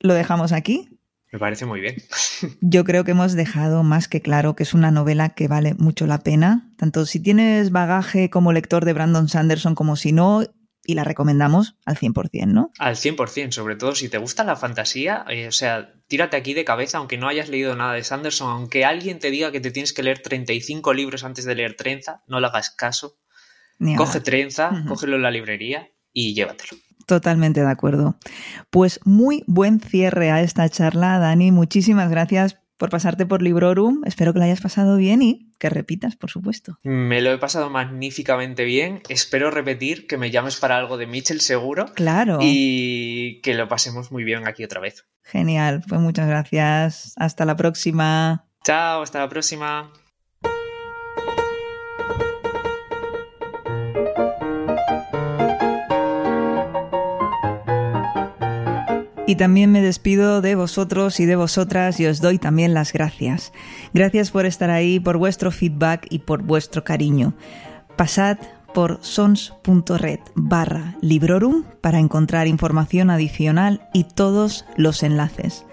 lo 0.00 0.12
dejamos 0.12 0.52
aquí. 0.52 0.98
Me 1.32 1.38
parece 1.38 1.64
muy 1.64 1.80
bien. 1.80 1.96
Yo 2.60 2.84
creo 2.84 3.04
que 3.04 3.12
hemos 3.12 3.32
dejado 3.32 3.82
más 3.82 4.06
que 4.06 4.20
claro 4.20 4.54
que 4.54 4.62
es 4.62 4.74
una 4.74 4.90
novela 4.90 5.30
que 5.30 5.48
vale 5.48 5.74
mucho 5.74 6.06
la 6.06 6.18
pena, 6.18 6.70
tanto 6.76 7.06
si 7.06 7.20
tienes 7.20 7.70
bagaje 7.70 8.28
como 8.28 8.52
lector 8.52 8.84
de 8.84 8.92
Brandon 8.92 9.28
Sanderson 9.28 9.74
como 9.74 9.96
si 9.96 10.12
no, 10.12 10.42
y 10.84 10.94
la 10.94 11.04
recomendamos 11.04 11.76
al 11.86 11.96
100%, 11.96 12.46
¿no? 12.46 12.70
Al 12.78 12.96
100%, 12.96 13.52
sobre 13.52 13.76
todo 13.76 13.94
si 13.94 14.08
te 14.08 14.18
gusta 14.18 14.44
la 14.44 14.56
fantasía, 14.56 15.24
eh, 15.28 15.46
o 15.48 15.52
sea, 15.52 15.94
tírate 16.08 16.36
aquí 16.36 16.54
de 16.54 16.64
cabeza, 16.64 16.98
aunque 16.98 17.16
no 17.16 17.28
hayas 17.28 17.48
leído 17.48 17.74
nada 17.76 17.94
de 17.94 18.04
Sanderson, 18.04 18.50
aunque 18.50 18.84
alguien 18.84 19.18
te 19.18 19.30
diga 19.30 19.52
que 19.52 19.60
te 19.60 19.70
tienes 19.70 19.92
que 19.92 20.02
leer 20.02 20.18
35 20.20 20.92
libros 20.92 21.24
antes 21.24 21.44
de 21.44 21.54
leer 21.54 21.76
Trenza, 21.76 22.22
no 22.26 22.40
le 22.40 22.48
hagas 22.48 22.70
caso. 22.70 23.18
Coge 23.96 24.20
Trenza, 24.20 24.84
cógelo 24.86 25.16
en 25.16 25.22
la 25.22 25.30
librería 25.30 25.90
y 26.12 26.34
llévatelo. 26.34 26.76
Totalmente 27.12 27.60
de 27.60 27.70
acuerdo. 27.70 28.16
Pues 28.70 28.98
muy 29.04 29.44
buen 29.46 29.80
cierre 29.80 30.30
a 30.30 30.40
esta 30.40 30.66
charla, 30.70 31.18
Dani. 31.18 31.52
Muchísimas 31.52 32.08
gracias 32.08 32.56
por 32.78 32.88
pasarte 32.88 33.26
por 33.26 33.42
Librorum. 33.42 34.00
Espero 34.06 34.32
que 34.32 34.38
lo 34.38 34.46
hayas 34.46 34.62
pasado 34.62 34.96
bien 34.96 35.20
y 35.20 35.52
que 35.58 35.68
repitas, 35.68 36.16
por 36.16 36.30
supuesto. 36.30 36.78
Me 36.84 37.20
lo 37.20 37.30
he 37.30 37.36
pasado 37.36 37.68
magníficamente 37.68 38.64
bien. 38.64 39.02
Espero 39.10 39.50
repetir, 39.50 40.06
que 40.06 40.16
me 40.16 40.30
llames 40.30 40.56
para 40.56 40.78
algo 40.78 40.96
de 40.96 41.06
Mitchell 41.06 41.42
seguro. 41.42 41.84
Claro. 41.94 42.38
Y 42.40 43.42
que 43.42 43.52
lo 43.52 43.68
pasemos 43.68 44.10
muy 44.10 44.24
bien 44.24 44.48
aquí 44.48 44.64
otra 44.64 44.80
vez. 44.80 45.04
Genial. 45.22 45.82
Pues 45.86 46.00
muchas 46.00 46.26
gracias. 46.26 47.12
Hasta 47.16 47.44
la 47.44 47.56
próxima. 47.56 48.46
Chao, 48.64 49.02
hasta 49.02 49.18
la 49.18 49.28
próxima. 49.28 49.92
Y 59.32 59.34
también 59.34 59.72
me 59.72 59.80
despido 59.80 60.42
de 60.42 60.56
vosotros 60.56 61.18
y 61.18 61.24
de 61.24 61.36
vosotras 61.36 61.98
y 61.98 62.04
os 62.04 62.20
doy 62.20 62.36
también 62.36 62.74
las 62.74 62.92
gracias. 62.92 63.54
Gracias 63.94 64.30
por 64.30 64.44
estar 64.44 64.68
ahí, 64.68 65.00
por 65.00 65.16
vuestro 65.16 65.50
feedback 65.50 66.06
y 66.10 66.18
por 66.18 66.42
vuestro 66.42 66.84
cariño. 66.84 67.32
Pasad 67.96 68.36
por 68.74 68.98
sons.red 69.00 70.18
barra 70.34 70.98
librorum 71.00 71.64
para 71.80 71.98
encontrar 71.98 72.46
información 72.46 73.08
adicional 73.08 73.88
y 73.94 74.04
todos 74.04 74.66
los 74.76 75.02
enlaces. 75.02 75.64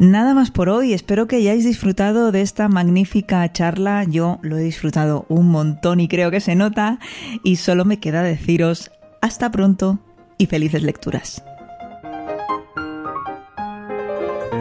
Nada 0.00 0.34
más 0.34 0.50
por 0.50 0.68
hoy, 0.68 0.92
espero 0.92 1.28
que 1.28 1.36
hayáis 1.36 1.64
disfrutado 1.64 2.32
de 2.32 2.40
esta 2.40 2.66
magnífica 2.66 3.52
charla, 3.52 4.02
yo 4.02 4.40
lo 4.42 4.58
he 4.58 4.62
disfrutado 4.64 5.24
un 5.28 5.50
montón 5.50 6.00
y 6.00 6.08
creo 6.08 6.32
que 6.32 6.40
se 6.40 6.56
nota 6.56 6.98
y 7.44 7.56
solo 7.56 7.84
me 7.84 8.00
queda 8.00 8.24
deciros 8.24 8.90
hasta 9.20 9.52
pronto 9.52 10.00
y 10.36 10.46
felices 10.46 10.82
lecturas. 10.82 11.44